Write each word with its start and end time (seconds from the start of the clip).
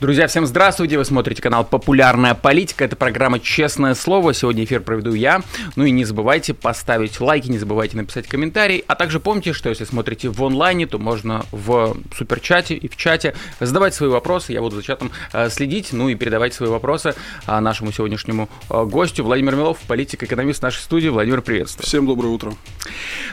Друзья, 0.00 0.28
всем 0.28 0.46
здравствуйте! 0.46 0.96
Вы 0.96 1.04
смотрите 1.04 1.42
канал 1.42 1.64
«Популярная 1.64 2.34
политика». 2.34 2.84
Это 2.84 2.94
программа 2.94 3.40
«Честное 3.40 3.94
слово». 3.94 4.32
Сегодня 4.32 4.62
эфир 4.62 4.80
проведу 4.80 5.12
я. 5.12 5.42
Ну 5.74 5.86
и 5.86 5.90
не 5.90 6.04
забывайте 6.04 6.54
поставить 6.54 7.20
лайки, 7.20 7.48
не 7.48 7.58
забывайте 7.58 7.96
написать 7.96 8.28
комментарий. 8.28 8.84
А 8.86 8.94
также 8.94 9.18
помните, 9.18 9.52
что 9.52 9.70
если 9.70 9.82
смотрите 9.82 10.28
в 10.28 10.40
онлайне, 10.44 10.86
то 10.86 11.00
можно 11.00 11.44
в 11.50 11.96
суперчате 12.16 12.76
и 12.76 12.86
в 12.86 12.96
чате 12.96 13.34
задавать 13.58 13.92
свои 13.92 14.08
вопросы. 14.08 14.52
Я 14.52 14.60
буду 14.60 14.76
за 14.76 14.84
чатом 14.84 15.10
э, 15.32 15.50
следить, 15.50 15.92
ну 15.92 16.08
и 16.08 16.14
передавать 16.14 16.54
свои 16.54 16.68
вопросы 16.68 17.16
э, 17.48 17.58
нашему 17.58 17.90
сегодняшнему 17.90 18.48
э, 18.70 18.84
гостю 18.84 19.24
Владимир 19.24 19.56
Милов, 19.56 19.78
политик-экономист 19.88 20.62
нашей 20.62 20.78
студии. 20.78 21.08
Владимир, 21.08 21.42
приветствую. 21.42 21.84
Всем 21.84 22.06
доброе 22.06 22.28
утро. 22.28 22.52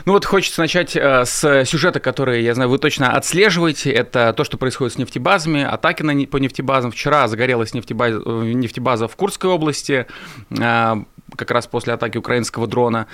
Ну 0.05 0.13
вот 0.13 0.25
хочется 0.25 0.61
начать 0.61 0.95
с 0.95 1.65
сюжета, 1.65 1.99
который, 1.99 2.41
я 2.41 2.55
знаю, 2.55 2.71
вы 2.71 2.79
точно 2.79 3.11
отслеживаете. 3.11 3.91
Это 3.91 4.33
то, 4.33 4.43
что 4.43 4.57
происходит 4.57 4.95
с 4.95 4.97
нефтебазами, 4.97 5.63
атаки 5.63 6.01
на, 6.01 6.25
по 6.25 6.37
нефтебазам 6.37 6.54
нефтебазам. 6.55 6.91
Вчера 6.91 7.27
загорелась 7.27 7.73
нефтебаза, 7.73 8.19
нефтебаза 8.19 9.07
в 9.07 9.15
Курской 9.15 9.49
области, 9.49 10.07
э, 10.51 10.95
как 11.35 11.51
раз 11.51 11.67
после 11.67 11.93
атаки 11.93 12.17
украинского 12.17 12.67
дрона. 12.67 13.07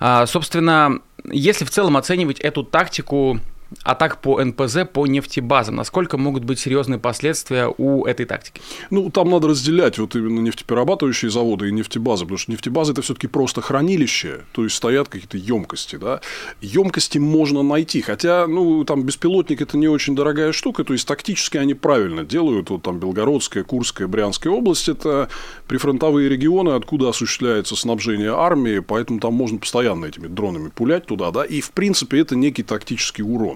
А, 0.00 0.26
собственно, 0.26 1.00
если 1.24 1.64
в 1.64 1.70
целом 1.70 1.96
оценивать 1.96 2.40
эту 2.40 2.64
тактику 2.64 3.40
атак 3.82 4.20
по 4.20 4.42
НПЗ, 4.42 4.78
по 4.92 5.06
нефтебазам. 5.06 5.76
Насколько 5.76 6.18
могут 6.18 6.44
быть 6.44 6.58
серьезные 6.58 6.98
последствия 6.98 7.72
у 7.78 8.04
этой 8.04 8.26
тактики? 8.26 8.60
Ну, 8.90 9.10
там 9.10 9.30
надо 9.30 9.48
разделять 9.48 9.98
вот 9.98 10.14
именно 10.14 10.40
нефтеперерабатывающие 10.40 11.30
заводы 11.30 11.68
и 11.68 11.72
нефтебазы, 11.72 12.24
потому 12.24 12.38
что 12.38 12.52
нефтебазы 12.52 12.92
это 12.92 13.02
все-таки 13.02 13.26
просто 13.26 13.60
хранилище, 13.60 14.42
то 14.52 14.64
есть 14.64 14.76
стоят 14.76 15.08
какие-то 15.08 15.36
емкости, 15.36 15.96
да. 15.96 16.20
Емкости 16.60 17.18
можно 17.18 17.62
найти, 17.62 18.00
хотя, 18.02 18.46
ну, 18.46 18.84
там 18.84 19.02
беспилотник 19.02 19.60
это 19.60 19.76
не 19.76 19.88
очень 19.88 20.14
дорогая 20.14 20.52
штука, 20.52 20.84
то 20.84 20.92
есть 20.92 21.06
тактически 21.06 21.56
они 21.56 21.74
правильно 21.74 22.24
делают, 22.24 22.70
вот 22.70 22.82
там 22.82 22.98
Белгородская, 22.98 23.64
Курская, 23.64 24.06
Брянская 24.06 24.52
область 24.52 24.88
это 24.88 25.28
прифронтовые 25.66 26.28
регионы, 26.28 26.70
откуда 26.70 27.08
осуществляется 27.08 27.74
снабжение 27.76 28.32
армии, 28.34 28.78
поэтому 28.78 29.20
там 29.20 29.34
можно 29.34 29.58
постоянно 29.58 30.06
этими 30.06 30.28
дронами 30.28 30.68
пулять 30.68 31.06
туда, 31.06 31.30
да, 31.30 31.44
и 31.44 31.60
в 31.60 31.72
принципе 31.72 32.20
это 32.20 32.36
некий 32.36 32.62
тактический 32.62 33.24
урон 33.24 33.55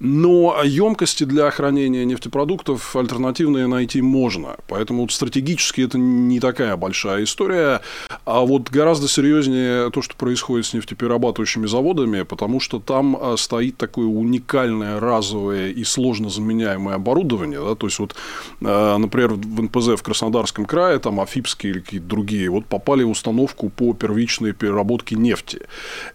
Но 0.00 0.60
емкости 0.64 1.24
для 1.24 1.50
хранения 1.50 2.04
нефтепродуктов 2.04 2.96
альтернативные 2.96 3.66
найти 3.66 4.02
можно. 4.02 4.56
Поэтому 4.68 5.02
вот 5.02 5.12
стратегически 5.12 5.82
это 5.82 5.98
не 5.98 6.40
такая 6.40 6.76
большая 6.76 7.24
история. 7.24 7.80
А 8.24 8.40
вот 8.40 8.70
гораздо 8.70 9.08
серьезнее 9.08 9.90
то, 9.90 10.02
что 10.02 10.16
происходит 10.16 10.66
с 10.66 10.74
нефтеперерабатывающими 10.74 11.66
заводами, 11.66 12.22
потому 12.22 12.60
что 12.60 12.80
там 12.80 13.16
а, 13.20 13.36
стоит 13.36 13.76
такое 13.76 14.06
уникальное, 14.06 15.00
разовое 15.00 15.68
и 15.68 15.84
сложно 15.84 16.28
заменяемое 16.28 16.96
оборудование. 16.96 17.60
Да? 17.60 17.74
То 17.74 17.86
есть, 17.86 17.98
вот, 17.98 18.14
а, 18.62 18.98
например, 18.98 19.34
в 19.34 19.62
НПЗ 19.62 19.98
в 19.98 20.02
Краснодарском 20.02 20.66
крае, 20.66 20.98
там 20.98 21.20
Афипские 21.20 21.72
или 21.72 21.80
какие-то 21.80 22.06
другие, 22.06 22.50
вот 22.50 22.66
попали 22.66 23.02
в 23.02 23.10
установку 23.10 23.70
по 23.70 23.92
первичной 23.92 24.52
переработке 24.52 25.16
нефти. 25.16 25.60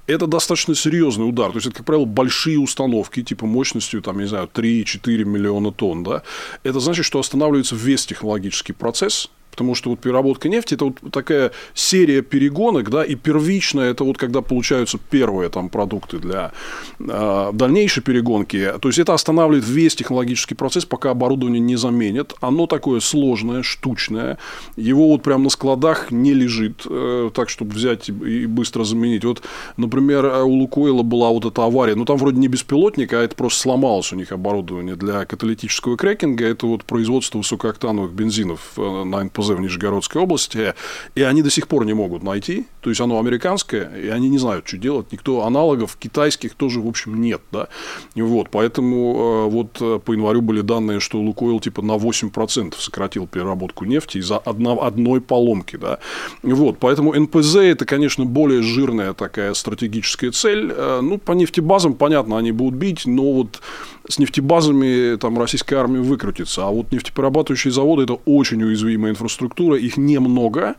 Это 0.07 0.27
достаточно 0.27 0.75
серьезный 0.75 1.27
удар. 1.27 1.51
То 1.51 1.57
есть, 1.57 1.67
это, 1.67 1.77
как 1.77 1.85
правило, 1.85 2.05
большие 2.05 2.59
установки 2.59 3.23
типа 3.23 3.45
мощностью, 3.69 4.01
там, 4.01 4.19
не 4.19 4.27
знаю, 4.27 4.49
3-4 4.53 5.25
миллиона 5.25 5.71
тонн, 5.71 6.03
да, 6.03 6.23
это 6.63 6.79
значит, 6.79 7.05
что 7.05 7.19
останавливается 7.19 7.75
весь 7.75 8.05
технологический 8.05 8.73
процесс, 8.73 9.29
Потому 9.51 9.75
что 9.75 9.89
вот 9.89 9.99
переработка 9.99 10.49
нефти– 10.49 10.73
это 10.75 10.85
вот 10.85 10.99
такая 11.11 11.51
серия 11.73 12.21
перегонок, 12.21 12.89
да, 12.89 13.03
и 13.03 13.15
первичная– 13.15 13.91
это 13.91 14.03
вот 14.03 14.17
когда 14.17 14.41
получаются 14.41 14.97
первые 15.09 15.49
там 15.49 15.69
продукты 15.69 16.19
для 16.19 16.51
э, 16.99 17.49
дальнейшей 17.53 18.01
перегонки. 18.01 18.73
То 18.81 18.89
есть, 18.89 18.99
это 18.99 19.13
останавливает 19.13 19.67
весь 19.67 19.95
технологический 19.95 20.55
процесс, 20.55 20.85
пока 20.85 21.11
оборудование 21.11 21.59
не 21.59 21.75
заменят. 21.75 22.33
Оно 22.41 22.67
такое 22.67 22.99
сложное, 22.99 23.63
штучное. 23.63 24.37
Его 24.75 25.09
вот 25.09 25.23
прямо 25.23 25.45
на 25.45 25.49
складах 25.49 26.11
не 26.11 26.33
лежит 26.33 26.83
э, 26.85 27.29
так, 27.33 27.49
чтобы 27.49 27.73
взять 27.73 28.09
и 28.09 28.45
быстро 28.45 28.83
заменить. 28.83 29.25
Вот, 29.25 29.41
например, 29.77 30.25
у 30.43 30.51
Лукойла 30.51 31.03
была 31.03 31.29
вот 31.29 31.45
эта 31.45 31.63
авария. 31.63 31.95
Ну, 31.95 32.05
там 32.05 32.17
вроде 32.17 32.39
не 32.39 32.47
беспилотник, 32.47 33.13
а 33.13 33.21
это 33.21 33.35
просто 33.35 33.59
сломалось 33.59 34.13
у 34.13 34.15
них 34.15 34.31
оборудование 34.31 34.95
для 34.95 35.25
каталитического 35.25 35.97
крекинга. 35.97 36.45
Это 36.45 36.65
вот 36.67 36.83
производство 36.83 37.39
высокооктановых 37.39 38.11
бензинов 38.11 38.59
э, 38.77 39.03
на 39.03 39.23
НПЗ 39.23 39.48
в 39.55 39.61
Нижегородской 39.61 40.21
области, 40.21 40.73
и 41.15 41.21
они 41.21 41.41
до 41.41 41.49
сих 41.49 41.67
пор 41.67 41.85
не 41.85 41.93
могут 41.93 42.23
найти. 42.23 42.67
То 42.81 42.89
есть, 42.89 43.01
оно 43.01 43.19
американское, 43.19 43.89
и 43.95 44.07
они 44.07 44.29
не 44.29 44.37
знают, 44.37 44.67
что 44.67 44.77
делать. 44.77 45.11
Никто 45.11 45.43
аналогов 45.43 45.97
китайских 45.97 46.55
тоже, 46.55 46.79
в 46.79 46.87
общем, 46.87 47.19
нет. 47.21 47.41
Да? 47.51 47.67
Вот, 48.15 48.49
поэтому 48.49 49.45
э, 49.47 49.49
вот 49.49 49.77
э, 49.81 49.99
по 50.03 50.13
январю 50.13 50.41
были 50.41 50.61
данные, 50.61 50.99
что 50.99 51.19
Лукойл 51.19 51.59
типа 51.59 51.81
на 51.81 51.93
8% 51.93 52.75
сократил 52.77 53.27
переработку 53.27 53.85
нефти 53.85 54.17
из-за 54.19 54.37
одной 54.37 55.21
поломки. 55.21 55.75
Да? 55.75 55.99
Вот, 56.43 56.77
поэтому 56.79 57.13
НПЗ– 57.13 57.55
это, 57.57 57.85
конечно, 57.85 58.25
более 58.25 58.61
жирная 58.61 59.13
такая 59.13 59.53
стратегическая 59.53 60.31
цель. 60.31 60.71
Э, 60.75 60.99
ну, 61.01 61.17
по 61.17 61.33
нефтебазам, 61.33 61.93
понятно, 61.93 62.37
они 62.37 62.51
будут 62.51 62.75
бить, 62.75 63.05
но 63.05 63.33
вот 63.33 63.61
с 64.09 64.17
нефтебазами 64.17 65.17
там 65.17 65.37
российская 65.39 65.77
армия 65.77 66.01
выкрутится. 66.01 66.67
А 66.67 66.71
вот 66.71 66.91
нефтеперерабатывающие 66.91 67.71
заводы– 67.71 68.03
это 68.03 68.13
очень 68.25 68.61
уязвимая 68.63 69.11
инфраструктура, 69.11 69.77
их 69.77 69.97
немного. 69.97 70.75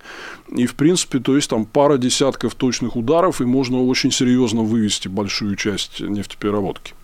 И, 0.48 0.66
в 0.66 0.74
принципе, 0.74 1.20
то 1.20 1.36
есть, 1.36 1.48
там 1.48 1.64
пара 1.64 1.96
десятков 1.96 2.56
точных 2.56 2.96
ударов, 2.96 3.40
и 3.40 3.44
можно 3.44 3.82
очень 3.82 4.10
серьезно 4.10 4.62
вывести 4.62 5.06
большую 5.06 5.54
часть 5.54 6.00
нефтепереработки. 6.00 6.94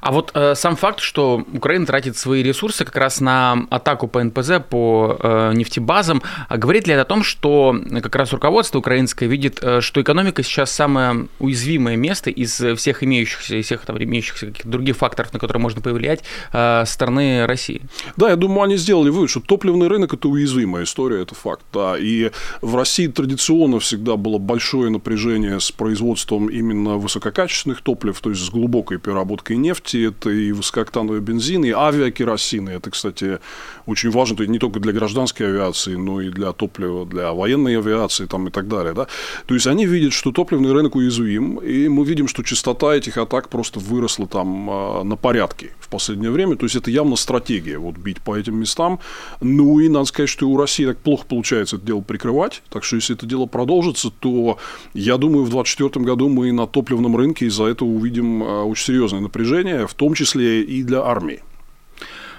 А 0.00 0.12
вот 0.12 0.30
э, 0.34 0.54
сам 0.54 0.76
факт, 0.76 1.00
что 1.00 1.44
Украина 1.52 1.86
тратит 1.86 2.16
свои 2.16 2.42
ресурсы 2.42 2.84
как 2.84 2.96
раз 2.96 3.20
на 3.20 3.66
атаку 3.70 4.08
по 4.08 4.22
НПЗ, 4.22 4.52
по 4.68 5.16
э, 5.20 5.52
нефтебазам, 5.54 6.22
а 6.48 6.56
говорит 6.56 6.86
ли 6.86 6.94
это 6.94 7.02
о 7.02 7.04
том, 7.04 7.22
что 7.22 7.76
как 8.02 8.14
раз 8.16 8.32
руководство 8.32 8.78
украинское 8.78 9.28
видит, 9.28 9.58
э, 9.62 9.80
что 9.80 10.00
экономика 10.00 10.42
сейчас 10.42 10.70
самое 10.70 11.28
уязвимое 11.38 11.96
место 11.96 12.30
из 12.30 12.60
всех 12.76 13.02
имеющихся, 13.02 13.56
из 13.56 13.66
всех 13.66 13.84
там, 13.84 14.02
имеющихся 14.02 14.46
каких-то 14.46 14.68
других 14.68 14.96
факторов, 14.96 15.32
на 15.32 15.38
которые 15.38 15.60
можно 15.62 15.80
повлиять, 15.80 16.22
э, 16.52 16.84
стороны 16.86 17.46
России? 17.46 17.82
Да, 18.16 18.30
я 18.30 18.36
думаю, 18.36 18.62
они 18.62 18.76
сделали 18.76 19.10
вывод, 19.10 19.30
что 19.30 19.40
топливный 19.40 19.88
рынок– 19.88 20.14
это 20.14 20.28
уязвимая 20.28 20.84
история, 20.84 21.22
это 21.22 21.34
факт. 21.34 21.64
Да. 21.72 21.96
И 21.98 22.30
в 22.60 22.76
России 22.76 23.06
традиционно 23.06 23.78
всегда 23.80 24.16
было 24.16 24.38
большое 24.38 24.90
напряжение 24.90 25.60
с 25.60 25.70
производством 25.70 26.48
именно 26.48 26.96
высококачественных 26.96 27.82
топлив, 27.82 28.18
то 28.20 28.30
есть 28.30 28.42
с 28.42 28.50
глубокой 28.50 28.98
переработкой 28.98 29.56
нефти, 29.56 29.89
нефти, 29.94 30.08
это 30.08 30.30
и 30.30 30.52
высокооктановый 30.52 31.20
бензин, 31.20 31.64
и 31.64 31.70
авиакеросины. 31.70 32.70
Это, 32.70 32.90
кстати, 32.90 33.38
очень 33.86 34.10
важно 34.10 34.36
то 34.36 34.42
есть 34.42 34.50
не 34.50 34.58
только 34.58 34.80
для 34.80 34.92
гражданской 34.92 35.46
авиации, 35.46 35.94
но 35.96 36.20
и 36.20 36.30
для 36.30 36.52
топлива, 36.52 37.06
для 37.06 37.32
военной 37.32 37.78
авиации 37.78 38.26
там, 38.26 38.48
и 38.48 38.50
так 38.50 38.68
далее. 38.68 38.94
Да? 38.94 39.06
То 39.46 39.54
есть, 39.54 39.66
они 39.66 39.86
видят, 39.86 40.12
что 40.12 40.32
топливный 40.32 40.72
рынок 40.72 40.94
уязвим, 40.94 41.56
и 41.56 41.88
мы 41.88 42.04
видим, 42.04 42.28
что 42.28 42.42
частота 42.42 42.94
этих 42.94 43.18
атак 43.18 43.48
просто 43.48 43.80
выросла 43.80 44.26
там 44.26 44.70
а, 44.70 45.02
на 45.04 45.16
порядке 45.16 45.70
в 45.80 45.88
последнее 45.88 46.30
время. 46.30 46.56
То 46.56 46.66
есть, 46.66 46.76
это 46.76 46.90
явно 46.90 47.16
стратегия, 47.16 47.78
вот 47.78 47.96
бить 47.96 48.20
по 48.20 48.36
этим 48.36 48.56
местам. 48.56 49.00
Ну, 49.40 49.80
и 49.80 49.88
надо 49.88 50.04
сказать, 50.06 50.30
что 50.30 50.48
у 50.48 50.56
России 50.56 50.86
так 50.86 50.98
плохо 50.98 51.24
получается 51.28 51.76
это 51.76 51.86
дело 51.86 52.00
прикрывать. 52.00 52.62
Так 52.68 52.84
что, 52.84 52.96
если 52.96 53.16
это 53.16 53.26
дело 53.26 53.46
продолжится, 53.46 54.10
то, 54.10 54.58
я 54.94 55.16
думаю, 55.16 55.44
в 55.44 55.50
2024 55.50 56.04
году 56.04 56.28
мы 56.28 56.52
на 56.52 56.66
топливном 56.66 57.16
рынке 57.16 57.46
из-за 57.46 57.64
этого 57.64 57.88
увидим 57.88 58.42
а, 58.42 58.64
очень 58.64 58.84
серьезное 58.84 59.20
напряжение 59.20 59.79
в 59.86 59.94
том 59.94 60.14
числе 60.14 60.62
и 60.62 60.82
для 60.82 61.02
армии. 61.02 61.42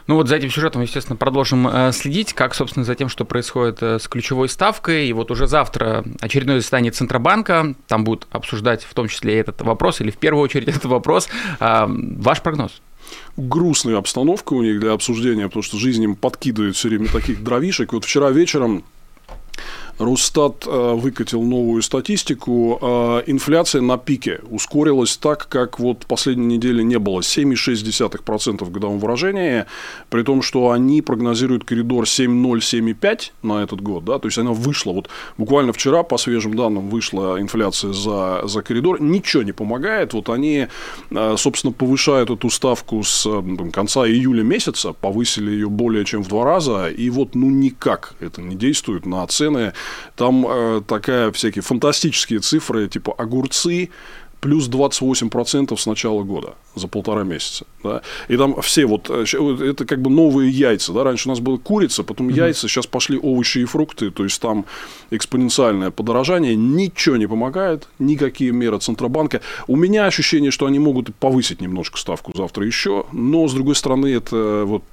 Ну 0.08 0.16
вот 0.16 0.28
за 0.28 0.36
этим 0.36 0.50
сюжетом, 0.50 0.82
естественно, 0.82 1.16
продолжим 1.16 1.68
э, 1.68 1.92
следить, 1.94 2.34
как, 2.34 2.56
собственно, 2.56 2.84
за 2.84 2.96
тем, 2.96 3.08
что 3.08 3.24
происходит 3.24 3.82
э, 3.82 4.00
с 4.00 4.08
ключевой 4.08 4.50
ставкой. 4.50 5.08
И 5.08 5.14
вот 5.14 5.32
уже 5.32 5.48
завтра 5.48 6.04
очередное 6.20 6.60
заседание 6.60 6.92
Центробанка, 6.92 7.76
там 7.88 8.04
будут 8.04 8.28
обсуждать 8.32 8.84
в 8.84 8.94
том 8.94 9.08
числе 9.08 9.40
этот 9.40 9.62
вопрос, 9.62 10.02
или 10.02 10.12
в 10.12 10.18
первую 10.18 10.44
очередь 10.44 10.68
этот 10.70 10.86
вопрос. 10.86 11.30
А, 11.60 11.88
ваш 11.90 12.42
прогноз? 12.42 12.82
Грустная 13.38 13.98
обстановка 13.98 14.54
у 14.54 14.62
них 14.62 14.80
для 14.80 14.94
обсуждения, 14.94 15.48
потому 15.48 15.64
что 15.64 15.78
жизнь 15.78 16.04
им 16.04 16.16
подкидывает 16.16 16.76
все 16.76 16.90
время 16.90 17.08
таких 17.08 17.44
дровишек. 17.44 17.94
Вот 17.94 18.06
вчера 18.06 18.32
вечером 18.32 18.84
Росстат 20.00 20.66
э, 20.68 20.94
выкатил 20.96 21.42
новую 21.42 21.82
статистику. 21.82 22.80
Э, 22.82 23.24
инфляция 23.28 23.82
на 23.82 23.98
пике 23.98 24.40
ускорилась 24.50 25.18
так, 25.18 25.48
как 25.50 25.80
вот 25.80 26.06
последней 26.06 26.58
недели 26.58 26.82
не 26.84 27.00
было. 27.00 27.20
7,6% 27.20 28.64
в 28.64 28.72
годовом 28.72 29.00
выражении, 29.00 29.66
при 30.10 30.24
том, 30.24 30.42
что 30.42 30.72
они 30.72 31.02
прогнозируют 31.02 31.64
коридор 31.64 32.06
7,0-7,5 32.06 33.32
на 33.44 33.64
этот 33.64 33.82
год. 33.82 34.06
Да? 34.06 34.20
То 34.20 34.28
есть, 34.28 34.38
она 34.38 34.52
вышла. 34.52 34.92
Вот 34.94 35.10
буквально 35.38 35.74
вчера, 35.74 36.04
по 36.04 36.18
свежим 36.18 36.56
данным, 36.56 36.90
вышла 36.90 37.40
инфляция 37.40 37.94
за, 37.94 38.42
за 38.46 38.62
коридор. 38.62 39.02
Ничего 39.02 39.44
не 39.44 39.52
помогает. 39.52 40.14
Вот 40.14 40.30
они, 40.30 40.68
э, 41.10 41.36
собственно, 41.38 41.74
повышают 41.74 42.30
эту 42.30 42.50
ставку 42.50 43.04
с 43.04 43.28
конца 43.74 44.08
июля 44.08 44.44
месяца, 44.44 44.94
повысили 44.94 45.52
ее 45.52 45.70
более 45.70 46.06
чем 46.06 46.24
в 46.24 46.28
два 46.28 46.46
раза. 46.46 46.90
И 46.90 47.10
вот, 47.10 47.36
ну, 47.36 47.50
никак 47.50 48.16
это 48.20 48.42
не 48.42 48.56
действует 48.56 49.06
на 49.06 49.26
цены 49.28 49.74
там 50.16 50.46
э, 50.48 50.82
такая 50.88 51.32
всякие 51.32 51.62
фантастические 51.62 52.40
цифры, 52.40 52.88
типа 52.88 53.14
огурцы 53.18 53.90
плюс 54.42 54.68
28% 54.68 55.78
с 55.78 55.86
начала 55.86 56.24
года 56.24 56.56
за 56.76 56.88
полтора 56.88 57.24
месяца. 57.24 57.66
Да? 57.84 58.02
И 58.28 58.38
там 58.38 58.60
все 58.62 58.86
вот, 58.86 59.10
э, 59.10 59.24
это 59.70 59.86
как 59.86 60.02
бы 60.02 60.10
новые 60.10 60.50
яйца. 60.50 60.94
Да? 60.94 61.04
Раньше 61.04 61.30
у 61.30 61.32
нас 61.32 61.40
была 61.40 61.58
курица, 61.58 62.04
потом 62.04 62.28
угу. 62.28 62.36
яйца, 62.36 62.68
сейчас 62.68 62.88
пошли 62.88 63.20
овощи 63.22 63.60
и 63.60 63.66
фрукты. 63.66 64.10
То 64.10 64.24
есть, 64.24 64.42
там 64.42 64.66
экспоненциальное 65.12 65.92
подорожание. 65.92 66.56
Ничего 66.56 67.18
не 67.18 67.28
помогает, 67.28 67.88
никакие 68.00 68.52
меры 68.52 68.80
Центробанка. 68.80 69.42
У 69.68 69.76
меня 69.76 70.06
ощущение, 70.06 70.50
что 70.50 70.66
они 70.66 70.80
могут 70.80 71.14
повысить 71.16 71.62
немножко 71.62 72.00
ставку 72.00 72.32
завтра 72.36 72.66
еще. 72.66 73.06
Но, 73.12 73.48
с 73.48 73.54
другой 73.54 73.76
стороны, 73.76 74.08
это 74.08 74.64
вот, 74.66 74.84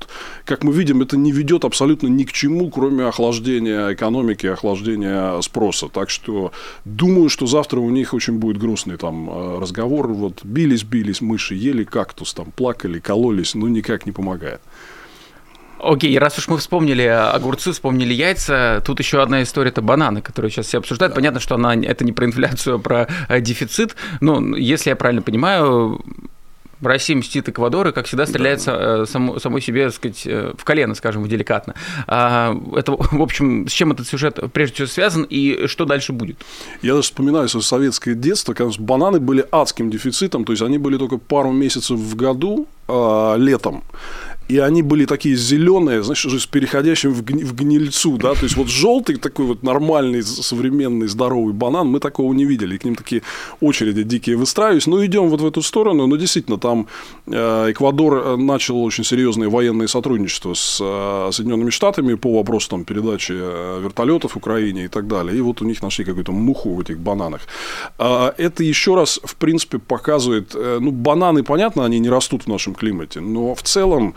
как 0.45 0.62
мы 0.62 0.75
видим, 0.75 1.00
это 1.00 1.17
не 1.17 1.33
ведет 1.33 1.65
абсолютно 1.65 2.09
ни 2.09 2.25
к 2.25 2.33
чему, 2.33 2.71
кроме 2.71 3.06
охлаждения 3.06 3.95
экономики, 3.95 4.47
охлаждения 4.47 5.41
спроса. 5.41 5.89
Так 5.89 6.11
что 6.11 6.53
думаю, 6.85 7.31
что 7.31 7.47
завтра 7.47 7.81
у 7.81 7.89
них 7.89 8.12
очень 8.12 8.35
будет 8.35 8.59
грустный 8.59 8.99
там 8.99 9.31
э, 9.31 9.38
разговор. 9.61 10.08
Вот 10.08 10.44
бились-бились 10.44 11.20
мыши, 11.20 11.55
ели 11.55 11.85
кактус, 11.85 12.35
там 12.35 12.50
плакали, 12.50 12.99
кололись, 12.99 13.55
но 13.55 13.69
никак 13.69 14.06
не 14.06 14.12
помогает. 14.12 14.61
Окей, 15.81 16.19
раз 16.19 16.37
уж 16.38 16.49
мы 16.49 16.58
вспомнили 16.58 17.02
огурцы, 17.02 17.73
вспомнили 17.73 18.12
яйца, 18.12 18.82
тут 18.85 18.99
еще 18.99 19.23
одна 19.23 19.43
история 19.43 19.70
это 19.70 19.81
бананы, 19.81 20.23
которые 20.23 20.50
сейчас 20.50 20.67
все 20.67 20.79
обсуждают. 20.79 21.12
Да. 21.12 21.17
Понятно, 21.17 21.40
что 21.40 21.55
она 21.55 21.75
это 21.75 22.05
не 22.05 22.12
про 22.12 22.26
инфляцию, 22.26 22.76
а 22.76 22.79
про 22.79 23.08
э, 23.29 23.40
дефицит. 23.40 23.94
Но 24.20 24.56
если 24.56 24.90
я 24.90 24.96
правильно 24.96 25.23
понимаю, 25.23 26.05
Россия 26.80 27.16
мстит 27.16 27.48
Эквадор 27.48 27.88
и, 27.88 27.92
как 27.92 28.06
всегда, 28.06 28.26
стреляется 28.26 28.72
да. 28.72 29.02
Э, 29.02 29.06
сам, 29.06 29.40
самой 29.40 29.60
себе, 29.60 29.86
так 29.86 29.94
сказать, 29.94 30.22
э, 30.26 30.52
в 30.56 30.64
колено, 30.64 30.94
скажем, 30.94 31.26
деликатно. 31.28 31.75
А, 32.06 32.56
это, 32.76 32.92
в 32.92 33.22
общем, 33.22 33.66
с 33.69 33.72
чем 33.72 33.92
этот 33.92 34.06
сюжет 34.06 34.38
прежде 34.52 34.75
всего 34.75 34.86
связан 34.88 35.26
и 35.28 35.66
что 35.66 35.84
дальше 35.84 36.12
будет? 36.12 36.38
Я 36.82 36.94
даже 36.94 37.04
вспоминаю 37.04 37.48
свое 37.48 37.64
советское 37.64 38.14
детство, 38.14 38.54
когда 38.54 38.72
бананы 38.78 39.20
были 39.20 39.44
адским 39.50 39.90
дефицитом, 39.90 40.44
то 40.44 40.52
есть 40.52 40.62
они 40.62 40.78
были 40.78 40.96
только 40.96 41.19
пару 41.19 41.52
месяцев 41.52 41.98
в 41.98 42.16
году, 42.16 42.66
а, 42.86 43.36
летом 43.36 43.82
и 44.49 44.59
они 44.59 44.83
были 44.83 45.05
такие 45.05 45.37
зеленые, 45.37 46.03
знаешь, 46.03 46.25
уже 46.25 46.41
с 46.41 46.47
переходящим 46.47 47.12
в, 47.12 47.23
гни, 47.23 47.45
в 47.45 47.55
гнильцу, 47.55 48.17
да, 48.17 48.35
то 48.35 48.45
есть 48.45 48.56
вот 48.56 48.69
желтый 48.69 49.17
такой 49.17 49.45
вот 49.45 49.62
нормальный, 49.62 50.23
современный, 50.23 51.06
здоровый 51.06 51.53
банан, 51.53 51.89
мы 51.89 52.00
такого 52.00 52.33
не 52.33 52.47
видели, 52.47 52.75
и 52.75 52.79
к 52.79 52.85
ним 52.85 52.95
такие 52.95 53.23
очереди 53.61 54.03
дикие 54.03 54.37
выстраивались, 54.37 54.87
ну, 54.87 55.05
идем 55.05 55.29
вот 55.29 55.43
в 55.43 55.47
эту 55.47 55.62
сторону, 55.62 56.06
но 56.06 56.17
действительно, 56.17 56.59
там 56.59 56.87
э, 57.27 57.71
Эквадор 57.71 58.15
э, 58.15 58.37
начал 58.37 58.83
очень 58.83 59.05
серьезное 59.05 59.50
военное 59.50 59.87
сотрудничество 59.87 60.55
с 60.55 60.79
э, 60.81 61.31
Соединенными 61.33 61.71
Штатами 61.71 62.15
по 62.15 62.35
вопросу 62.37 62.71
там, 62.71 62.85
передачи 62.85 63.33
вертолетов 63.33 64.37
Украине 64.37 64.85
и 64.85 64.89
так 64.89 65.06
далее, 65.06 65.37
и 65.37 65.41
вот 65.43 65.61
у 65.61 65.67
них 65.67 65.83
нашли 65.83 66.05
какую-то 66.06 66.33
муху 66.33 66.75
в 66.75 66.81
этих 66.81 66.99
бананах. 66.99 67.43
А, 67.99 68.35
это 68.39 68.65
еще 68.65 68.95
раз, 68.95 69.21
в 69.23 69.35
принципе, 69.35 69.79
показывает, 69.79 70.55
ну, 70.55 70.91
бананы, 70.91 71.43
понятно, 71.43 71.85
они 71.85 71.99
не 71.99 72.09
растут 72.09 72.45
в 72.45 72.47
нашем 72.47 72.75
климате, 72.75 73.21
но 73.21 73.55
в 73.55 73.62
целом 73.62 74.15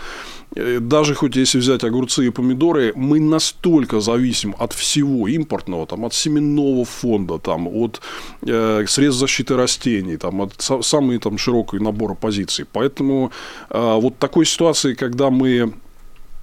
даже 0.80 1.16
хоть 1.16 1.36
если 1.36 1.60
взять 1.60 1.84
огурцы 1.84 2.28
и 2.28 2.30
помидоры, 2.30 2.94
мы 2.96 3.20
настолько 3.20 4.02
зависим 4.02 4.56
от 4.60 4.74
всего 4.74 5.28
импортного, 5.28 5.88
там, 5.88 6.04
от 6.06 6.14
семенного 6.14 6.86
фонда, 6.86 7.40
там, 7.40 7.68
от 7.68 8.02
э, 8.46 8.86
средств 8.88 9.20
защиты 9.20 9.56
растений, 9.56 10.18
там, 10.18 10.42
от 10.42 10.54
самой 10.82 11.20
там, 11.20 11.38
широкой 11.38 11.80
набора 11.80 12.16
позиций. 12.16 12.66
Поэтому 12.72 13.32
э, 13.70 14.00
вот 14.02 14.18
такой 14.18 14.46
ситуации, 14.46 14.94
когда 14.94 15.30
мы 15.30 15.74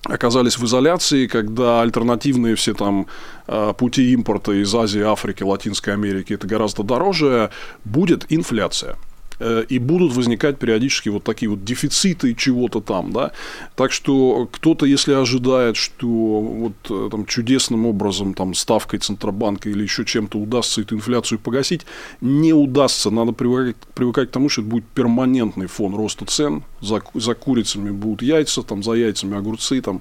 оказались 0.04 0.58
в 0.58 0.64
изоляции, 0.64 1.26
когда 1.26 1.82
альтернативные 1.82 2.54
все 2.54 2.72
там 2.72 3.06
э, 3.46 3.75
пути 3.76 4.12
импорта 4.12 4.52
из 4.52 4.75
Азии, 4.75 5.02
Африки, 5.02 5.42
Латинской 5.42 5.92
Америки 5.94 6.32
это 6.34 6.46
гораздо 6.46 6.82
дороже, 6.82 7.50
будет 7.84 8.26
инфляция. 8.30 8.96
Э, 9.40 9.64
и 9.69 9.79
будут 9.79 10.12
возникать 10.12 10.58
периодически 10.58 11.08
вот 11.08 11.25
такие 11.25 11.49
вот 11.49 11.64
дефициты 11.64 12.35
чего-то 12.35 12.81
там, 12.81 13.12
да. 13.12 13.32
Так 13.76 13.93
что 13.93 14.49
кто-то, 14.50 14.87
если 14.87 15.12
ожидает, 15.12 15.76
что 15.76 16.06
вот 16.08 16.73
э, 16.90 17.08
там 17.11 17.26
чудесным 17.26 17.87
образом 17.87 18.35
там 18.35 18.55
ставкой 18.55 18.99
Центробанка 18.99 19.70
или 19.70 19.82
еще 19.82 20.05
чем-то 20.05 20.38
удастся 20.38 20.81
эту 20.81 20.96
инфляцию 20.96 21.38
погасить, 21.38 21.87
не 22.20 22.52
удастся. 22.52 23.11
Надо 23.11 23.32
привыкать, 23.32 23.76
привыкать 23.94 24.31
к 24.31 24.32
тому, 24.32 24.49
что 24.49 24.62
это 24.62 24.70
будет 24.70 24.85
перманентный 24.87 25.67
фон 25.67 25.94
роста 25.94 26.25
цен. 26.25 26.64
За, 26.81 27.02
за 27.14 27.35
курицами 27.35 27.90
будут 27.90 28.23
яйца, 28.23 28.62
там 28.62 28.82
за 28.82 28.93
яйцами 28.93 29.37
огурцы, 29.37 29.81
там 29.81 30.00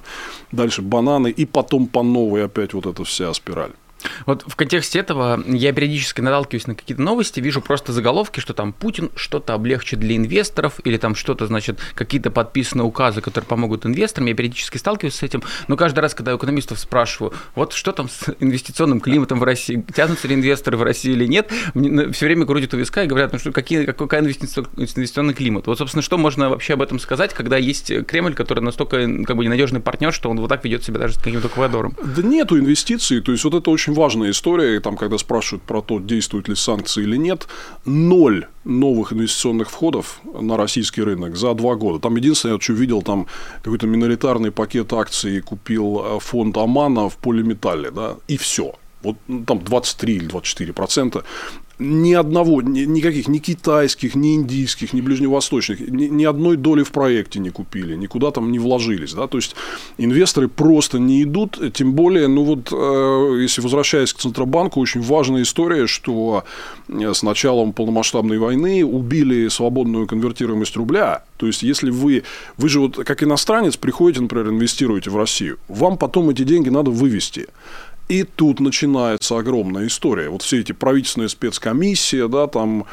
дальше 0.52 0.82
бананы, 0.82 1.30
и 1.30 1.46
потом 1.46 1.88
по 1.88 2.04
новой 2.04 2.46
опять 2.46 2.74
вот 2.74 2.86
эта 2.86 3.04
вся 3.04 3.34
спираль. 3.34 3.72
Вот 4.26 4.44
в 4.48 4.56
контексте 4.56 5.00
этого 5.00 5.44
я 5.48 5.74
периодически 5.74 6.22
наталкиваюсь 6.22 6.68
на 6.68 6.76
какие-то 6.76 7.02
новости, 7.02 7.40
вижу 7.40 7.62
просто 7.62 7.94
заголовки, 7.94 8.40
что 8.40 8.54
там 8.54 8.74
Путин 8.74 9.10
что-то 9.16 9.54
облегчит 9.54 10.00
для 10.00 10.16
инвесторов, 10.16 10.80
или 10.84 10.98
там 10.98 11.16
что-то, 11.16 11.48
значит, 11.48 11.80
какие-то 11.96 12.32
подписаны 12.32 12.84
указы, 12.84 13.22
которые 13.22 13.48
помогут 13.48 13.86
инвесторам. 13.86 14.28
Я 14.28 14.36
периодически 14.36 14.78
сталкиваюсь 14.78 15.16
с 15.16 15.24
этим, 15.24 15.44
но 15.68 15.76
каждый 15.78 16.00
раз, 16.00 16.14
когда 16.14 16.34
у 16.34 16.38
экономистов 16.38 16.80
спрашиваю, 16.80 17.34
вот 17.56 17.74
что 17.74 17.92
там 17.92 18.10
с 18.10 18.34
инвестиционным 18.40 19.00
климатом 19.00 19.40
в 19.40 19.44
России, 19.44 19.84
тянутся 19.94 20.28
ли 20.28 20.36
инвесторы 20.36 20.78
в 20.78 20.84
России 20.84 21.12
или 21.12 21.26
нет, 21.26 21.52
мне 21.74 22.12
все 22.12 22.26
время 22.26 22.46
крутят 22.46 22.74
у 22.74 22.78
виска 22.78 23.04
и 23.04 23.08
говорят, 23.08 23.34
ну 23.34 23.40
что, 23.40 23.52
какие, 23.52 23.86
какой 23.86 24.08
инвестиционный 24.08 25.34
климат. 25.34 25.68
Вот, 25.68 25.78
собственно, 25.78 26.02
что 26.02 26.18
можно 26.18 26.50
вообще 26.50 26.74
об 26.74 26.82
этом 26.82 27.00
сказать, 27.00 27.34
когда 27.34 27.58
есть 27.58 27.92
Кремль, 28.06 28.34
который 28.34 28.62
настолько 28.62 28.98
как 29.26 29.36
бы 29.36 29.44
ненадежный 29.44 29.80
партнер, 29.80 30.14
что 30.14 30.30
он 30.30 30.40
вот 30.40 30.50
так 30.50 30.64
ведет 30.64 30.84
себя 30.84 31.00
даже 31.00 31.16
с 31.16 31.18
каким-то 31.18 31.48
Эквадором? 31.48 31.96
Да 32.04 32.22
нету 32.22 32.58
инвестиций, 32.60 33.22
то 33.22 33.32
есть 33.32 33.44
вот 33.44 33.54
это 33.54 33.70
очень 33.70 33.87
важная 33.94 34.32
история, 34.32 34.80
там, 34.80 34.98
когда 34.98 35.18
спрашивают 35.18 35.64
про 35.64 35.82
то, 35.82 36.00
действуют 36.00 36.48
ли 36.48 36.56
санкции 36.56 37.04
или 37.04 37.18
нет, 37.18 37.48
ноль 37.86 38.48
новых 38.64 39.14
инвестиционных 39.14 39.70
входов 39.70 40.20
на 40.24 40.58
российский 40.58 41.02
рынок 41.02 41.36
за 41.36 41.54
два 41.54 41.76
года. 41.76 42.00
Там 42.00 42.16
единственное, 42.16 42.56
я 42.56 42.62
что 42.62 42.74
видел, 42.74 43.02
там 43.02 43.28
какой-то 43.64 43.88
миноритарный 43.88 44.52
пакет 44.52 44.94
акций 44.94 45.42
купил 45.42 46.02
э, 46.04 46.20
фонд 46.20 46.58
Амана 46.58 47.10
в 47.10 47.18
полиметалле, 47.18 47.92
да, 47.92 48.16
и 48.28 48.38
все. 48.38 48.74
Вот 49.04 49.16
ну, 49.28 49.44
там 49.46 49.64
23 49.64 50.16
или 50.16 50.26
24 50.26 50.74
процента 50.74 51.24
ни 51.80 52.14
одного, 52.14 52.62
ни, 52.62 52.82
никаких, 52.82 53.28
ни 53.28 53.38
китайских, 53.38 54.16
ни 54.16 54.36
индийских, 54.36 54.94
ни 54.94 55.02
ближневосточных, 55.02 55.80
ни, 55.80 56.06
ни 56.06 56.24
одной 56.26 56.58
доли 56.58 56.84
в 56.84 56.92
проекте 56.92 57.40
не 57.40 57.52
купили, 57.52 57.96
никуда 57.96 58.32
там 58.32 58.52
не 58.52 58.60
вложились. 58.60 59.14
Да? 59.14 59.28
То 59.28 59.38
есть, 59.38 59.56
инвесторы 59.98 60.48
просто 60.48 60.98
не 61.00 61.24
идут, 61.24 61.60
тем 61.74 61.94
более, 61.94 62.28
ну 62.28 62.44
вот, 62.44 62.70
э, 62.72 63.42
если 63.42 63.62
возвращаясь 63.62 64.14
к 64.14 64.18
Центробанку, 64.18 64.80
очень 64.80 65.02
важная 65.02 65.44
история, 65.44 65.88
что 65.88 66.44
э, 66.88 67.14
с 67.14 67.22
началом 67.22 67.74
полномасштабной 67.74 68.40
войны 68.40 68.84
убили 68.84 69.48
свободную 69.48 70.08
конвертируемость 70.08 70.76
рубля. 70.76 71.24
То 71.38 71.46
есть, 71.46 71.62
если 71.62 71.92
вы, 71.92 72.24
вы 72.58 72.70
же 72.70 72.80
вот 72.80 72.96
как 72.96 73.22
иностранец 73.22 73.78
приходите, 73.78 74.22
например, 74.22 74.50
инвестируете 74.50 75.12
в 75.12 75.18
Россию, 75.18 75.60
вам 75.68 75.98
потом 75.98 76.30
эти 76.30 76.44
деньги 76.44 76.70
надо 76.70 76.90
вывести. 76.90 77.48
И 78.08 78.24
тут 78.24 78.62
начинается 78.62 79.38
огромная 79.38 79.88
история. 79.88 80.30
Вот 80.30 80.42
все 80.42 80.62
эти 80.62 80.72
правительственные 80.72 81.28
спецкомиссии, 81.28 82.28
да, 82.30 82.48
там 82.48 82.86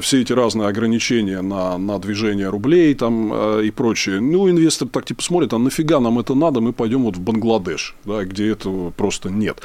все 0.00 0.22
эти 0.22 0.32
разные 0.32 0.68
ограничения 0.68 1.40
на, 1.40 1.78
на 1.78 1.98
движение 2.00 2.48
рублей 2.48 2.94
там, 2.94 3.32
э, 3.32 3.66
и 3.66 3.70
прочее. 3.70 4.20
Ну, 4.20 4.50
инвестор 4.50 4.88
так 4.88 5.04
типа 5.04 5.22
смотрит, 5.22 5.52
а 5.52 5.58
нафига 5.58 6.00
нам 6.00 6.18
это 6.18 6.34
надо, 6.34 6.60
мы 6.60 6.72
пойдем 6.72 7.04
вот 7.04 7.16
в 7.16 7.20
Бангладеш, 7.20 7.94
да, 8.04 8.24
где 8.24 8.48
этого 8.50 8.90
просто 8.90 9.30
нет. 9.30 9.62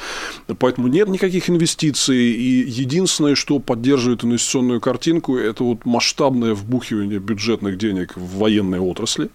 Поэтому 0.58 0.86
нет 0.86 1.08
никаких 1.08 1.50
инвестиций. 1.50 2.16
И 2.16 2.64
единственное, 2.68 3.34
что 3.34 3.58
поддерживает 3.58 4.24
инвестиционную 4.24 4.80
картинку, 4.80 5.36
это 5.36 5.64
вот 5.64 5.84
масштабное 5.84 6.54
вбухивание 6.54 7.18
бюджетных 7.18 7.76
денег 7.76 8.16
в 8.16 8.38
военные 8.38 8.80
отрасли. 8.80 9.30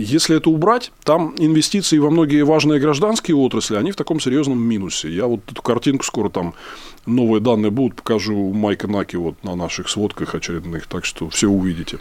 Если 0.00 0.36
это 0.36 0.50
убрать, 0.50 0.92
там 1.04 1.34
инвестиции 1.36 1.98
во 1.98 2.10
многие 2.10 2.42
важные 2.42 2.80
гражданские 2.80 3.36
отрасли, 3.36 3.76
они 3.76 3.92
в 3.92 3.96
таком 3.96 4.18
серьезном 4.20 4.60
минусе. 4.60 5.10
Я 5.10 5.26
вот 5.26 5.40
эту 5.50 5.60
картинку 5.62 6.04
скоро 6.04 6.30
там 6.30 6.54
новые 7.06 7.40
данные 7.40 7.70
будут, 7.70 7.96
покажу 7.96 8.52
Майка 8.52 8.88
Наки 8.88 9.16
вот 9.16 9.42
на 9.42 9.54
наших 9.54 9.88
сводках 9.88 10.34
очередных, 10.34 10.86
так 10.86 11.04
что 11.04 11.28
все 11.30 11.48
увидите. 11.48 11.98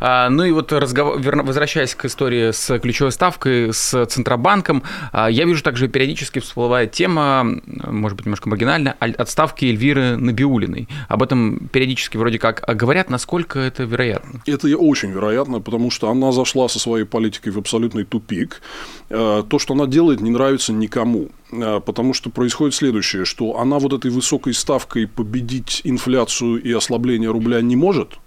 А, 0.00 0.28
ну 0.28 0.44
и 0.44 0.50
вот 0.50 0.72
разговор, 0.72 1.20
возвращаясь 1.42 1.94
к 1.94 2.04
истории 2.04 2.50
с 2.50 2.78
ключевой 2.78 3.12
ставкой, 3.12 3.72
с 3.72 4.06
Центробанком, 4.06 4.82
а, 5.12 5.30
я 5.30 5.44
вижу 5.44 5.62
также 5.62 5.88
периодически 5.88 6.38
всплывает 6.38 6.92
тема, 6.92 7.44
может 7.66 8.16
быть, 8.16 8.26
немножко 8.26 8.48
маргинальная, 8.48 8.96
отставки 8.98 9.66
Эльвиры 9.66 10.16
Набиулиной. 10.16 10.88
Об 11.08 11.22
этом 11.22 11.68
периодически 11.72 12.16
вроде 12.16 12.38
как 12.38 12.64
говорят, 12.76 13.10
насколько 13.10 13.58
это 13.58 13.84
вероятно? 13.84 14.42
Это 14.46 14.68
очень 14.76 15.10
вероятно, 15.10 15.60
потому 15.60 15.90
что 15.90 16.10
она 16.10 16.32
зашла 16.32 16.68
со 16.68 16.78
своей 16.78 17.03
политикой 17.04 17.50
в 17.50 17.58
абсолютный 17.58 18.04
тупик. 18.04 18.60
Э, 19.10 19.42
то, 19.48 19.58
что 19.58 19.74
она 19.74 19.86
делает, 19.86 20.20
не 20.20 20.30
нравится 20.30 20.72
никому. 20.72 21.28
Э, 21.52 21.80
потому 21.84 22.14
что 22.14 22.30
происходит 22.30 22.74
следующее, 22.74 23.24
что 23.24 23.58
она 23.58 23.78
вот 23.78 23.92
этой 23.92 24.10
высокой 24.10 24.54
ставкой 24.54 25.06
победить 25.06 25.80
инфляцию 25.84 26.62
и 26.62 26.72
ослабление 26.72 27.30
рубля 27.30 27.60
не 27.60 27.76
может, 27.76 28.18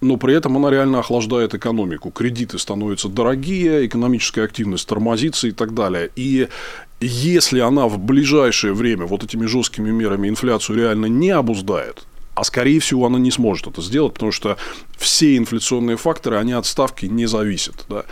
но 0.00 0.16
при 0.16 0.34
этом 0.34 0.56
она 0.56 0.70
реально 0.70 0.98
охлаждает 0.98 1.54
экономику. 1.54 2.10
Кредиты 2.10 2.58
становятся 2.58 3.08
дорогие, 3.08 3.86
экономическая 3.86 4.42
активность 4.42 4.88
тормозится 4.88 5.48
и 5.48 5.52
так 5.52 5.74
далее. 5.74 6.10
И 6.16 6.48
если 7.00 7.60
она 7.60 7.86
в 7.86 7.98
ближайшее 7.98 8.74
время 8.74 9.06
вот 9.06 9.24
этими 9.24 9.46
жесткими 9.46 9.90
мерами 9.90 10.28
инфляцию 10.28 10.76
реально 10.76 11.06
не 11.06 11.30
обуздает, 11.30 12.04
а 12.34 12.44
скорее 12.44 12.80
всего 12.80 13.06
она 13.06 13.18
не 13.18 13.30
сможет 13.30 13.66
это 13.66 13.82
сделать, 13.82 14.14
потому 14.14 14.32
что 14.32 14.56
все 14.96 15.36
инфляционные 15.36 15.96
факторы, 15.96 16.38
они 16.38 16.52
от 16.52 16.66
ставки 16.66 17.06
не 17.06 17.26
зависят. 17.26 17.84
Да? 17.88 18.04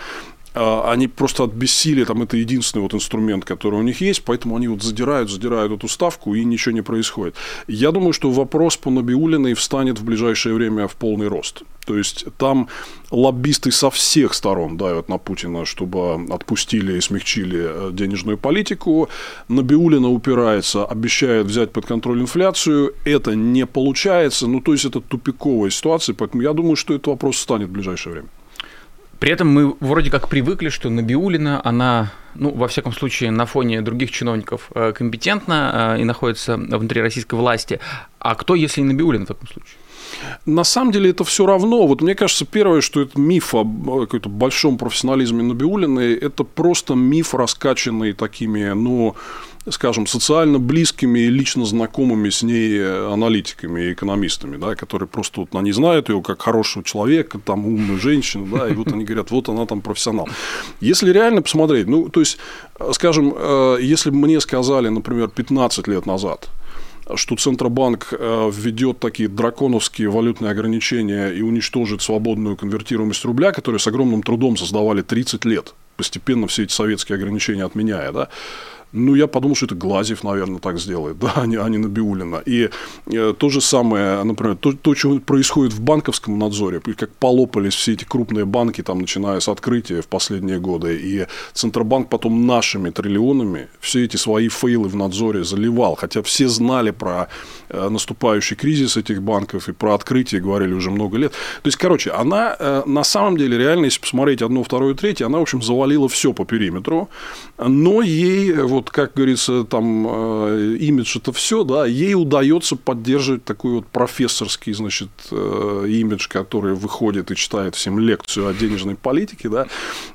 А, 0.55 0.93
они 0.93 1.09
просто 1.09 1.45
от 1.45 1.53
бессилия, 1.53 2.05
там 2.05 2.23
это 2.23 2.37
единственный 2.37 2.83
вот 2.83 2.95
инструмент, 2.95 3.45
который 3.45 3.79
у 3.79 3.83
них 3.83 4.01
есть, 4.01 4.25
поэтому 4.25 4.57
они 4.57 4.69
вот 4.69 4.83
задирают, 4.83 5.31
задирают 5.31 5.73
эту 5.73 5.89
ставку, 5.89 6.35
и 6.35 6.45
ничего 6.45 6.75
не 6.75 6.83
происходит. 6.83 7.37
Я 7.69 7.93
думаю, 7.93 8.13
что 8.13 8.31
вопрос 8.31 8.77
по 8.77 8.91
Набиулиной 8.91 9.55
встанет 9.55 9.99
в 9.99 10.05
ближайшее 10.05 10.55
время 10.55 10.89
в 10.89 10.97
полный 10.97 11.29
рост. 11.29 11.63
То 11.87 11.97
есть 11.97 12.27
там 12.39 12.69
лоббисты 13.11 13.73
со 13.73 13.91
всех 13.91 14.35
сторон 14.35 14.77
давят 14.77 15.09
на 15.09 15.19
Путина, 15.19 15.65
чтобы 15.65 16.27
отпустили 16.31 16.97
и 16.97 17.01
смягчили 17.01 17.59
э, 17.63 17.91
денежную 17.93 18.39
политику. 18.39 19.09
Набиулина 19.49 20.09
упирается, 20.09 20.85
обещает 20.85 21.47
взять 21.47 21.73
под 21.73 21.87
контроль 21.87 22.21
инфляцию. 22.21 22.95
Это 23.05 23.35
не 23.35 23.67
получается. 23.67 24.47
Ну, 24.47 24.61
то 24.61 24.73
есть 24.73 24.85
это 24.85 25.01
тупиковая 25.01 25.71
ситуация. 25.71 26.15
Поэтому 26.15 26.43
я 26.43 26.53
думаю, 26.53 26.77
что 26.77 26.95
этот 26.95 27.09
вопрос 27.09 27.39
станет 27.39 27.69
в 27.69 27.73
ближайшее 27.73 28.13
время. 28.13 28.29
При 29.21 29.31
этом 29.31 29.49
мы 29.49 29.77
вроде 29.81 30.11
как 30.11 30.29
привыкли, 30.29 30.71
что 30.71 30.89
Набиулина, 30.89 31.61
она, 31.63 32.11
ну, 32.35 32.51
во 32.51 32.69
всяком 32.69 32.95
случае, 32.95 33.31
на 33.31 33.45
фоне 33.45 33.83
других 33.83 34.11
чиновников 34.11 34.71
э, 34.75 34.93
компетентна 34.93 35.97
э, 35.97 36.01
и 36.01 36.05
находится 36.05 36.57
внутри 36.57 37.03
российской 37.03 37.35
власти. 37.35 37.81
А 38.19 38.35
кто, 38.35 38.55
если 38.55 38.81
не 38.81 38.89
Набиулина 38.89 39.27
в 39.27 39.29
таком 39.29 39.47
случае? 39.47 39.77
На 40.47 40.65
самом 40.65 40.91
деле 40.91 41.11
это 41.11 41.25
все 41.25 41.45
равно. 41.45 41.87
Вот 41.87 42.01
мне 42.01 42.15
кажется, 42.15 42.47
первое, 42.47 42.81
что 42.81 43.03
это 43.03 43.21
миф 43.21 43.55
о 43.55 43.65
каком-то 43.65 44.31
большом 44.31 44.79
профессионализме 44.79 45.43
Набиулиной, 45.43 46.15
это 46.15 46.43
просто 46.45 46.95
миф, 46.95 47.35
раскачанный 47.35 48.15
такими, 48.15 48.73
ну, 48.73 49.17
скажем, 49.71 50.07
социально 50.07 50.59
близкими 50.59 51.21
и 51.21 51.31
лично 51.31 51.65
знакомыми 51.65 52.31
с 52.31 52.43
ней 52.43 52.83
аналитиками 53.13 53.83
и 53.83 53.93
экономистами, 53.93 54.57
да, 54.57 54.75
которые 54.75 55.09
просто 55.09 55.41
вот 55.41 55.55
они 55.55 55.73
знают 55.73 56.09
ее 56.09 56.23
как 56.23 56.43
хорошего 56.43 56.85
человека, 56.85 57.39
там 57.39 57.67
умную 57.67 57.99
женщину, 57.99 58.47
да, 58.47 58.69
и 58.69 58.75
вот 58.75 58.93
они 58.93 59.05
говорят, 59.05 59.31
вот 59.31 59.49
она 59.49 59.67
там 59.67 59.81
профессионал. 59.81 60.29
Если 60.81 61.13
реально 61.13 61.43
посмотреть, 61.43 61.87
ну, 61.87 62.09
то 62.09 62.21
есть, 62.21 62.39
скажем, 62.93 63.35
э, 63.37 63.79
если 63.81 64.11
бы 64.11 64.17
мне 64.17 64.41
сказали, 64.41 64.89
например, 64.89 65.29
15 65.29 65.87
лет 65.89 66.07
назад, 66.07 66.49
что 67.17 67.37
Центробанк 67.37 68.13
э, 68.13 68.51
введет 68.53 69.01
такие 69.01 69.29
драконовские 69.29 70.11
валютные 70.11 70.51
ограничения 70.51 71.31
и 71.31 71.43
уничтожит 71.43 72.03
свободную 72.03 72.57
конвертируемость 72.57 73.25
рубля, 73.25 73.53
которые 73.53 73.81
с 73.81 73.87
огромным 73.87 74.23
трудом 74.23 74.57
создавали 74.57 75.03
30 75.03 75.45
лет, 75.45 75.75
постепенно 75.97 76.47
все 76.47 76.65
эти 76.65 76.73
советские 76.73 77.17
ограничения 77.17 77.65
отменяя, 77.65 78.13
да, 78.13 78.29
ну, 78.93 79.15
я 79.15 79.27
подумал, 79.27 79.55
что 79.55 79.67
это 79.67 79.75
Глазев, 79.75 80.25
наверное, 80.25 80.59
так 80.59 80.79
сделает, 80.79 81.19
да, 81.19 81.33
а 81.37 81.47
не, 81.47 81.57
а 81.57 81.69
не 81.69 81.79
Набиулина. 81.79 82.43
И 82.45 82.71
э, 83.07 83.35
то 83.39 83.49
же 83.49 83.61
самое, 83.61 84.23
например, 84.25 84.57
то, 84.57 84.73
то, 84.73 84.95
что 84.95 85.19
происходит 85.21 85.73
в 85.73 85.81
банковском 85.81 86.39
надзоре, 86.39 86.81
как 86.81 87.11
полопались 87.15 87.75
все 87.75 87.93
эти 87.93 88.05
крупные 88.05 88.45
банки, 88.45 88.83
там, 88.83 89.01
начиная 89.01 89.41
с 89.41 89.49
открытия 89.49 90.03
в 90.03 90.09
последние 90.09 90.59
годы, 90.59 90.97
и 90.97 91.27
Центробанк 91.53 92.09
потом 92.09 92.47
нашими 92.47 92.91
триллионами 92.91 93.69
все 93.81 94.05
эти 94.05 94.17
свои 94.17 94.49
фейлы 94.49 94.89
в 94.89 94.97
надзоре 94.97 95.45
заливал, 95.45 95.95
хотя 95.95 96.23
все 96.23 96.49
знали 96.49 96.91
про 96.91 97.29
э, 97.69 97.89
наступающий 97.89 98.57
кризис 98.57 98.97
этих 98.97 99.23
банков 99.23 99.69
и 99.69 99.73
про 99.73 99.95
открытие 99.95 100.41
говорили 100.41 100.73
уже 100.73 100.91
много 100.91 101.17
лет. 101.17 101.33
То 101.33 101.69
есть, 101.69 101.79
короче, 101.79 102.11
она 102.11 102.57
э, 102.59 102.83
на 102.87 103.05
самом 103.05 103.37
деле 103.37 103.57
реально, 103.57 103.85
если 103.85 104.01
посмотреть 104.01 104.43
одно, 104.43 104.65
второе, 104.65 104.95
третье, 104.95 105.27
она, 105.27 105.39
в 105.39 105.43
общем, 105.43 105.63
завалила 105.63 106.09
все 106.09 106.33
по 106.33 106.45
периметру, 106.45 107.09
но 107.59 108.03
ей 108.03 108.53
вот 108.53 108.80
вот, 108.81 108.91
как 108.91 109.13
говорится, 109.15 109.65
там 109.65 110.07
э, 110.09 110.77
имидж 110.81 111.19
это 111.19 111.33
все, 111.33 111.65
да, 111.65 111.85
ей 111.85 112.15
удается 112.15 112.77
поддерживать 112.77 113.45
такой 113.45 113.73
вот 113.73 113.87
профессорский, 113.87 114.73
значит, 114.73 115.11
э, 115.31 115.85
имидж, 115.87 116.29
который 116.29 116.75
выходит 116.75 117.31
и 117.31 117.37
читает 117.37 117.75
всем 117.75 117.99
лекцию 117.99 118.49
о 118.49 118.55
денежной 118.55 118.95
политике, 118.95 119.51
да, 119.51 119.67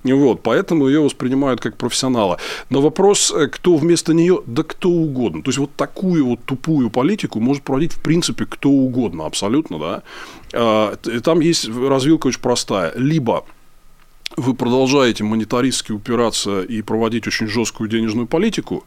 и 0.03 0.13
вот, 0.13 0.41
поэтому 0.41 0.87
ее 0.87 1.01
воспринимают 1.01 1.61
как 1.61 1.77
профессионала. 1.77 2.39
Но 2.71 2.81
вопрос, 2.81 3.31
э, 3.31 3.47
кто 3.47 3.77
вместо 3.77 4.15
нее, 4.15 4.41
да 4.47 4.63
кто 4.63 4.89
угодно. 4.89 5.43
То 5.43 5.49
есть 5.49 5.59
вот 5.59 5.75
такую 5.75 6.25
вот 6.25 6.39
тупую 6.45 6.89
политику 6.89 7.39
может 7.39 7.61
проводить 7.61 7.93
в 7.93 8.01
принципе 8.01 8.47
кто 8.47 8.69
угодно, 8.69 9.27
абсолютно, 9.27 9.77
да. 9.77 10.03
А, 10.53 10.95
там 11.23 11.39
есть 11.39 11.67
развилка 11.67 12.27
очень 12.27 12.41
простая. 12.41 12.93
Либо 12.95 13.45
вы 14.37 14.53
продолжаете 14.53 15.23
монетаристски 15.23 15.91
упираться 15.91 16.61
и 16.61 16.81
проводить 16.81 17.27
очень 17.27 17.47
жесткую 17.47 17.89
денежную 17.89 18.27
политику, 18.27 18.85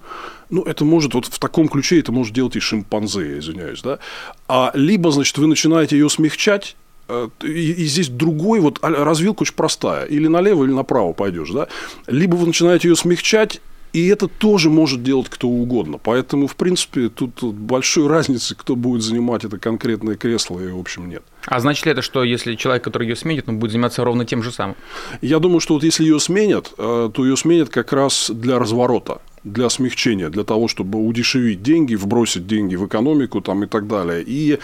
ну, 0.50 0.62
это 0.62 0.84
может, 0.84 1.14
вот 1.14 1.26
в 1.26 1.38
таком 1.38 1.68
ключе 1.68 2.00
это 2.00 2.12
может 2.12 2.34
делать 2.34 2.56
и 2.56 2.60
шимпанзе, 2.60 3.32
я 3.32 3.38
извиняюсь, 3.38 3.82
да, 3.82 3.98
а 4.46 4.70
либо, 4.74 5.10
значит, 5.10 5.36
вы 5.38 5.46
начинаете 5.46 5.98
ее 5.98 6.08
смягчать, 6.08 6.76
э, 7.08 7.28
и, 7.42 7.72
и 7.72 7.84
здесь 7.86 8.08
другой, 8.08 8.60
вот 8.60 8.78
а, 8.82 8.88
развилка 8.90 9.42
очень 9.42 9.54
простая. 9.54 10.04
Или 10.06 10.26
налево, 10.26 10.64
или 10.64 10.72
направо 10.72 11.12
пойдешь, 11.12 11.50
да. 11.50 11.68
Либо 12.06 12.36
вы 12.36 12.46
начинаете 12.46 12.88
ее 12.88 12.96
смягчать, 12.96 13.60
и 13.92 14.06
это 14.08 14.28
тоже 14.28 14.70
может 14.70 15.02
делать 15.02 15.28
кто 15.28 15.48
угодно. 15.48 15.98
Поэтому, 16.02 16.46
в 16.46 16.56
принципе, 16.56 17.08
тут, 17.08 17.42
большой 17.42 18.06
разницы, 18.08 18.54
кто 18.54 18.76
будет 18.76 19.02
занимать 19.02 19.44
это 19.44 19.58
конкретное 19.58 20.16
кресло, 20.16 20.60
и, 20.60 20.70
в 20.70 20.78
общем, 20.78 21.08
нет. 21.08 21.22
А 21.46 21.60
значит 21.60 21.86
ли 21.86 21.92
это, 21.92 22.02
что 22.02 22.22
если 22.24 22.54
человек, 22.54 22.84
который 22.84 23.08
ее 23.08 23.16
сменит, 23.16 23.48
он 23.48 23.58
будет 23.58 23.72
заниматься 23.72 24.04
ровно 24.04 24.24
тем 24.24 24.42
же 24.42 24.52
самым? 24.52 24.76
Я 25.22 25.38
думаю, 25.38 25.60
что 25.60 25.74
вот 25.74 25.82
если 25.82 26.04
ее 26.04 26.20
сменят, 26.20 26.72
э, 26.76 27.10
то 27.12 27.24
ее 27.24 27.36
сменят 27.36 27.68
как 27.70 27.92
раз 27.92 28.30
для 28.30 28.58
разворота 28.58 29.20
для 29.44 29.68
смягчения, 29.68 30.28
для 30.28 30.44
того, 30.44 30.68
чтобы 30.68 30.98
удешевить 30.98 31.62
деньги, 31.62 31.94
вбросить 31.94 32.46
деньги 32.46 32.76
в 32.76 32.86
экономику 32.86 33.40
там, 33.40 33.64
и 33.64 33.66
так 33.66 33.86
далее. 33.86 34.22
И 34.26 34.58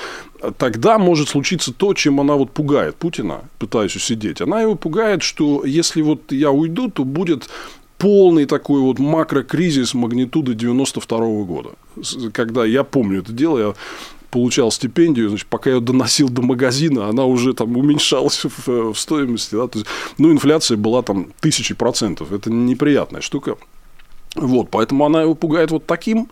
тогда 0.59 0.99
может 0.99 1.29
случиться 1.29 1.73
то, 1.73 1.95
чем 1.95 2.21
она 2.21 2.35
вот 2.35 2.51
пугает 2.53 2.97
Путина, 2.97 3.43
пытаясь 3.59 3.97
усидеть. 3.97 4.41
Она 4.41 4.63
его 4.63 4.75
пугает, 4.75 5.23
что 5.23 5.65
если 5.65 6.03
вот 6.03 6.33
я 6.33 6.51
уйду, 6.51 6.91
то 6.91 7.05
будет 7.05 7.49
полный 8.05 8.45
такой 8.45 8.83
вот 8.83 8.99
макрокризис 8.99 9.95
магнитуды 9.95 10.53
92 10.55 11.19
-го 11.19 11.45
года. 11.47 11.71
Когда 12.33 12.67
я 12.67 12.85
помню 12.85 13.21
это 13.21 13.33
дело, 13.33 13.59
я 13.59 13.75
получал 14.31 14.71
стипендию, 14.71 15.29
значит, 15.31 15.47
пока 15.47 15.71
я 15.71 15.81
доносил 15.81 16.29
до 16.29 16.43
магазина, 16.43 17.09
она 17.09 17.25
уже 17.25 17.55
там 17.55 17.77
уменьшалась 17.79 18.45
в, 18.45 18.93
в 18.93 18.95
стоимости. 18.95 19.55
Да? 19.55 19.69
То 19.69 19.79
есть, 19.79 19.91
ну, 20.19 20.31
инфляция 20.31 20.77
была 20.77 21.01
там 21.03 21.29
тысячи 21.41 21.75
процентов. 21.75 22.33
Это 22.33 22.51
неприятная 22.51 23.23
штука. 23.23 23.57
Вот, 24.37 24.69
поэтому 24.71 25.07
она 25.07 25.23
его 25.23 25.35
пугает 25.35 25.71
вот 25.71 25.87
таким. 25.87 26.29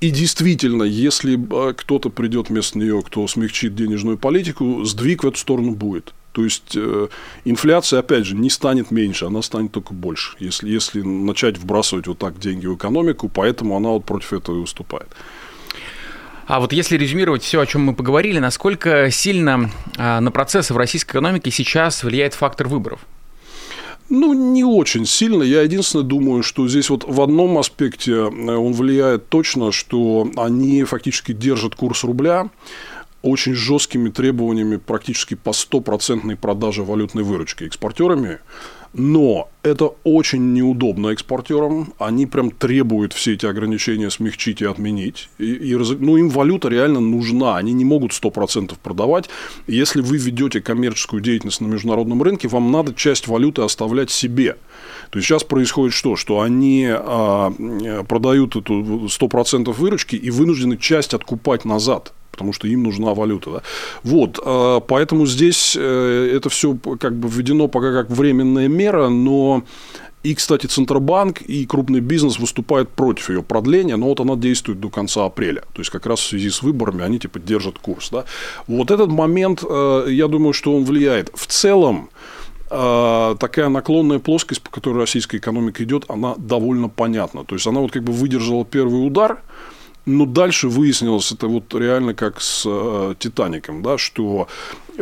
И 0.00 0.10
действительно, 0.10 0.82
если 0.82 1.38
а, 1.50 1.72
кто-то 1.72 2.10
придет 2.10 2.48
вместо 2.50 2.78
нее, 2.78 3.00
кто 3.06 3.28
смягчит 3.28 3.76
денежную 3.76 4.18
политику, 4.18 4.84
сдвиг 4.84 5.22
в 5.22 5.28
эту 5.28 5.38
сторону 5.38 5.70
будет. 5.70 6.14
То 6.36 6.44
есть 6.44 6.76
э, 6.76 7.08
инфляция, 7.46 8.00
опять 8.00 8.26
же, 8.26 8.36
не 8.36 8.50
станет 8.50 8.90
меньше, 8.90 9.24
она 9.24 9.40
станет 9.40 9.72
только 9.72 9.94
больше, 9.94 10.36
если, 10.38 10.68
если 10.68 11.00
начать 11.00 11.56
вбрасывать 11.56 12.08
вот 12.08 12.18
так 12.18 12.38
деньги 12.38 12.66
в 12.66 12.76
экономику, 12.76 13.30
поэтому 13.30 13.74
она 13.74 13.88
вот 13.88 14.04
против 14.04 14.34
этого 14.34 14.58
и 14.58 14.60
выступает. 14.60 15.08
А 16.46 16.60
вот 16.60 16.74
если 16.74 16.98
резюмировать 16.98 17.42
все, 17.42 17.58
о 17.58 17.64
чем 17.64 17.84
мы 17.84 17.94
поговорили, 17.94 18.38
насколько 18.38 19.10
сильно 19.10 19.70
а, 19.96 20.20
на 20.20 20.30
процессы 20.30 20.74
в 20.74 20.76
российской 20.76 21.12
экономике 21.12 21.50
сейчас 21.50 22.04
влияет 22.04 22.34
фактор 22.34 22.68
выборов? 22.68 23.00
Ну, 24.10 24.34
не 24.34 24.62
очень 24.62 25.06
сильно. 25.06 25.42
Я 25.42 25.62
единственное 25.62 26.04
думаю, 26.04 26.42
что 26.42 26.68
здесь 26.68 26.90
вот 26.90 27.04
в 27.08 27.18
одном 27.22 27.56
аспекте 27.56 28.12
э, 28.12 28.24
он 28.26 28.74
влияет 28.74 29.30
точно, 29.30 29.72
что 29.72 30.30
они 30.36 30.84
фактически 30.84 31.32
держат 31.32 31.74
курс 31.74 32.04
рубля 32.04 32.50
очень 33.22 33.54
жесткими 33.54 34.08
требованиями 34.10 34.76
практически 34.76 35.34
по 35.34 35.52
стопроцентной 35.52 36.36
продаже 36.36 36.82
валютной 36.82 37.24
выручки 37.24 37.64
экспортерами. 37.64 38.38
Но 38.98 39.50
это 39.62 39.90
очень 40.04 40.54
неудобно 40.54 41.08
экспортерам. 41.08 41.92
Они 41.98 42.24
прям 42.24 42.50
требуют 42.50 43.12
все 43.12 43.34
эти 43.34 43.44
ограничения 43.44 44.10
смягчить 44.10 44.62
и 44.62 44.64
отменить. 44.64 45.28
И, 45.36 45.52
и, 45.52 45.74
ну, 45.74 46.16
им 46.16 46.30
валюта 46.30 46.68
реально 46.68 47.00
нужна. 47.00 47.58
Они 47.58 47.74
не 47.74 47.84
могут 47.84 48.12
100% 48.12 48.74
продавать. 48.82 49.28
Если 49.66 50.00
вы 50.00 50.16
ведете 50.16 50.62
коммерческую 50.62 51.20
деятельность 51.20 51.60
на 51.60 51.66
международном 51.66 52.22
рынке, 52.22 52.48
вам 52.48 52.72
надо 52.72 52.94
часть 52.94 53.28
валюты 53.28 53.60
оставлять 53.60 54.10
себе. 54.10 54.56
То 55.10 55.18
есть 55.18 55.28
сейчас 55.28 55.44
происходит 55.44 55.92
что? 55.92 56.16
Что 56.16 56.40
они 56.40 56.88
а, 56.88 57.52
продают 58.08 58.56
эту 58.56 59.06
100% 59.06 59.72
выручки 59.72 60.16
и 60.16 60.30
вынуждены 60.30 60.78
часть 60.78 61.12
откупать 61.12 61.66
назад 61.66 62.14
потому 62.36 62.52
что 62.52 62.68
им 62.68 62.82
нужна 62.82 63.14
валюта. 63.14 63.50
Да? 63.50 63.62
Вот, 64.02 64.38
а, 64.44 64.80
поэтому 64.80 65.26
здесь 65.26 65.74
э, 65.78 66.32
это 66.36 66.50
все 66.50 66.76
как 67.00 67.16
бы 67.16 67.28
введено 67.28 67.66
пока 67.66 67.92
как 67.92 68.10
временная 68.10 68.68
мера, 68.68 69.08
но 69.08 69.64
и, 70.22 70.34
кстати, 70.34 70.66
Центробанк 70.66 71.40
и 71.42 71.64
крупный 71.66 72.00
бизнес 72.00 72.38
выступают 72.38 72.88
против 72.88 73.30
ее 73.30 73.42
продления, 73.42 73.96
но 73.96 74.06
вот 74.06 74.20
она 74.20 74.34
действует 74.34 74.80
до 74.80 74.90
конца 74.90 75.24
апреля. 75.24 75.62
То 75.72 75.80
есть, 75.80 75.90
как 75.90 76.04
раз 76.04 76.18
в 76.18 76.26
связи 76.26 76.50
с 76.50 76.62
выборами 76.62 77.04
они 77.04 77.18
типа 77.18 77.38
держат 77.38 77.78
курс. 77.78 78.10
Да? 78.10 78.24
Вот 78.66 78.90
этот 78.90 79.08
момент, 79.08 79.62
э, 79.62 80.06
я 80.10 80.26
думаю, 80.26 80.52
что 80.52 80.74
он 80.74 80.84
влияет. 80.84 81.30
В 81.32 81.46
целом, 81.46 82.10
э, 82.70 83.36
такая 83.38 83.68
наклонная 83.68 84.18
плоскость, 84.18 84.62
по 84.62 84.70
которой 84.70 84.98
российская 84.98 85.38
экономика 85.38 85.84
идет, 85.84 86.04
она 86.08 86.34
довольно 86.36 86.88
понятна. 86.88 87.44
То 87.44 87.54
есть, 87.54 87.66
она 87.66 87.80
вот 87.80 87.92
как 87.92 88.02
бы 88.02 88.12
выдержала 88.12 88.64
первый 88.64 89.06
удар– 89.06 89.40
но 90.06 90.24
дальше 90.24 90.68
выяснилось, 90.68 91.32
это 91.32 91.48
вот 91.48 91.74
реально 91.74 92.14
как 92.14 92.40
с 92.40 92.62
э, 92.64 93.14
Титаником, 93.18 93.82
да, 93.82 93.98
что 93.98 94.46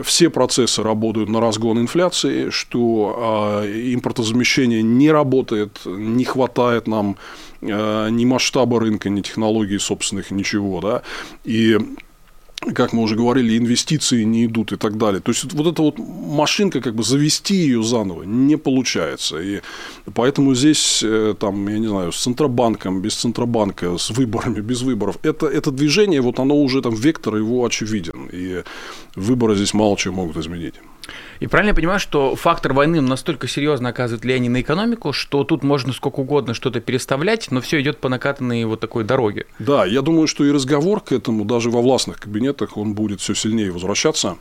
все 0.03 0.31
процессы 0.31 0.83
работают 0.83 1.29
на 1.29 1.41
разгон 1.41 1.79
инфляции, 1.79 2.49
что 2.49 3.63
э, 3.65 3.93
импортозамещение 3.95 4.83
не 4.83 5.11
работает, 5.11 5.81
не 5.85 6.25
хватает 6.25 6.89
нам 6.89 7.17
э, 7.61 8.09
ни 8.11 8.25
масштаба 8.25 8.81
рынка, 8.81 9.11
ни 9.11 9.21
технологий 9.21 9.79
собственных, 9.79 10.31
ничего, 10.31 10.81
да, 10.81 11.03
и 11.45 11.79
как 12.73 12.93
мы 12.93 13.03
уже 13.03 13.17
говорили, 13.17 13.59
инвестиции 13.59 14.25
не 14.25 14.47
идут 14.47 14.73
и 14.73 14.77
так 14.77 14.97
далее. 14.97 15.21
То 15.21 15.33
есть 15.33 15.53
вот 15.53 15.67
эта 15.67 15.83
вот 15.83 15.99
машинка, 15.99 16.81
как 16.81 16.95
бы 16.95 17.03
завести 17.03 17.55
ее 17.55 17.83
заново 17.83 18.23
не 18.23 18.57
получается. 18.57 19.41
И 19.41 19.61
поэтому 20.15 20.55
здесь, 20.55 21.03
э, 21.03 21.35
там, 21.39 21.69
я 21.69 21.79
не 21.79 21.89
знаю, 21.89 22.13
с 22.13 22.23
Центробанком, 22.23 23.03
без 23.03 23.15
Центробанка, 23.15 23.99
с 23.99 24.11
выборами, 24.11 24.61
без 24.61 24.83
выборов, 24.83 25.19
это, 25.23 25.47
это 25.47 25.71
движение, 25.71 26.21
вот 26.21 26.39
оно 26.39 26.57
уже 26.57 26.81
там, 26.83 26.95
вектор 26.95 27.37
его 27.37 27.65
очевиден. 27.65 28.29
И 28.33 28.63
выборы 29.17 29.55
здесь 29.55 29.75
мало 29.75 29.97
чего 29.97 30.15
могут 30.15 30.37
изменить. 30.37 30.75
И 31.41 31.47
правильно 31.47 31.71
я 31.71 31.75
понимаю, 31.75 32.01
что 32.01 32.37
фактор 32.37 32.73
войны 32.73 33.01
настолько 33.01 33.49
серьезно 33.49 33.91
оказывает 33.91 34.25
влияние 34.25 34.51
на 34.51 34.61
экономику, 34.61 35.13
что 35.13 35.45
тут 35.45 35.63
можно 35.63 35.93
сколько 35.93 36.21
угодно 36.21 36.55
что-то 36.55 36.81
переставлять, 36.81 37.51
но 37.51 37.61
все 37.61 37.81
идет 37.81 37.99
по 37.99 38.09
накатанной 38.09 38.65
вот 38.65 38.81
такой 38.81 39.05
дороге. 39.05 39.47
Да, 39.59 39.85
я 39.85 40.03
думаю, 40.03 40.27
что 40.27 40.45
и 40.45 40.51
разговор 40.51 41.01
к 41.01 41.13
этому 41.13 41.45
даже 41.45 41.71
во 41.71 41.81
властных 41.83 42.21
кабинетах 42.21 42.77
он 42.77 42.95
будет 42.95 43.21
все 43.21 43.35
сильнее 43.35 43.71
возвращаться. 43.71 44.37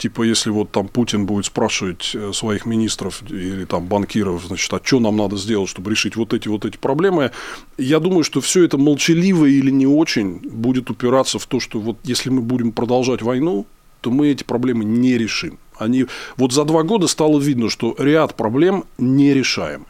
Типа, 0.00 0.22
если 0.22 0.48
вот 0.48 0.70
там 0.70 0.88
Путин 0.88 1.26
будет 1.26 1.44
спрашивать 1.44 2.12
э, 2.14 2.32
своих 2.32 2.64
министров 2.64 3.22
или 3.28 3.66
там 3.66 3.84
банкиров, 3.84 4.42
значит, 4.46 4.72
а 4.72 4.80
что 4.82 4.98
нам 4.98 5.18
надо 5.18 5.36
сделать, 5.36 5.68
чтобы 5.68 5.90
решить 5.90 6.16
вот 6.16 6.32
эти 6.32 6.48
вот 6.48 6.64
эти 6.64 6.78
проблемы, 6.78 7.32
я 7.76 8.00
думаю, 8.00 8.24
что 8.24 8.40
все 8.40 8.64
это 8.64 8.78
молчаливо 8.78 9.44
или 9.44 9.70
не 9.70 9.86
очень 9.86 10.38
будет 10.38 10.88
упираться 10.88 11.38
в 11.38 11.44
то, 11.44 11.60
что 11.60 11.78
вот 11.80 11.98
если 12.04 12.30
мы 12.30 12.40
будем 12.40 12.72
продолжать 12.72 13.20
войну, 13.20 13.66
то 14.00 14.10
мы 14.10 14.28
эти 14.28 14.42
проблемы 14.42 14.84
не 14.84 15.18
решим. 15.18 15.58
Они... 15.80 16.06
Вот 16.36 16.52
за 16.52 16.64
два 16.64 16.82
года 16.82 17.08
стало 17.08 17.40
видно, 17.40 17.70
что 17.70 17.94
ряд 17.98 18.36
проблем 18.36 18.84
нерешаемы. 18.98 19.86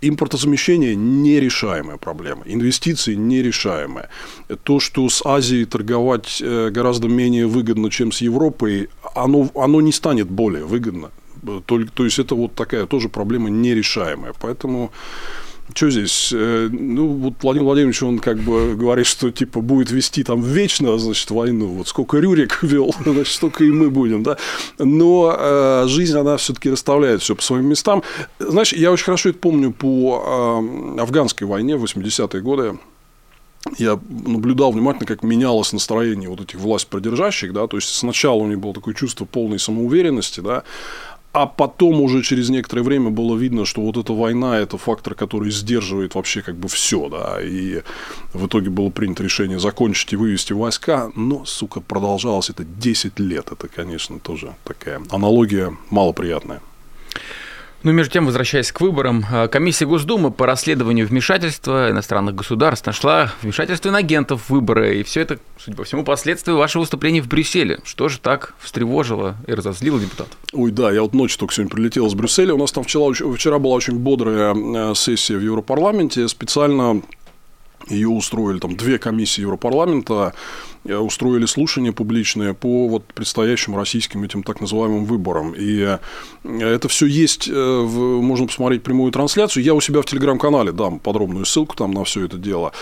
Импортозамещение– 0.00 0.94
нерешаемая 0.96 1.96
проблема. 1.96 2.42
Инвестиции– 2.44 3.14
нерешаемые. 3.16 4.08
То, 4.62 4.78
что 4.78 5.08
с 5.08 5.24
Азией 5.24 5.64
торговать 5.64 6.42
э, 6.42 6.70
гораздо 6.70 7.08
менее 7.08 7.46
выгодно, 7.46 7.90
чем 7.90 8.12
с 8.12 8.20
Европой, 8.20 8.90
оно, 9.14 9.48
оно 9.54 9.80
не 9.80 9.92
станет 9.92 10.28
более 10.28 10.64
выгодно. 10.64 11.10
То, 11.66 11.80
то 11.94 12.04
есть, 12.04 12.18
это 12.18 12.34
вот 12.34 12.54
такая 12.54 12.86
тоже 12.86 13.08
проблема 13.08 13.48
нерешаемая. 13.48 14.34
Поэтому 14.40 14.90
что 15.72 15.90
здесь? 15.90 16.30
Э, 16.32 16.68
ну, 16.70 17.08
вот 17.08 17.34
Владимир 17.42 17.64
Владимирович, 17.64 18.02
он 18.02 18.18
как 18.18 18.38
бы 18.38 18.74
говорит, 18.74 19.06
что 19.06 19.30
типа 19.30 19.60
будет 19.60 19.90
вести 19.90 20.22
там 20.22 20.42
вечно, 20.42 20.98
значит, 20.98 21.30
войну. 21.30 21.68
Вот 21.68 21.88
сколько 21.88 22.18
Рюрик 22.18 22.58
вел, 22.62 22.94
значит, 23.02 23.32
столько 23.34 23.64
и 23.64 23.70
мы 23.70 23.90
будем, 23.90 24.22
да. 24.22 24.36
Но 24.78 25.34
э, 25.36 25.84
жизнь, 25.88 26.16
она 26.16 26.36
все-таки 26.36 26.70
расставляет 26.70 27.22
все 27.22 27.34
по 27.34 27.42
своим 27.42 27.66
местам. 27.66 28.02
Знаешь, 28.38 28.72
я 28.72 28.92
очень 28.92 29.04
хорошо 29.04 29.30
это 29.30 29.38
помню 29.38 29.72
по 29.72 30.22
э, 30.96 31.00
афганской 31.00 31.46
войне 31.46 31.76
в 31.76 31.84
80-е 31.84 32.42
годы 32.42 32.78
я 33.78 33.98
наблюдал 34.08 34.72
внимательно, 34.72 35.06
как 35.06 35.22
менялось 35.22 35.72
настроение 35.72 36.28
вот 36.28 36.40
этих 36.40 36.58
власть 36.58 36.86
продержащих, 36.88 37.52
да, 37.52 37.66
то 37.66 37.76
есть 37.76 37.88
сначала 37.88 38.36
у 38.36 38.46
них 38.46 38.58
было 38.58 38.74
такое 38.74 38.94
чувство 38.94 39.24
полной 39.24 39.58
самоуверенности, 39.58 40.40
да, 40.40 40.64
а 41.34 41.46
потом 41.46 42.00
уже 42.00 42.22
через 42.22 42.48
некоторое 42.48 42.82
время 42.82 43.10
было 43.10 43.36
видно, 43.36 43.64
что 43.64 43.80
вот 43.80 43.96
эта 43.96 44.12
война– 44.12 44.56
это 44.60 44.78
фактор, 44.78 45.16
который 45.16 45.50
сдерживает 45.50 46.14
вообще 46.14 46.42
как 46.42 46.54
бы 46.54 46.68
все, 46.68 47.08
да, 47.08 47.42
и 47.42 47.82
в 48.32 48.46
итоге 48.46 48.70
было 48.70 48.88
принято 48.90 49.24
решение 49.24 49.58
закончить 49.58 50.12
и 50.12 50.16
вывести 50.16 50.52
войска, 50.52 51.10
но, 51.16 51.44
сука, 51.44 51.80
продолжалось 51.80 52.50
это 52.50 52.64
10 52.64 53.18
лет, 53.18 53.48
это, 53.50 53.66
конечно, 53.66 54.20
тоже 54.20 54.54
такая 54.62 55.02
аналогия 55.10 55.76
малоприятная. 55.90 56.60
Ну, 57.84 57.92
между 57.92 58.14
тем, 58.14 58.24
возвращаясь 58.24 58.72
к 58.72 58.80
выборам, 58.80 59.26
э, 59.30 59.46
комиссия 59.48 59.84
Госдумы 59.84 60.30
по 60.30 60.46
расследованию 60.46 61.06
вмешательства 61.06 61.90
иностранных 61.90 62.34
государств 62.34 62.86
нашла 62.86 63.30
вмешательство 63.42 63.90
иноагентов 63.90 64.44
в 64.44 64.50
выборы, 64.50 65.00
и 65.00 65.02
все 65.02 65.20
это, 65.20 65.38
судя 65.58 65.76
по 65.76 65.84
всему, 65.84 66.02
последствия 66.02 66.54
вашего 66.54 66.80
выступления 66.80 67.20
в 67.20 67.28
Брюсселе. 67.28 67.80
Что 67.84 68.08
же 68.08 68.20
так 68.20 68.54
встревожило 68.58 69.36
и 69.46 69.52
разозлило 69.52 70.00
депутатов? 70.00 70.34
Ой, 70.54 70.70
да, 70.70 70.90
я 70.90 71.02
вот 71.02 71.12
ночью 71.12 71.38
только 71.38 71.52
сегодня 71.52 71.70
прилетел 71.70 72.06
из 72.06 72.14
Брюсселя. 72.14 72.54
У 72.54 72.58
нас 72.58 72.72
там 72.72 72.84
вчера, 72.84 73.12
вчера 73.34 73.58
была 73.58 73.74
очень 73.74 73.98
бодрая 73.98 74.54
э, 74.54 74.94
сессия 74.94 75.36
в 75.36 75.42
Европарламенте. 75.42 76.26
Специально 76.28 77.02
ее 77.88 78.08
устроили, 78.08 78.58
там 78.58 78.76
две 78.76 78.98
комиссии 78.98 79.42
Европарламента 79.42 80.34
э, 80.84 80.96
устроили 80.96 81.46
слушания 81.46 81.92
публичные 81.92 82.54
по 82.54 82.88
вот 82.88 83.04
предстоящим 83.14 83.76
российским 83.76 84.22
этим 84.24 84.42
так 84.42 84.60
называемым 84.60 85.04
выборам. 85.04 85.54
И 85.54 85.80
э, 85.80 85.98
это 86.44 86.88
все 86.88 87.06
есть, 87.06 87.48
э, 87.48 87.52
можно 87.52 88.46
посмотреть 88.46 88.82
прямую 88.82 89.12
трансляцию. 89.12 89.62
Я 89.64 89.74
у 89.74 89.80
себя 89.80 90.00
в 90.00 90.06
телеграм-канале 90.06 90.72
дам 90.72 90.98
подробную 90.98 91.44
ссылку 91.44 91.76
там 91.76 91.92
на 91.92 92.04
все 92.04 92.24
это 92.24 92.38
дело. 92.38 92.72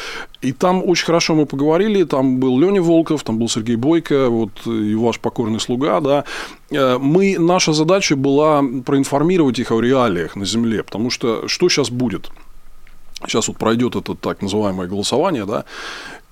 И 0.41 0.53
там 0.53 0.83
очень 0.85 1.07
хорошо 1.07 1.35
мы 1.35 1.47
поговорили. 1.47 2.05
Там 2.05 2.39
был 2.39 2.59
Леня 2.59 2.83
Волков, 2.83 3.23
там 3.25 3.39
был 3.39 3.49
Сергей 3.49 3.77
Бойко, 3.77 4.29
вот 4.29 4.67
и 4.67 4.95
ваш 4.95 5.19
покорный 5.19 5.61
слуга, 5.61 6.01
да. 6.01 6.25
Мы, 6.71 7.37
наша 7.39 7.73
задача 7.73 8.17
была 8.17 8.63
проинформировать 8.85 9.59
их 9.59 9.73
о 9.73 9.81
реалиях 9.81 10.37
на 10.37 10.47
Земле, 10.47 10.83
потому 10.83 11.11
что 11.11 11.47
что 11.49 11.69
сейчас 11.69 11.91
будет? 11.91 12.31
Сейчас 13.27 13.49
вот 13.49 13.59
пройдет 13.59 13.97
это 13.97 14.15
так 14.15 14.43
называемое 14.43 14.89
голосование, 14.89 15.47
да, 15.47 15.65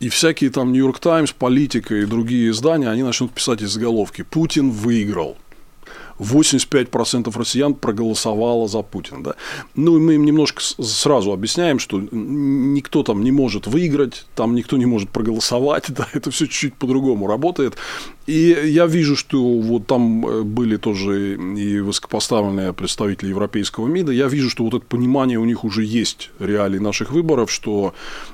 и 0.00 0.08
всякие 0.08 0.50
там 0.50 0.72
Нью-Йорк 0.72 0.98
Таймс, 0.98 1.32
Политика 1.32 1.94
и 1.94 2.06
другие 2.06 2.50
издания, 2.50 2.88
они 2.88 3.02
начнут 3.02 3.32
писать 3.32 3.62
из 3.62 3.70
заголовки 3.70 4.22
«Путин 4.22 4.70
выиграл». 4.70 5.36
85% 6.20 7.36
россиян 7.38 7.74
проголосовало 7.74 8.68
за 8.68 8.82
Путина. 8.82 9.22
Да? 9.22 9.34
Ну, 9.74 9.96
и 9.96 10.00
мы 10.00 10.14
им 10.14 10.24
немножко 10.24 10.62
сразу 10.62 11.32
объясняем, 11.32 11.78
что 11.78 12.00
никто 12.10 13.02
там 13.02 13.24
не 13.24 13.32
может 13.32 13.66
выиграть, 13.66 14.26
там 14.34 14.54
никто 14.54 14.76
не 14.76 14.86
может 14.86 15.10
проголосовать, 15.10 15.86
да, 15.88 16.06
это 16.12 16.30
все 16.30 16.46
чуть-чуть 16.46 16.74
по-другому 16.74 17.26
работает. 17.26 17.76
И 18.30 18.56
я 18.70 18.86
вижу, 18.86 19.16
что 19.16 19.42
вот 19.42 19.88
там 19.88 20.24
э, 20.24 20.42
были 20.42 20.76
тоже 20.76 21.34
и 21.34 21.80
высокопоставленные 21.80 22.72
представители 22.72 23.30
европейского 23.30 23.88
МИДа. 23.88 24.12
Я 24.12 24.28
вижу, 24.28 24.48
что 24.48 24.62
вот 24.62 24.74
это 24.74 24.86
понимание 24.86 25.36
у 25.40 25.44
них 25.44 25.64
уже 25.64 25.82
есть 25.82 26.30
реалий 26.38 26.78
наших 26.78 27.10
выборов, 27.10 27.50
что 27.50 27.92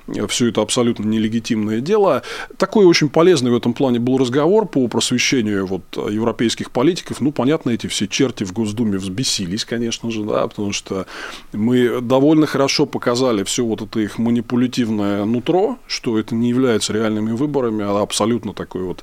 э, 0.08 0.26
все 0.26 0.48
это 0.48 0.60
абсолютно 0.60 1.06
нелегитимное 1.06 1.80
дело. 1.80 2.22
Такой 2.58 2.84
очень 2.84 3.08
полезный 3.08 3.50
в 3.50 3.56
этом 3.56 3.72
плане 3.72 3.98
был 3.98 4.18
разговор 4.18 4.66
по 4.68 4.86
просвещению 4.86 5.66
вот 5.66 5.82
европейских 5.96 6.72
политиков. 6.72 7.22
Ну, 7.22 7.32
понятно, 7.32 7.70
эти 7.70 7.86
все 7.86 8.06
черти 8.06 8.44
в 8.44 8.52
Госдуме 8.52 8.98
взбесились, 8.98 9.64
конечно 9.64 10.10
же, 10.10 10.24
да, 10.24 10.46
потому 10.46 10.74
что 10.74 11.06
мы 11.54 12.02
довольно 12.02 12.44
хорошо 12.44 12.84
показали 12.84 13.44
все 13.44 13.64
вот 13.64 13.80
это 13.80 13.98
их 14.00 14.18
манипулятивное 14.18 15.24
нутро, 15.24 15.78
что 15.86 16.18
это 16.18 16.34
не 16.34 16.50
является 16.50 16.92
реальными 16.92 17.32
выборами, 17.32 17.82
а 17.82 18.02
абсолютно 18.02 18.52
такой 18.52 18.82
вот 18.82 19.02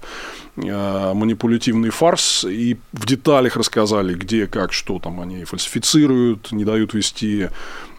Э, 0.56 0.83
манипулятивный 1.14 1.90
фарс 1.90 2.44
и 2.44 2.78
в 2.92 3.06
деталях 3.06 3.58
рассказали, 3.58 4.14
где, 4.14 4.48
как, 4.48 4.74
что 4.74 5.00
там 5.00 5.20
они 5.20 5.44
фальсифицируют, 5.44 6.52
не 6.52 6.66
дают 6.66 6.94
вести 6.94 7.50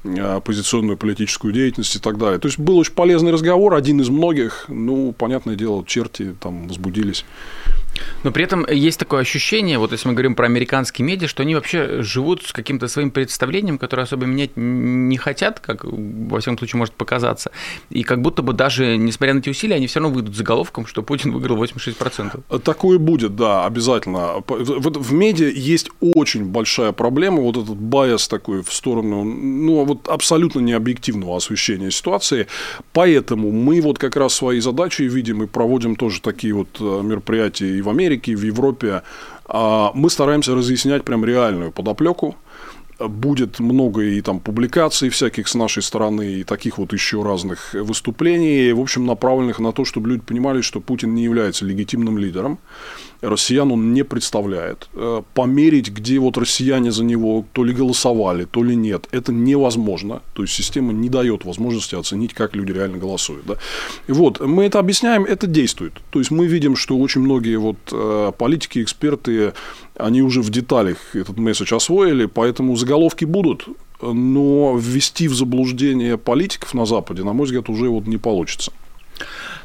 оппозиционную 0.04 0.96
политическую 0.96 1.52
деятельность 1.52 1.96
и 1.96 1.98
так 1.98 2.18
далее. 2.18 2.38
То 2.38 2.46
есть 2.46 2.58
был 2.58 2.78
очень 2.78 2.92
полезный 2.92 3.32
разговор, 3.32 3.74
один 3.74 4.00
из 4.00 4.08
многих. 4.08 4.66
Ну, 4.68 5.12
понятное 5.12 5.56
дело, 5.56 5.84
черти 5.86 6.34
там 6.40 6.68
возбудились. 6.68 7.24
Но 8.22 8.32
при 8.32 8.44
этом 8.44 8.66
есть 8.68 8.98
такое 8.98 9.20
ощущение, 9.20 9.78
вот 9.78 9.92
если 9.92 10.08
мы 10.08 10.14
говорим 10.14 10.34
про 10.34 10.46
американские 10.46 11.06
медиа, 11.06 11.28
что 11.28 11.42
они 11.42 11.54
вообще 11.54 12.02
живут 12.02 12.42
с 12.42 12.52
каким-то 12.52 12.88
своим 12.88 13.10
представлением, 13.10 13.78
которое 13.78 14.02
особо 14.02 14.26
менять 14.26 14.52
не 14.56 15.16
хотят, 15.16 15.60
как 15.60 15.84
во 15.84 16.40
всяком 16.40 16.58
случае 16.58 16.78
может 16.78 16.94
показаться. 16.94 17.50
И 17.90 18.02
как 18.02 18.22
будто 18.22 18.42
бы 18.42 18.52
даже, 18.52 18.96
несмотря 18.96 19.34
на 19.34 19.38
эти 19.38 19.48
усилия, 19.48 19.76
они 19.76 19.86
все 19.86 20.00
равно 20.00 20.14
выйдут 20.14 20.34
заголовком, 20.34 20.86
что 20.86 21.02
Путин 21.02 21.32
выиграл 21.32 21.62
86%. 21.62 22.60
Такое 22.60 22.98
будет, 22.98 23.36
да, 23.36 23.66
обязательно. 23.66 24.42
В, 24.46 25.02
в 25.02 25.12
медиа 25.12 25.48
есть 25.48 25.90
очень 26.00 26.44
большая 26.46 26.92
проблема, 26.92 27.42
вот 27.42 27.56
этот 27.56 27.76
байс 27.76 28.26
такой 28.28 28.62
в 28.62 28.72
сторону, 28.72 29.24
ну, 29.24 29.84
вот 29.84 29.93
абсолютно 30.07 30.61
необъективного 30.61 31.37
освещения 31.37 31.90
ситуации. 31.90 32.46
Поэтому 32.92 33.50
мы 33.50 33.80
вот 33.80 33.98
как 33.98 34.16
раз 34.16 34.35
свои 34.35 34.61
задачи 34.61 35.02
видим 35.02 35.42
и 35.42 35.46
проводим 35.46 35.96
тоже 35.96 36.20
такие 36.20 36.54
вот 36.54 36.68
э, 36.80 37.02
мероприятия 37.02 37.78
и 37.78 37.83
в 37.83 37.88
Америке, 37.88 38.33
и 38.33 38.37
в 38.37 38.42
Европе, 38.42 39.02
а, 39.46 39.92
мы 39.94 40.11
стараемся 40.11 40.54
разъяснять 40.54 41.04
прям 41.04 41.24
реальную 41.24 41.72
подоплеку. 41.72 42.37
Будет 42.98 43.59
много 43.59 44.02
и 44.02 44.20
там 44.20 44.38
публикаций 44.38 45.09
всяких 45.09 45.48
с 45.48 45.57
нашей 45.57 45.83
стороны, 45.83 46.35
и 46.35 46.44
таких 46.44 46.78
вот 46.78 46.92
еще 46.92 47.24
разных 47.24 47.74
выступлений, 47.74 48.72
в 48.72 48.80
общем, 48.80 49.04
направленных 49.04 49.59
на 49.59 49.72
то, 49.72 49.85
чтобы 49.85 50.11
люди 50.11 50.22
понимали, 50.22 50.61
что 50.61 50.80
Путин 50.80 51.12
не 51.12 51.24
является 51.24 51.64
легитимным 51.64 52.18
лидером, 52.18 52.61
россиян 53.28 53.70
он 53.72 53.92
не 53.92 54.04
представляет. 54.04 54.88
Э, 54.94 55.22
померить, 55.34 55.90
где 55.90 56.18
вот 56.18 56.38
россияне 56.38 56.92
за 56.92 57.04
него 57.04 57.44
то 57.52 57.64
ли 57.64 57.72
голосовали, 57.72 58.44
то 58.44 58.62
ли 58.62 58.76
нет, 58.76 59.08
это 59.10 59.32
невозможно. 59.32 60.22
То 60.34 60.42
есть 60.42 60.54
система 60.54 60.92
не 60.92 61.08
дает 61.08 61.44
возможности 61.44 61.94
оценить, 61.94 62.34
как 62.34 62.54
люди 62.54 62.72
реально 62.72 62.98
голосуют. 62.98 63.46
Да? 63.46 63.54
И 64.06 64.12
вот 64.12 64.40
мы 64.40 64.64
это 64.64 64.78
объясняем, 64.78 65.24
это 65.24 65.46
действует. 65.46 65.94
То 66.10 66.18
есть 66.18 66.30
мы 66.30 66.46
видим, 66.46 66.76
что 66.76 66.98
очень 66.98 67.20
многие 67.20 67.56
вот 67.56 67.76
э, 67.92 68.32
политики, 68.37 68.82
эксперты, 68.82 69.52
они 69.96 70.22
уже 70.22 70.42
в 70.42 70.50
деталях 70.50 70.98
этот 71.14 71.38
месседж 71.38 71.74
освоили, 71.74 72.26
поэтому 72.26 72.76
заголовки 72.76 73.24
будут, 73.24 73.66
но 74.00 74.76
ввести 74.76 75.28
в 75.28 75.34
заблуждение 75.34 76.18
политиков 76.18 76.74
на 76.74 76.84
Западе, 76.84 77.22
на 77.22 77.32
мой 77.32 77.46
взгляд, 77.46 77.68
уже 77.68 77.88
вот 77.88 78.06
не 78.06 78.18
получится. 78.18 78.72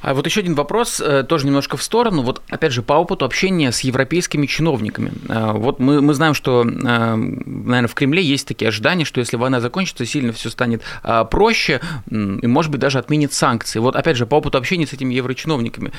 А 0.02 0.14
вот 0.14 0.26
еще 0.26 0.40
один 0.40 0.56
вопрос, 0.56 1.02
э, 1.02 1.24
тоже 1.24 1.46
немножко 1.46 1.78
в 1.78 1.84
сторону. 1.84 2.22
Вот 2.22 2.42
опять 2.50 2.72
же, 2.72 2.82
по 2.82 2.94
опыту 2.94 3.26
общения 3.26 3.72
с 3.72 3.82
европейскими 3.82 4.46
чиновниками. 4.46 5.12
Э, 5.28 5.52
вот 5.54 5.80
мы, 5.80 6.02
мы 6.02 6.14
знаем, 6.14 6.34
что, 6.34 6.62
э, 6.62 6.66
наверное, 6.66 7.88
в 7.88 7.94
Кремле 7.96 8.24
есть 8.24 8.48
такие 8.48 8.70
ожидания, 8.70 9.06
что 9.06 9.20
если 9.20 9.36
война 9.36 9.60
закончится, 9.60 10.06
сильно 10.06 10.32
все 10.32 10.50
станет 10.50 10.84
проще, 11.32 11.82
и, 12.10 12.48
может 12.48 12.72
быть, 12.72 12.80
даже 12.80 13.00
отменит 13.00 13.34
санкции. 13.34 13.80
Вот 13.80 13.96
опять 13.96 14.18
же, 14.18 14.26
по 14.26 14.36
опыту 14.36 14.58
общения 14.58 14.88
с 14.88 14.94
этими 14.94 15.14
еврочиновниками, 15.14 15.92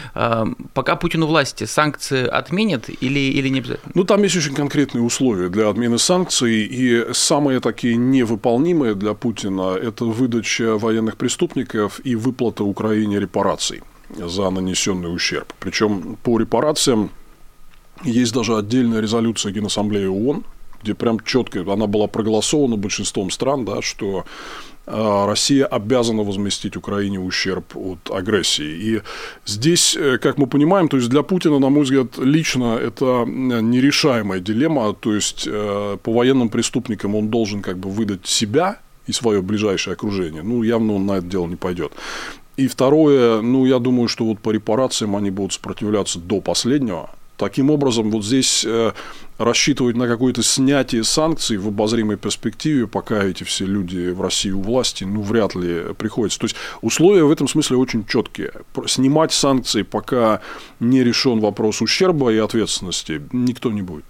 пока 0.75 0.97
Путину 0.97 1.27
власти 1.27 1.65
санкции 1.65 2.27
отменят 2.27 2.89
или, 2.89 3.19
или 3.19 3.49
не 3.49 3.61
обязательно? 3.61 3.93
Ну, 3.95 4.05
там 4.05 4.23
есть 4.23 4.37
очень 4.37 4.55
конкретные 4.55 5.03
условия 5.03 5.49
для 5.49 5.69
отмены 5.69 5.99
санкций, 5.99 6.65
и 6.65 7.13
самые 7.13 7.61
такие 7.61 7.97
невыполнимые 7.97 8.95
для 8.95 9.15
Путина– 9.15 9.77
это 9.83 10.05
выдача 10.05 10.79
военных 10.79 11.17
преступников 11.17 12.01
и 12.05 12.15
выплата 12.15 12.65
Украине 12.65 13.19
репараций 13.40 13.83
за 14.16 14.50
нанесенный 14.50 15.14
ущерб. 15.14 15.53
Причем 15.61 16.16
по 16.22 16.38
репарациям 16.38 17.11
есть 18.05 18.33
даже 18.33 18.57
отдельная 18.57 19.00
резолюция 19.00 19.53
Генассамблеи 19.53 20.07
ООН, 20.07 20.44
где 20.83 20.94
прям 20.94 21.20
четко 21.20 21.61
она 21.61 21.87
была 21.87 22.07
проголосована 22.07 22.76
большинством 22.76 23.31
стран, 23.31 23.64
да, 23.64 23.83
что 23.83 24.24
а, 24.87 25.26
Россия 25.26 25.66
обязана 25.66 26.22
возместить 26.22 26.76
Украине 26.76 27.20
ущерб 27.20 27.76
от 27.76 28.11
агрессии. 28.11 28.94
И 28.94 29.03
здесь, 29.46 29.96
э, 29.96 30.18
как 30.18 30.38
мы 30.38 30.46
понимаем, 30.46 30.88
то 30.88 30.96
есть 30.96 31.11
для 31.11 31.22
Путина, 31.22 31.59
на 31.59 31.68
мой 31.68 31.83
взгляд, 31.83 32.18
лично 32.18 32.79
это 32.79 33.24
нерешаемая 33.26 34.40
дилемма. 34.40 34.94
То 34.94 35.14
есть 35.14 35.46
э, 35.46 35.96
по 36.03 36.12
военным 36.12 36.48
преступникам 36.48 37.14
он 37.14 37.29
должен 37.29 37.62
как 37.62 37.76
бы 37.76 37.90
выдать 37.90 38.26
себя 38.26 38.79
и 39.07 39.12
свое 39.12 39.42
ближайшее 39.42 39.92
окружение. 39.92 40.42
Ну, 40.42 40.62
явно 40.62 40.94
он 40.94 41.07
на 41.07 41.18
это 41.18 41.26
дело 41.26 41.46
не 41.46 41.57
пойдет. 41.57 41.92
И 42.57 42.69
второе, 42.69 43.41
ну, 43.41 43.65
я 43.65 43.79
думаю, 43.79 44.09
что 44.09 44.25
вот 44.25 44.41
по 44.41 44.51
репарациям 44.51 45.17
они 45.17 45.31
будут 45.31 45.55
сопротивляться 45.55 46.19
до 46.19 46.41
последнего. 46.41 47.11
Таким 47.37 47.71
образом, 47.71 48.11
вот 48.11 48.23
здесь 48.23 48.67
э, 48.67 48.93
рассчитывать 49.39 49.97
на 49.97 50.07
какое-то 50.07 50.43
снятие 50.43 51.05
санкций 51.05 51.57
в 51.57 51.69
обозримой 51.69 52.19
перспективе, 52.19 52.87
пока 52.87 53.25
эти 53.25 53.45
все 53.45 53.65
люди 53.65 54.11
в 54.11 54.21
России 54.21 54.51
у 54.51 54.61
власти, 54.61 55.05
ну, 55.05 55.23
вряд 55.23 55.55
ли 55.55 55.95
приходится. 55.97 56.39
То 56.39 56.45
есть, 56.45 56.57
условия 56.83 57.25
в 57.25 57.31
этом 57.31 57.49
смысле 57.49 57.79
очень 57.79 58.05
четкие. 58.05 58.53
Снимать 58.87 59.33
санкции, 59.33 59.81
пока 59.81 60.43
не 60.81 61.03
решен 61.03 61.41
вопрос 61.41 61.81
ущерба 61.81 62.31
и 62.31 62.37
ответственности, 62.37 63.23
никто 63.33 63.71
не 63.71 63.81
будет. 63.81 64.05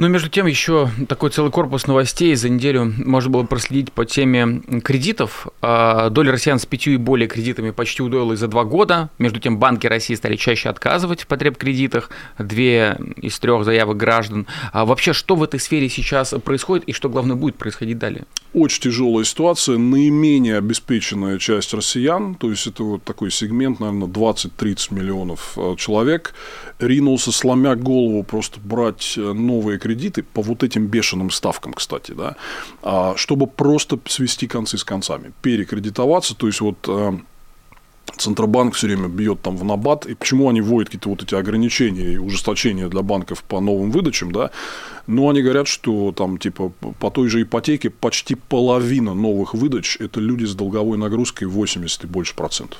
Но 0.00 0.08
между 0.08 0.30
тем 0.30 0.46
еще 0.46 0.88
такой 1.10 1.28
целый 1.28 1.52
корпус 1.52 1.86
новостей 1.86 2.34
за 2.34 2.48
неделю 2.48 2.90
можно 3.04 3.30
было 3.30 3.42
проследить 3.42 3.92
по 3.92 4.06
теме 4.06 4.62
кредитов. 4.82 5.46
А, 5.60 6.08
доля 6.08 6.32
россиян 6.32 6.58
с 6.58 6.64
пятью 6.64 6.94
и 6.94 6.96
более 6.96 7.28
кредитами 7.28 7.70
почти 7.70 8.02
удвоилась 8.02 8.38
за 8.38 8.48
два 8.48 8.64
года. 8.64 9.10
Между 9.18 9.40
тем 9.40 9.58
банки 9.58 9.86
России 9.86 10.14
стали 10.14 10.36
чаще 10.36 10.70
отказывать 10.70 11.20
в 11.20 11.26
потреб 11.26 11.58
кредитах. 11.58 12.08
Две 12.38 12.98
из 13.16 13.38
трех 13.40 13.62
заявок 13.66 13.98
граждан. 13.98 14.46
А 14.72 14.86
вообще, 14.86 15.12
что 15.12 15.36
в 15.36 15.42
этой 15.42 15.60
сфере 15.60 15.90
сейчас 15.90 16.34
происходит 16.42 16.84
и 16.88 16.94
что, 16.94 17.10
главное, 17.10 17.36
будет 17.36 17.56
происходить 17.56 17.98
далее? 17.98 18.24
Очень 18.54 18.84
тяжелая 18.84 19.24
ситуация. 19.26 19.76
Наименее 19.76 20.56
обеспеченная 20.56 21.38
часть 21.38 21.74
россиян, 21.74 22.36
то 22.36 22.48
есть 22.48 22.66
это 22.66 22.84
вот 22.84 23.04
такой 23.04 23.30
сегмент, 23.30 23.80
наверное, 23.80 24.08
20-30 24.08 24.94
миллионов 24.94 25.52
э, 25.56 25.74
человек, 25.76 26.32
ринулся, 26.78 27.32
сломя 27.32 27.76
голову, 27.76 28.24
просто 28.24 28.60
брать 28.60 29.14
э, 29.18 29.32
новые 29.34 29.78
кредиты 29.78 29.89
кредиты 29.90 30.22
по 30.22 30.42
вот 30.42 30.62
этим 30.62 30.86
бешеным 30.86 31.30
ставкам, 31.30 31.72
кстати, 31.72 32.12
да, 32.12 32.36
а, 32.82 33.14
чтобы 33.16 33.46
просто 33.46 33.98
свести 34.06 34.46
концы 34.46 34.78
с 34.78 34.84
концами, 34.84 35.32
перекредитоваться, 35.42 36.34
то 36.36 36.46
есть 36.46 36.60
вот 36.60 36.76
э, 36.88 37.12
Центробанк 38.16 38.74
все 38.74 38.86
время 38.86 39.08
бьет 39.08 39.40
там 39.42 39.56
в 39.56 39.64
набат. 39.64 40.06
И 40.06 40.14
почему 40.14 40.48
они 40.48 40.60
вводят 40.60 40.88
какие-то 40.88 41.08
вот 41.08 41.22
эти 41.22 41.34
ограничения 41.34 42.14
и 42.14 42.18
ужесточения 42.18 42.88
для 42.88 43.02
банков 43.02 43.42
по 43.42 43.60
новым 43.60 43.90
выдачам, 43.90 44.32
да? 44.32 44.50
Ну, 45.06 45.28
они 45.28 45.42
говорят, 45.42 45.68
что 45.68 46.12
там, 46.12 46.38
типа, 46.38 46.72
по 46.98 47.10
той 47.10 47.28
же 47.28 47.42
ипотеке 47.42 47.90
почти 47.90 48.34
половина 48.34 49.14
новых 49.14 49.54
выдач– 49.54 49.96
это 50.00 50.20
люди 50.20 50.44
с 50.44 50.54
долговой 50.54 50.98
нагрузкой 50.98 51.48
80 51.48 52.04
и 52.04 52.06
больше 52.06 52.34
процентов. 52.34 52.78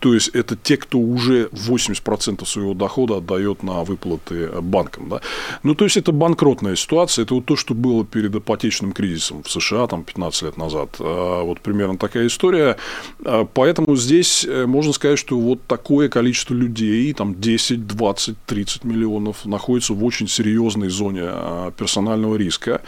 То 0.00 0.14
есть 0.14 0.28
это 0.28 0.56
те, 0.56 0.76
кто 0.76 0.98
уже 0.98 1.46
80% 1.46 2.44
своего 2.46 2.74
дохода 2.74 3.16
отдает 3.16 3.62
на 3.62 3.84
выплаты 3.84 4.48
банкам. 4.60 5.08
Да? 5.08 5.20
Ну, 5.62 5.74
то 5.74 5.84
есть 5.84 5.96
это 5.96 6.12
банкротная 6.12 6.76
ситуация. 6.76 7.24
Это 7.24 7.34
вот 7.34 7.46
то, 7.46 7.56
что 7.56 7.74
было 7.74 8.04
перед 8.04 8.34
ипотечным 8.34 8.92
кризисом 8.92 9.42
в 9.42 9.50
США 9.50 9.86
там, 9.86 10.04
15 10.04 10.42
лет 10.42 10.56
назад. 10.56 10.96
А, 11.00 11.42
вот 11.42 11.60
примерно 11.60 11.98
такая 11.98 12.26
история. 12.26 12.76
А, 13.24 13.44
поэтому 13.44 13.96
здесь 13.96 14.44
э, 14.44 14.66
можно 14.66 14.92
сказать, 14.92 15.18
что 15.18 15.38
вот 15.38 15.62
такое 15.66 16.08
количество 16.08 16.54
людей, 16.54 17.12
там 17.12 17.40
10, 17.40 17.86
20, 17.86 18.36
30 18.46 18.84
миллионов, 18.84 19.44
находится 19.44 19.94
в 19.94 20.04
очень 20.04 20.28
серьезной 20.28 20.90
зоне 20.90 21.22
а, 21.24 21.70
персонального 21.72 22.36
риска. 22.36 22.82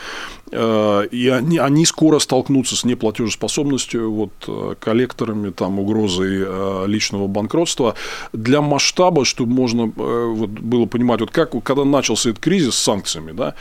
И 0.53 1.33
они, 1.33 1.59
они 1.59 1.87
скоро 1.87 2.18
столкнутся 2.18 2.75
с 2.75 2.85
неплатежеспособностью, 2.85 4.11
вот, 4.11 4.33
э, 4.49 4.75
коллекторами, 4.81 5.51
там, 5.51 5.79
угрозой 5.79 6.88
личного 7.01 7.29
банкротства 7.29 7.95
для 8.35 8.61
масштаба, 8.61 9.25
чтобы 9.25 9.53
можно 9.53 9.91
э, 9.97 10.33
вот, 10.37 10.51
было 10.51 10.85
понимать, 10.85 11.21
вот 11.21 11.31
как, 11.31 11.51
когда 11.63 11.85
начался 11.85 12.31
этот 12.31 12.43
кризис 12.43 12.75
с 12.75 12.79
санкциями, 12.79 13.33
да, 13.33 13.55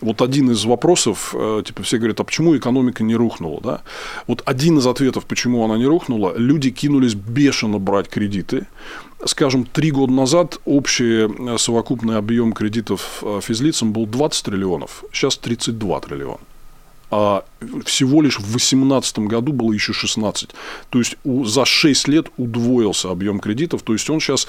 вот 0.00 0.22
один 0.22 0.50
из 0.50 0.64
вопросов, 0.64 1.34
э, 1.34 1.62
типа 1.66 1.82
все 1.82 1.98
говорят, 1.98 2.20
а 2.20 2.24
почему 2.24 2.56
экономика 2.56 3.04
не 3.04 3.14
рухнула, 3.14 3.60
да? 3.60 3.82
Вот 4.26 4.42
один 4.46 4.78
из 4.78 4.86
ответов, 4.86 5.26
почему 5.26 5.62
она 5.64 5.76
не 5.76 5.86
рухнула, 5.86 6.32
люди 6.36 6.70
кинулись 6.70 7.14
бешено 7.14 7.78
брать 7.78 8.08
кредиты, 8.08 8.66
скажем, 9.26 9.66
три 9.66 9.90
года 9.90 10.12
назад 10.12 10.58
общий 10.64 11.28
э, 11.28 11.58
совокупный 11.58 12.16
объем 12.16 12.52
кредитов 12.52 13.22
физлицам 13.42 13.92
был 13.92 14.06
20 14.06 14.44
триллионов, 14.44 15.04
сейчас 15.12 15.36
32 15.36 16.00
триллиона 16.00 16.38
а 17.10 17.44
всего 17.84 18.20
лишь 18.20 18.38
в 18.38 18.50
2018 18.50 19.20
году 19.20 19.52
было 19.52 19.72
еще 19.72 19.92
16. 19.92 20.50
То 20.90 20.98
есть 20.98 21.16
у, 21.24 21.44
за 21.44 21.64
6 21.64 22.08
лет 22.08 22.26
удвоился 22.36 23.10
объем 23.10 23.38
кредитов, 23.38 23.82
то 23.82 23.92
есть 23.92 24.10
он 24.10 24.20
сейчас 24.20 24.48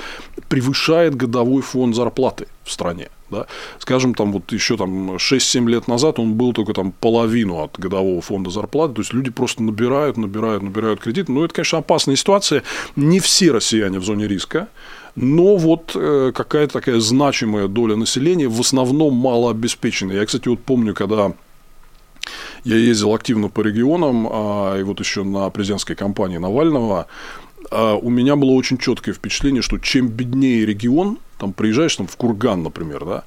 превышает 0.49 1.15
годовой 1.15 1.61
фонд 1.61 1.95
зарплаты 1.95 2.47
в 2.63 2.71
стране. 2.71 3.09
Да? 3.29 3.45
Скажем, 3.79 4.15
там 4.15 4.31
вот 4.31 4.51
еще 4.51 4.77
там 4.77 5.15
6-7 5.15 5.69
лет 5.69 5.87
назад 5.87 6.17
он 6.17 6.33
был 6.33 6.53
только 6.53 6.73
там 6.73 6.91
половину 6.91 7.61
от 7.61 7.77
годового 7.77 8.21
фонда 8.21 8.49
зарплаты, 8.49 8.95
то 8.95 9.01
есть 9.01 9.13
люди 9.13 9.29
просто 9.29 9.61
набирают, 9.61 10.17
набирают, 10.17 10.63
набирают 10.63 10.99
кредит. 10.99 11.29
Но 11.29 11.45
это, 11.45 11.53
конечно, 11.53 11.79
опасная 11.79 12.15
ситуация. 12.15 12.63
Не 12.95 13.19
все 13.19 13.51
россияне 13.51 13.99
в 13.99 14.03
зоне 14.03 14.27
риска, 14.27 14.69
но 15.15 15.57
вот 15.57 15.91
э, 15.95 16.31
какая-то 16.33 16.73
такая 16.73 16.99
значимая 16.99 17.67
доля 17.67 17.95
населения, 17.95 18.47
в 18.47 18.59
основном 18.59 19.13
малообеспеченная. 19.15 20.17
Я, 20.17 20.25
кстати, 20.25 20.47
вот 20.47 20.59
помню, 20.59 20.93
когда 20.93 21.33
Я 22.67 22.75
ездил 22.75 23.15
активно 23.15 23.47
по 23.47 23.61
регионам, 23.61 24.27
а, 24.29 24.77
и 24.77 24.83
вот 24.83 24.99
еще 24.99 25.23
на 25.23 25.49
президентской 25.49 25.95
кампании 25.95 26.35
Навального. 26.37 27.07
А, 27.71 27.95
у 27.95 28.09
меня 28.09 28.35
было 28.35 28.51
очень 28.51 28.77
четкое 28.77 29.15
впечатление, 29.15 29.61
что 29.61 29.77
чем 29.77 30.09
беднее 30.09 30.65
регион, 30.65 31.17
там 31.37 31.53
приезжаешь 31.53 31.95
там, 31.95 32.07
в 32.07 32.17
Курган, 32.17 32.63
например, 32.63 33.05
да, 33.05 33.23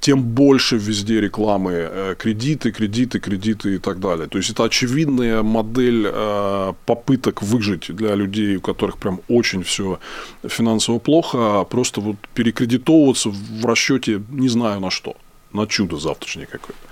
тем 0.00 0.24
больше 0.24 0.76
везде 0.76 1.20
рекламы, 1.20 1.70
э, 1.72 2.14
кредиты, 2.18 2.72
кредиты, 2.72 3.20
кредиты 3.20 3.76
и 3.76 3.78
так 3.78 4.00
далее. 4.00 4.26
То 4.26 4.38
есть 4.38 4.50
это 4.50 4.64
очевидная 4.64 5.44
модель 5.44 6.08
э, 6.12 6.72
попыток 6.84 7.42
выжить 7.42 7.94
для 7.94 8.16
людей, 8.16 8.56
у 8.56 8.60
которых 8.60 8.98
прям 8.98 9.20
очень 9.28 9.62
все 9.62 10.00
финансово 10.42 10.98
плохо, 10.98 11.60
а 11.60 11.64
просто 11.64 12.00
вот 12.00 12.16
перекредитовываться 12.34 13.28
в 13.28 13.64
расчете 13.64 14.20
не 14.30 14.48
знаю 14.48 14.80
на 14.80 14.90
что, 14.90 15.14
на 15.52 15.68
чудо 15.68 15.96
завтрашнее 15.96 16.48
какое-то. 16.48 16.89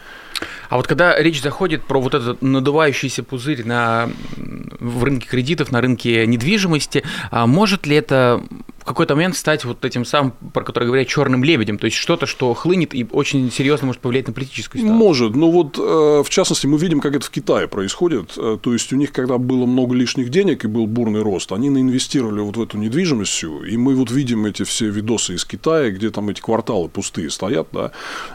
А 0.69 0.77
вот 0.77 0.87
когда 0.87 1.19
речь 1.19 1.43
заходит 1.43 1.85
про 1.85 2.01
вот 2.01 2.15
этот 2.15 2.43
надувающийся 2.43 3.23
пузырь 3.23 3.65
на, 3.65 4.11
в 4.37 5.05
рынке 5.05 5.29
кредитов, 5.29 5.73
на 5.73 5.81
рынке 5.81 6.27
недвижимости, 6.27 7.05
а 7.31 7.47
может 7.47 7.87
ли 7.87 7.97
это 7.97 8.43
какой-то 8.89 9.15
момент 9.15 9.37
стать 9.37 9.65
вот 9.65 9.85
этим 9.85 10.05
самым, 10.05 10.33
про 10.53 10.65
который 10.65 10.85
говорят, 10.85 11.07
черным 11.07 11.45
лебедем, 11.45 11.79
то 11.79 11.85
есть 11.85 11.97
что-то, 11.97 12.27
что 12.27 12.53
хлынет 12.55 12.95
и 12.95 13.07
очень 13.11 13.53
серьезно 13.53 13.87
может 13.87 14.01
повлиять 14.01 14.27
на 14.27 14.33
политическую 14.33 14.81
ситуацию. 14.81 14.99
Может, 14.99 15.37
но 15.37 15.51
вот 15.51 15.79
э, 15.79 16.23
в 16.25 16.29
частности 16.31 16.67
мы 16.67 16.79
видим, 16.79 17.01
как 17.01 17.15
это 17.15 17.25
в 17.25 17.31
Китае 17.31 17.69
происходит. 17.69 18.33
Э, 18.37 18.59
то 18.61 18.73
есть 18.73 18.93
у 18.93 18.97
них, 18.97 19.13
когда 19.13 19.39
было 19.39 19.67
много 19.67 19.95
лишних 19.95 20.31
денег 20.31 20.65
и 20.65 20.69
был 20.69 20.87
бурный 20.87 21.23
рост, 21.23 21.53
они 21.53 21.69
наинвестировали 21.71 22.41
вот 22.41 22.57
в 22.57 22.63
эту 22.63 22.79
недвижимость 22.79 23.45
и 23.45 23.77
мы 23.77 23.95
вот 23.95 24.11
видим 24.11 24.47
эти 24.47 24.65
все 24.65 24.89
видосы 24.89 25.35
из 25.35 25.45
Китая, 25.45 25.91
где 25.91 26.11
там 26.11 26.31
эти 26.31 26.41
кварталы 26.41 26.89
пустые 26.89 27.31
стоят, 27.31 27.69
да, 27.73 27.93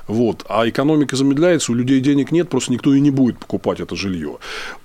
вот, 0.07 0.45
а 0.47 0.69
экономика 0.69 1.15
замедляется, 1.15 1.71
у 1.71 1.75
людей 1.75 1.92
денег 1.99 2.31
нет, 2.31 2.49
просто 2.49 2.71
никто 2.71 2.93
и 2.93 2.99
не 2.99 3.11
будет 3.11 3.37
покупать 3.37 3.79
это 3.79 3.95
жилье. 3.95 4.37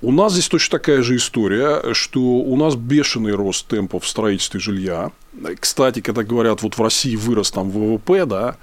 У 0.03 0.13
нас 0.13 0.33
здесь 0.33 0.49
точно 0.49 0.79
такая 0.79 1.03
же 1.03 1.17
история, 1.17 1.95
что 1.95 2.21
у 2.21 2.57
нас 2.57 2.75
бешеный 2.75 3.33
рост 3.33 3.67
темпов 3.67 4.05
в 4.05 4.09
строительстве 4.09 4.61
жилья, 4.61 5.13
кстати, 5.61 6.01
когда 6.01 6.23
говорят, 6.23 6.63
вот 6.63 6.77
в 6.77 6.83
России 6.83 7.17
вырос 7.17 7.51
там 7.51 7.71
ВВП, 7.71 8.27
да, 8.27 8.57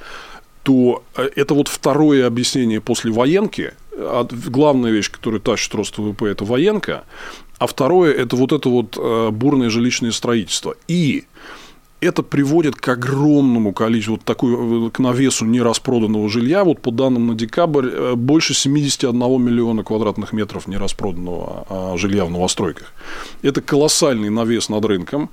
то 0.64 1.04
э, 1.16 1.30
это 1.36 1.54
вот 1.54 1.68
второе 1.68 2.26
объяснение 2.28 2.82
после 2.82 3.12
военки. 3.12 3.74
Главная 4.48 4.92
вещь, 4.92 5.10
которая 5.10 5.40
тащит 5.40 5.74
рост 5.74 5.98
ВВП, 5.98 6.26
это 6.26 6.44
военка. 6.44 7.06
А 7.60 7.68
второе, 7.68 8.14
это 8.14 8.36
вот 8.36 8.52
это 8.52 8.68
вот 8.68 8.98
э, 8.98 9.30
бурное 9.32 9.70
жилищное 9.70 10.12
строительство. 10.12 10.76
И 10.88 11.26
это 12.02 12.24
приводит 12.24 12.76
к 12.76 12.88
огромному 12.90 13.74
количеству, 13.74 14.16
вот 14.16 14.24
такой, 14.24 14.88
э, 14.88 14.90
к 14.92 15.00
навесу 15.00 15.46
нераспроданного 15.46 16.30
жилья. 16.30 16.64
Вот 16.64 16.82
по 16.82 16.92
данным 16.92 17.28
на 17.28 17.36
декабрь, 17.36 18.16
больше 18.16 18.54
71 18.54 19.42
миллиона 19.42 19.84
квадратных 19.84 20.34
метров 20.34 20.68
нераспроданного 20.68 21.66
а, 21.70 21.98
жилья 21.98 22.26
в 22.26 22.32
новостройках. 22.32 22.94
Это 23.42 23.62
колоссальный 23.62 24.30
навес 24.30 24.70
над 24.70 24.86
рынком. 24.86 25.30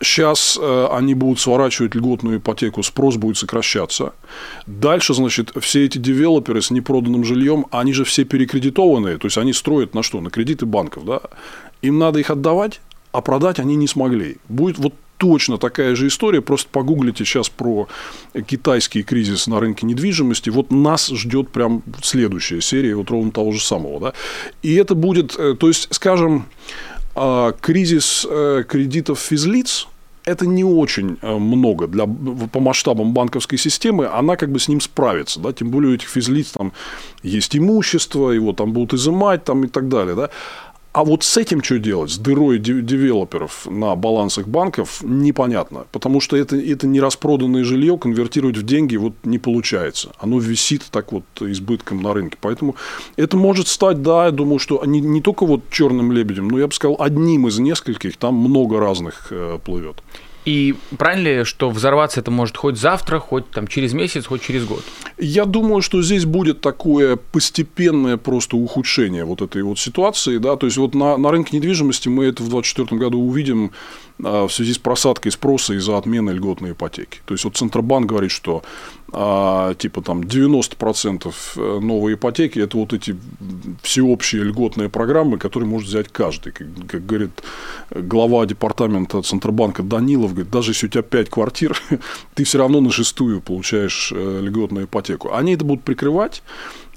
Сейчас 0.00 0.58
э, 0.60 0.88
они 0.90 1.14
будут 1.14 1.40
сворачивать 1.40 1.94
льготную 1.94 2.38
ипотеку, 2.38 2.82
спрос 2.82 3.16
будет 3.16 3.36
сокращаться. 3.36 4.12
Дальше, 4.66 5.14
значит, 5.14 5.52
все 5.60 5.84
эти 5.84 5.98
девелоперы 5.98 6.62
с 6.62 6.70
непроданным 6.70 7.24
жильем, 7.24 7.66
они 7.70 7.92
же 7.92 8.04
все 8.04 8.24
перекредитованные, 8.24 9.18
то 9.18 9.26
есть 9.26 9.38
они 9.38 9.52
строят 9.52 9.94
на 9.94 10.02
что? 10.02 10.20
На 10.20 10.30
кредиты 10.30 10.66
банков, 10.66 11.04
да? 11.04 11.20
Им 11.82 11.98
надо 11.98 12.18
их 12.18 12.30
отдавать, 12.30 12.80
а 13.12 13.20
продать 13.20 13.60
они 13.60 13.76
не 13.76 13.86
смогли. 13.86 14.38
Будет 14.48 14.78
вот 14.78 14.94
точно 15.16 15.58
такая 15.58 15.94
же 15.94 16.08
история. 16.08 16.40
Просто 16.40 16.68
погуглите 16.70 17.24
сейчас 17.24 17.48
про 17.48 17.88
китайский 18.46 19.02
кризис 19.02 19.46
на 19.46 19.60
рынке 19.60 19.86
недвижимости. 19.86 20.50
Вот 20.50 20.70
нас 20.70 21.08
ждет 21.08 21.50
прям 21.50 21.82
следующая 22.02 22.60
серия 22.60 22.94
вот 22.94 23.10
ровно 23.10 23.30
того 23.30 23.52
же 23.52 23.60
самого. 23.60 24.00
Да? 24.00 24.12
И 24.62 24.74
это 24.74 24.94
будет, 24.94 25.36
э, 25.38 25.54
то 25.54 25.68
есть, 25.68 25.88
скажем, 25.90 26.46
а, 27.14 27.52
кризис 27.52 28.26
э, 28.28 28.64
кредитов 28.68 29.20
физлиц 29.20 29.86
это 30.24 30.46
не 30.46 30.64
очень 30.64 31.18
э, 31.20 31.36
много 31.36 31.86
для, 31.86 32.06
по 32.06 32.60
масштабам 32.60 33.12
банковской 33.12 33.58
системы, 33.58 34.06
она 34.06 34.36
как 34.36 34.50
бы 34.50 34.58
с 34.58 34.68
ним 34.68 34.80
справится, 34.80 35.38
да, 35.38 35.52
тем 35.52 35.70
более 35.70 35.92
у 35.92 35.94
этих 35.94 36.08
физлиц 36.08 36.50
там 36.52 36.72
есть 37.22 37.56
имущество, 37.56 38.30
его 38.30 38.52
там 38.52 38.72
будут 38.72 38.94
изымать 38.94 39.44
там, 39.44 39.64
и 39.64 39.68
так 39.68 39.88
далее, 39.88 40.14
да. 40.14 40.30
А 40.94 41.02
вот 41.02 41.24
с 41.24 41.36
этим 41.36 41.60
что 41.60 41.80
делать, 41.80 42.12
с 42.12 42.18
дырой 42.18 42.60
девелоперов 42.60 43.66
на 43.68 43.96
балансах 43.96 44.46
банков, 44.46 45.00
непонятно. 45.02 45.86
Потому 45.90 46.20
что 46.20 46.36
это, 46.36 46.56
это 46.56 46.86
не 46.86 47.00
распроданное 47.00 47.64
жилье 47.64 47.98
конвертировать 47.98 48.56
в 48.56 48.62
деньги 48.62 48.96
вот 48.96 49.14
не 49.24 49.40
получается. 49.40 50.12
Оно 50.20 50.38
висит 50.38 50.84
так 50.92 51.10
вот 51.10 51.24
избытком 51.40 52.00
на 52.00 52.14
рынке. 52.14 52.38
Поэтому 52.40 52.76
это 53.16 53.36
может 53.36 53.66
стать, 53.66 54.02
да, 54.02 54.26
я 54.26 54.30
думаю, 54.30 54.60
что 54.60 54.84
не, 54.86 55.00
не 55.00 55.20
только 55.20 55.46
вот 55.46 55.68
черным 55.68 56.12
лебедем, 56.12 56.46
но 56.46 56.60
я 56.60 56.68
бы 56.68 56.72
сказал, 56.72 56.96
одним 57.00 57.48
из 57.48 57.58
нескольких, 57.58 58.16
там 58.16 58.36
много 58.36 58.78
разных 58.78 59.26
э, 59.32 59.58
плывет. 59.64 60.00
И 60.44 60.74
правильно 60.98 61.38
ли, 61.38 61.44
что 61.44 61.70
взорваться 61.70 62.20
это 62.20 62.30
может 62.30 62.56
хоть 62.56 62.76
завтра, 62.76 63.18
хоть 63.18 63.50
там 63.50 63.66
через 63.66 63.94
месяц, 63.94 64.26
хоть 64.26 64.42
через 64.42 64.64
год? 64.66 64.82
Я 65.16 65.46
думаю, 65.46 65.80
что 65.80 66.02
здесь 66.02 66.26
будет 66.26 66.60
такое 66.60 67.16
постепенное 67.16 68.16
просто 68.16 68.56
ухудшение 68.56 69.24
вот 69.24 69.40
этой 69.40 69.62
вот 69.62 69.78
ситуации. 69.78 70.38
Да? 70.38 70.56
То 70.56 70.66
есть, 70.66 70.76
вот 70.76 70.94
на, 70.94 71.16
на 71.16 71.30
рынке 71.30 71.56
недвижимости 71.56 72.08
мы 72.08 72.26
это 72.26 72.42
в 72.42 72.48
2024 72.48 72.98
году 72.98 73.20
увидим 73.20 73.72
а, 74.22 74.46
в 74.46 74.52
связи 74.52 74.74
с 74.74 74.78
просадкой 74.78 75.32
спроса 75.32 75.74
из-за 75.74 75.96
отмены 75.96 76.30
льготной 76.30 76.72
ипотеки. 76.72 77.20
То 77.24 77.32
есть, 77.32 77.44
вот 77.44 77.56
Центробанк 77.56 78.06
говорит, 78.06 78.30
что 78.30 78.62
а, 79.16 79.74
типа 79.74 80.02
там 80.02 80.22
90% 80.22 81.32
э, 81.56 81.80
новой 81.80 82.14
ипотеки– 82.14 82.58
это 82.60 82.76
вот 82.76 82.92
эти 82.92 83.16
всеобщие 83.82 84.42
льготные 84.42 84.88
программы, 84.88 85.38
которые 85.38 85.68
может 85.68 85.88
взять 85.88 86.08
каждый. 86.08 86.52
Как, 86.52 86.66
как 86.88 87.06
говорит 87.06 87.30
глава 87.90 88.44
департамента 88.46 89.22
Центробанка 89.22 89.82
Данилов, 89.82 90.32
говорит, 90.32 90.50
даже 90.50 90.72
если 90.72 90.86
у 90.86 90.90
тебя 90.90 91.02
5 91.02 91.30
квартир, 91.30 91.80
ты 92.34 92.44
все 92.44 92.58
равно 92.58 92.80
на 92.80 92.90
шестую 92.90 93.40
получаешь 93.40 94.12
э, 94.14 94.40
льготную 94.42 94.86
ипотеку. 94.86 95.32
Они 95.32 95.54
это 95.54 95.64
будут 95.64 95.84
прикрывать, 95.84 96.42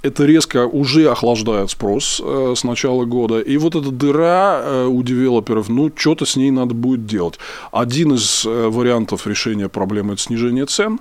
это 0.02 0.26
резко 0.26 0.66
уже 0.68 1.10
охлаждает 1.10 1.70
спрос 1.72 2.22
э, 2.24 2.54
с 2.56 2.64
начала 2.64 3.06
года. 3.06 3.40
И 3.40 3.58
вот 3.58 3.76
эта 3.76 3.92
дыра 3.92 4.62
э, 4.64 4.86
у 4.86 5.02
девелоперов, 5.04 5.70
ну, 5.70 5.92
что-то 5.96 6.26
с 6.26 6.36
ней 6.36 6.52
надо 6.52 6.74
будет 6.74 7.06
делать. 7.06 7.40
Один 7.72 8.14
из 8.14 8.46
э, 8.46 8.68
вариантов 8.68 9.28
решения 9.28 9.70
проблемы– 9.70 10.14
это 10.16 10.22
снижение 10.22 10.66
цен. 10.66 11.00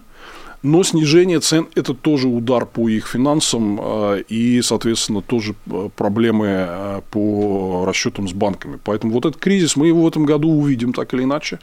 Но 0.62 0.82
снижение 0.82 1.40
цен– 1.40 1.68
это 1.74 1.94
тоже 1.94 2.28
удар 2.28 2.66
по 2.66 2.88
их 2.88 3.06
финансам 3.06 3.78
э, 3.80 4.22
и, 4.28 4.62
соответственно, 4.62 5.22
тоже 5.22 5.54
э, 5.66 5.88
проблемы 5.94 6.46
э, 6.48 7.00
по 7.10 7.84
расчетам 7.86 8.28
с 8.28 8.32
банками. 8.32 8.78
Поэтому 8.82 9.12
вот 9.12 9.26
этот 9.26 9.40
кризис 9.40 9.76
мы 9.76 9.88
его 9.88 10.02
в 10.02 10.08
этом 10.08 10.24
году 10.24 10.48
увидим 10.48 10.92
так 10.92 11.14
или 11.14 11.22
иначе. 11.22 11.58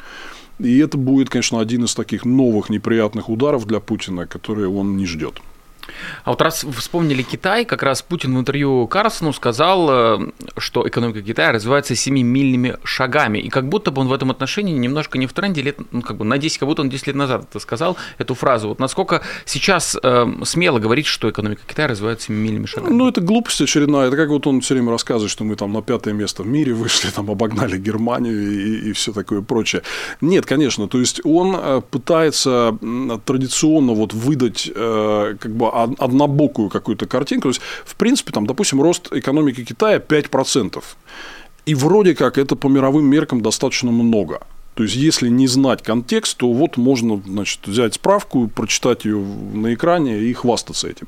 И 0.59 0.77
это 0.77 0.97
будет, 0.97 1.29
конечно, 1.29 1.59
один 1.59 1.83
из 1.83 1.95
таких 1.95 2.25
новых 2.25 2.69
неприятных 2.69 3.29
ударов 3.29 3.65
для 3.65 3.79
Путина, 3.79 4.27
которые 4.27 4.69
он 4.69 4.97
не 4.97 5.05
ждет. 5.05 5.41
А 6.23 6.31
вот 6.31 6.41
раз 6.41 6.65
вспомнили 6.75 7.21
Китай, 7.21 7.65
как 7.65 7.83
раз 7.83 8.01
Путин 8.01 8.35
в 8.35 8.39
интервью 8.39 8.87
Карсону 8.87 9.33
сказал, 9.33 9.89
э, 9.89 10.31
что 10.57 10.87
экономика 10.87 11.21
Китая 11.21 11.51
развивается 11.51 11.95
семимильными 11.95 12.77
шагами. 12.83 13.39
И 13.39 13.49
как 13.49 13.67
будто 13.67 13.91
бы 13.91 14.01
он 14.01 14.07
в 14.07 14.13
этом 14.13 14.31
отношении 14.31 14.73
немножко 14.73 15.17
не 15.17 15.27
в 15.27 15.33
тренде, 15.33 15.61
лет, 15.61 15.79
ну, 15.91 16.01
как 16.01 16.17
бы 16.17 16.25
на 16.25 16.37
10, 16.37 16.57
как 16.57 16.67
будто 16.67 16.81
он 16.81 16.89
10 16.89 17.07
лет 17.07 17.15
назад 17.15 17.45
это 17.49 17.59
сказал, 17.59 17.97
эту 18.17 18.35
фразу. 18.35 18.69
Вот 18.69 18.79
насколько 18.79 19.21
сейчас 19.45 19.97
э, 20.01 20.25
смело 20.43 20.79
говорить, 20.79 21.05
что 21.05 21.29
экономика 21.29 21.61
Китая 21.67 21.87
развивается 21.87 22.27
семимильными 22.27 22.65
шагами? 22.65 22.93
Ну, 22.93 23.09
это 23.09 23.21
глупость 23.21 23.61
очередная. 23.61 24.07
Это 24.07 24.15
как 24.15 24.29
вот 24.29 24.47
он 24.47 24.61
все 24.61 24.75
время 24.75 24.91
рассказывает, 24.91 25.31
что 25.31 25.43
мы 25.43 25.55
там 25.55 25.73
на 25.73 25.81
пятое 25.81 26.13
место 26.13 26.43
в 26.43 26.47
мире 26.47 26.73
вышли, 26.73 27.09
там 27.09 27.29
обогнали 27.29 27.77
Германию 27.77 28.51
и, 28.51 28.89
и 28.89 28.93
все 28.93 29.11
такое 29.11 29.41
прочее. 29.41 29.83
Нет, 30.21 30.45
конечно. 30.45 30.87
То 30.87 30.99
есть 30.99 31.21
он 31.25 31.55
э, 31.57 31.81
пытается 31.89 32.77
традиционно 33.25 33.93
вот 33.93 34.13
выдать 34.13 34.71
э, 34.73 35.35
как 35.39 35.51
бы 35.55 35.72
однобокую 35.73 36.69
какую-то 36.69 37.05
картинку. 37.05 37.43
То 37.43 37.49
есть, 37.49 37.61
в 37.85 37.95
принципе, 37.95 38.31
там, 38.31 38.47
допустим, 38.47 38.81
рост 38.81 39.11
экономики 39.11 39.63
Китая 39.63 39.97
5%. 39.97 40.83
И 41.65 41.75
вроде 41.75 42.13
как 42.15 42.37
это 42.37 42.55
по 42.55 42.67
мировым 42.67 43.05
меркам 43.05 43.41
достаточно 43.41 43.91
много. 43.91 44.41
То 44.75 44.83
есть, 44.83 44.95
если 44.95 45.29
не 45.29 45.47
знать 45.47 45.83
контекст, 45.83 46.37
то 46.37 46.51
вот 46.51 46.77
можно 46.77 47.21
значит, 47.25 47.67
взять 47.67 47.93
справку, 47.93 48.47
прочитать 48.47 49.05
ее 49.05 49.17
на 49.17 49.73
экране 49.73 50.19
и 50.19 50.33
хвастаться 50.33 50.87
этим. 50.87 51.07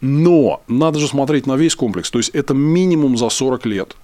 Но 0.00 0.62
надо 0.68 0.98
же 0.98 1.08
смотреть 1.08 1.46
на 1.46 1.56
весь 1.56 1.74
комплекс. 1.74 2.10
То 2.10 2.18
есть, 2.18 2.30
это 2.30 2.52
минимум 2.52 3.16
за 3.16 3.30
40 3.30 3.66
лет 3.66 3.96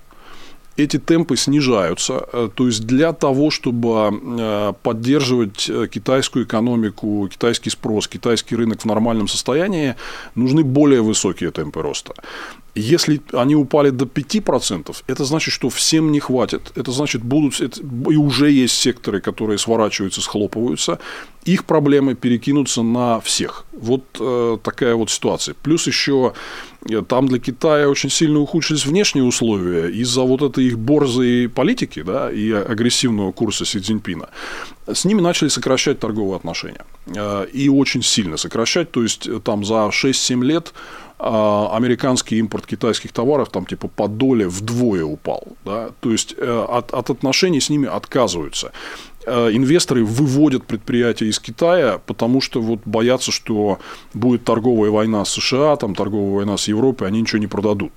эти 0.77 0.99
темпы 0.99 1.37
снижаются. 1.37 2.27
Э, 2.33 2.49
то 2.55 2.67
есть 2.67 2.87
для 2.87 3.13
того, 3.13 3.51
чтобы 3.51 4.11
э, 4.13 4.73
поддерживать 4.83 5.69
э, 5.69 5.87
китайскую 5.89 6.45
экономику, 6.45 7.29
китайский 7.31 7.71
спрос, 7.71 8.09
китайский 8.09 8.57
рынок 8.57 8.83
в 8.83 8.85
нормальном 8.87 9.29
состоянии, 9.29 9.95
нужны 10.35 10.65
более 10.65 11.03
высокие 11.03 11.51
темпы 11.51 11.83
роста. 11.83 12.15
Если 12.75 13.21
они 13.35 13.55
упали 13.55 13.91
до 13.91 14.07
5%, 14.07 14.97
это 15.07 15.25
значит, 15.25 15.53
что 15.53 15.69
всем 15.69 16.11
не 16.11 16.21
хватит. 16.21 16.73
Это 16.75 16.91
значит, 16.91 17.23
будут 17.23 17.61
и 17.61 18.17
уже 18.17 18.51
есть 18.51 18.75
секторы, 18.75 19.21
которые 19.21 19.59
сворачиваются, 19.59 20.23
схлопываются. 20.23 20.99
Их 21.45 21.65
проблемы 21.67 22.15
перекинутся 22.15 22.83
на 22.83 23.21
всех. 23.21 23.67
Вот 23.73 24.05
такая 24.63 24.95
вот 24.95 25.11
ситуация. 25.11 25.55
Плюс 25.63 25.87
еще 25.87 26.33
там 27.09 27.29
для 27.29 27.39
Китая 27.39 27.89
очень 27.89 28.11
сильно 28.11 28.41
ухудшились 28.41 28.87
внешние 28.87 29.25
условия 29.25 29.89
из-за 29.89 30.23
вот 30.23 30.43
этой 30.43 30.67
их 30.67 30.79
борзой 30.79 31.49
политики 31.49 32.03
да, 32.03 32.31
и 32.31 32.51
агрессивного 32.51 33.33
курса 33.33 33.65
Си 33.65 33.81
Цзиньпина. 33.81 34.29
С 34.87 35.05
ними 35.05 35.21
начали 35.21 35.49
сокращать 35.49 36.01
торговые 36.01 36.37
отношения. 36.37 36.85
Э, 37.07 37.47
и 37.53 37.69
очень 37.69 38.03
сильно 38.03 38.37
сокращать. 38.37 38.91
То 38.91 39.03
есть, 39.03 39.29
там 39.45 39.65
за 39.65 39.75
6-7 39.75 40.45
лет 40.45 40.73
американский 41.25 42.39
импорт 42.39 42.67
китайских 42.67 43.13
товаров 43.13 43.49
там 43.49 43.65
типа 43.65 43.87
по 43.87 44.09
доле 44.09 44.49
вдвое 44.49 45.05
упал. 45.05 45.57
Да? 45.65 45.91
То 46.01 46.11
есть, 46.11 46.35
э, 46.37 46.67
от, 46.69 46.93
от 46.93 47.11
отношений 47.11 47.61
с 47.61 47.71
ними 47.71 47.87
отказываются. 47.87 48.73
Э, 49.25 49.51
инвесторы 49.53 50.05
выводят 50.05 50.65
предприятия 50.65 51.27
из 51.27 51.39
Китая, 51.39 52.01
потому 52.07 52.41
что 52.41 52.61
вот 52.61 52.81
боятся, 52.85 53.31
что 53.31 53.79
будет 54.15 54.45
торговая 54.45 54.91
война 54.91 55.25
с 55.25 55.31
США, 55.31 55.77
там 55.77 55.95
торговая 55.95 56.35
война 56.35 56.57
с 56.57 56.67
Европой, 56.69 57.09
они 57.09 57.21
ничего 57.21 57.39
не 57.39 57.47
продадут. 57.47 57.93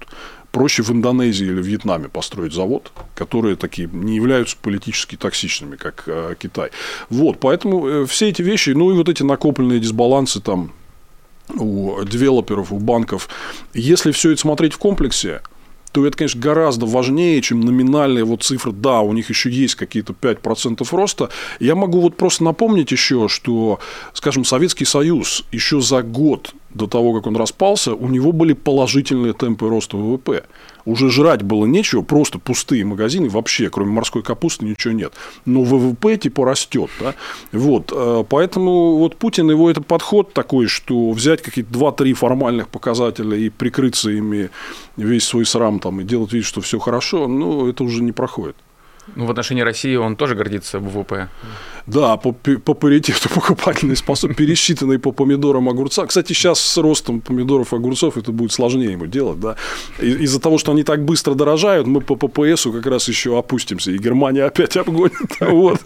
Проще 0.51 0.83
в 0.83 0.91
Индонезии 0.91 1.47
или 1.47 1.61
Вьетнаме 1.61 2.09
построить 2.09 2.53
завод, 2.53 2.91
которые 3.15 3.55
такие 3.55 3.89
не 3.91 4.15
являются 4.15 4.55
политически 4.61 5.15
токсичными, 5.15 5.75
как 5.77 6.03
э, 6.05 6.35
Китай. 6.37 6.69
Вот, 7.09 7.39
поэтому 7.39 7.87
э, 7.87 8.05
все 8.05 8.29
эти 8.29 8.43
вещи, 8.43 8.69
ну 8.69 8.91
и 8.91 8.95
вот 8.95 9.09
эти 9.09 9.23
накопленные 9.23 9.79
дисбалансы 9.79 10.41
там 10.41 10.73
у 11.53 12.03
девелоперов, 12.03 12.71
у 12.71 12.79
банков, 12.79 13.29
если 13.73 14.11
все 14.11 14.31
это 14.31 14.41
смотреть 14.41 14.73
в 14.73 14.77
комплексе, 14.77 15.41
то 15.95 16.05
это, 16.05 16.17
конечно, 16.17 16.41
гораздо 16.41 16.85
важнее, 16.85 17.41
чем 17.41 17.61
номинальные 17.61 18.25
вот 18.25 18.43
цифры. 18.43 18.73
Да, 18.73 18.99
у 18.99 19.13
них 19.13 19.29
еще 19.29 19.49
есть 19.49 19.75
какие-то 19.75 20.11
5% 20.11 20.85
роста. 20.91 21.29
Я 21.61 21.75
могу 21.75 22.01
вот 22.01 22.17
просто 22.17 22.43
напомнить 22.43 22.91
еще, 22.91 23.29
что, 23.29 23.79
скажем, 24.11 24.43
Советский 24.43 24.83
Союз 24.83 25.45
еще 25.53 25.79
за 25.79 26.01
год 26.01 26.53
до 26.73 26.87
того, 26.87 27.13
как 27.13 27.27
он 27.27 27.37
распался, 27.37 27.93
у 27.93 28.09
него 28.09 28.33
были 28.33 28.51
положительные 28.51 29.31
темпы 29.31 29.69
роста 29.69 29.95
ВВП. 29.95 30.43
Уже 30.85 31.09
жрать 31.09 31.41
было 31.41 31.65
нечего, 31.65 32.01
просто 32.01 32.37
пустые 32.37 32.85
магазины, 32.85 33.27
вообще, 33.27 33.69
кроме 33.69 33.91
морской 33.91 34.21
капусты, 34.21 34.65
ничего 34.65 34.93
нет. 34.93 35.13
Но 35.45 35.63
ВВП 35.63 36.17
типа 36.17 36.45
растет. 36.45 36.89
Да? 36.99 37.15
Вот, 37.51 37.91
э, 37.91 38.23
поэтому 38.29 38.97
вот 38.97 39.15
Путин, 39.15 39.49
его 39.49 39.69
это 39.69 39.81
подход 39.81 40.33
такой, 40.33 40.67
что 40.67 41.11
взять 41.11 41.41
какие-то 41.41 41.73
2-3 41.73 42.13
формальных 42.13 42.69
показателя 42.69 43.35
и 43.35 43.49
прикрыться 43.49 44.11
ими 44.11 44.51
весь 44.95 45.23
свой 45.23 45.45
срам 45.45 45.79
там, 45.79 46.01
и 46.01 46.03
делать 46.03 46.33
вид, 46.33 46.45
что 46.45 46.61
все 46.61 46.77
хорошо, 46.77 47.27
ну, 47.27 47.67
это 47.67 47.83
уже 47.83 48.03
не 48.03 48.11
проходит. 48.11 48.55
Ну, 49.15 49.25
в 49.25 49.31
отношении 49.31 49.61
России 49.61 49.95
он 49.95 50.15
тоже 50.15 50.35
гордится 50.35 50.79
ВВП. 50.79 51.29
Да, 51.85 52.17
по, 52.17 52.31
по 52.33 52.73
паритету 52.73 53.29
покупательной 53.33 53.95
способности, 53.95 54.41
пересчитанной 54.41 54.97
по 54.97 55.11
помидорам 55.11 55.69
огурца. 55.69 56.05
Кстати, 56.05 56.33
сейчас 56.33 56.59
с 56.59 56.77
ростом 56.77 57.21
помидоров 57.21 57.73
и 57.73 57.75
огурцов 57.75 58.17
это 58.17 58.31
будет 58.31 58.51
сложнее 58.51 58.93
ему 58.93 59.05
делать, 59.05 59.39
да. 59.39 59.55
Из-за 59.99 60.39
того, 60.39 60.57
что 60.57 60.71
они 60.71 60.83
так 60.83 61.05
быстро 61.05 61.35
дорожают, 61.35 61.87
мы 61.87 62.01
по 62.01 62.15
ППСу 62.15 62.71
как 62.71 62.85
раз 62.87 63.07
еще 63.07 63.37
опустимся, 63.37 63.91
и 63.91 63.97
Германия 63.97 64.43
опять 64.43 64.75
обгонит. 64.77 65.39
Вот. 65.39 65.81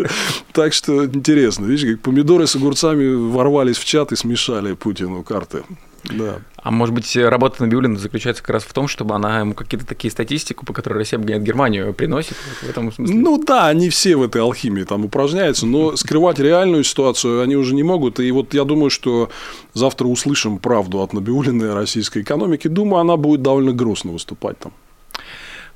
Так 0.54 0.74
что 0.74 1.06
интересно, 1.06 1.66
видишь, 1.66 1.96
как 1.96 2.02
помидоры 2.02 2.48
с 2.48 2.56
огурцами 2.56 3.14
ворвались 3.14 3.78
в 3.78 3.86
чат 3.86 4.12
и 4.12 4.16
смешали 4.16 4.74
Путину 4.74 5.24
карты. 5.24 5.64
Да. 6.04 6.40
А 6.58 6.72
может 6.72 6.94
быть, 6.94 7.16
работа 7.16 7.64
Набиулина 7.64 7.98
заключается 7.98 8.44
как 8.44 8.54
раз 8.54 8.64
в 8.64 8.74
том, 8.74 8.88
чтобы 8.88 9.16
она 9.16 9.40
ему 9.40 9.54
какие-то 9.54 9.86
такие 9.86 10.12
статистику, 10.12 10.66
по 10.66 10.74
которой 10.74 11.00
Россия 11.00 11.20
обгоняет 11.20 11.44
Германию, 11.44 11.94
приносит 11.94 12.36
в 12.62 12.70
этом 12.70 12.92
смысле? 12.92 13.16
Ну 13.16 13.44
да, 13.44 13.68
они 13.68 13.90
все 13.90 14.16
в 14.16 14.24
этой 14.24 14.42
алхимии 14.42 14.84
там 14.84 15.06
упражняются, 15.06 15.66
но 15.66 15.96
скрывать 15.96 16.40
реальную 16.40 16.84
ситуацию 16.84 17.42
они 17.42 17.56
уже 17.56 17.74
не 17.76 17.84
могут. 17.84 18.20
И 18.20 18.30
вот 18.32 18.54
я 18.54 18.64
думаю, 18.64 18.90
что 18.90 19.30
завтра 19.74 20.08
услышим 20.08 20.58
правду 20.60 21.00
от 21.00 21.14
Набиулиной 21.14 21.74
российской 21.74 22.22
экономике. 22.22 22.70
Думаю, 22.70 23.02
она 23.02 23.18
будет 23.18 23.42
довольно 23.42 23.72
грустно 23.72 24.12
выступать 24.12 24.60
там. 24.60 24.74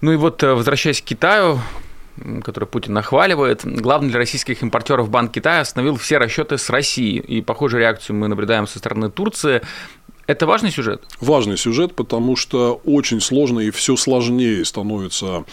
Ну 0.02 0.12
и 0.12 0.16
вот, 0.18 0.44
э, 0.44 0.54
возвращаясь 0.54 1.02
к 1.02 1.06
Китаю, 1.06 1.60
который 2.44 2.66
Путин 2.66 2.94
нахваливает. 2.94 3.62
Главный 3.64 4.10
для 4.10 4.20
российских 4.20 4.62
импортеров 4.62 5.10
Банк 5.10 5.32
Китая 5.32 5.62
остановил 5.62 5.96
все 5.96 6.18
расчеты 6.18 6.58
с 6.58 6.70
Россией. 6.70 7.20
И 7.20 7.42
похожую 7.42 7.82
реакцию 7.82 8.16
мы 8.16 8.28
наблюдаем 8.28 8.68
со 8.68 8.80
стороны 8.80 9.10
Турции. 9.10 9.62
Это 10.26 10.46
важный 10.46 10.72
сюжет? 10.72 11.04
Важный 11.20 11.58
сюжет, 11.58 11.96
потому 11.96 12.38
что 12.38 12.82
очень 12.86 13.20
сложно 13.20 13.60
и 13.60 13.72
все 13.72 13.98
сложнее 13.98 14.64
становится 14.64 15.44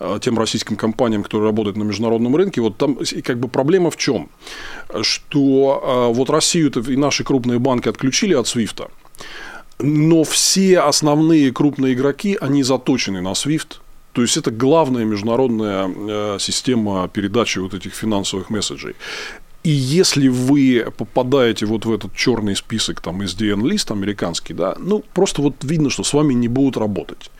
э, 0.00 0.18
тем 0.20 0.38
российским 0.38 0.76
компаниям, 0.76 1.22
которые 1.22 1.46
работают 1.46 1.78
на 1.78 1.84
международном 1.84 2.36
рынке. 2.36 2.60
Вот 2.60 2.76
там 2.76 2.94
и 2.94 3.22
как 3.22 3.38
бы 3.38 3.48
проблема 3.48 3.90
в 3.90 3.96
чем? 3.96 4.28
Что 5.00 6.10
э, 6.10 6.14
вот 6.14 6.28
Россию 6.28 6.70
и 6.70 6.96
наши 6.96 7.24
крупные 7.24 7.58
банки 7.58 7.88
отключили 7.88 8.34
от 8.34 8.46
Свифта, 8.46 8.90
но 9.78 10.24
все 10.24 10.80
основные 10.80 11.50
крупные 11.50 11.94
игроки, 11.94 12.36
они 12.38 12.62
заточены 12.62 13.22
на 13.22 13.32
SWIFT, 13.32 13.78
то 14.12 14.22
есть 14.22 14.36
это 14.36 14.50
главная 14.50 15.04
международная 15.04 15.88
э, 15.88 16.36
система 16.40 17.08
передачи 17.08 17.60
вот 17.60 17.72
этих 17.72 17.94
финансовых 17.94 18.50
месседжей. 18.50 18.96
И 19.68 19.70
если 19.70 20.28
вы 20.28 20.86
попадаете 20.96 21.66
вот 21.66 21.84
в 21.84 21.92
этот 21.92 22.14
черный 22.14 22.56
список, 22.56 23.02
там, 23.02 23.20
SDN-лист 23.20 23.90
американский, 23.90 24.54
да, 24.54 24.74
ну, 24.78 25.04
просто 25.12 25.42
вот 25.42 25.56
видно, 25.62 25.90
что 25.90 26.04
с 26.04 26.14
вами 26.14 26.32
не 26.32 26.48
будут 26.48 26.78
работать. 26.78 27.30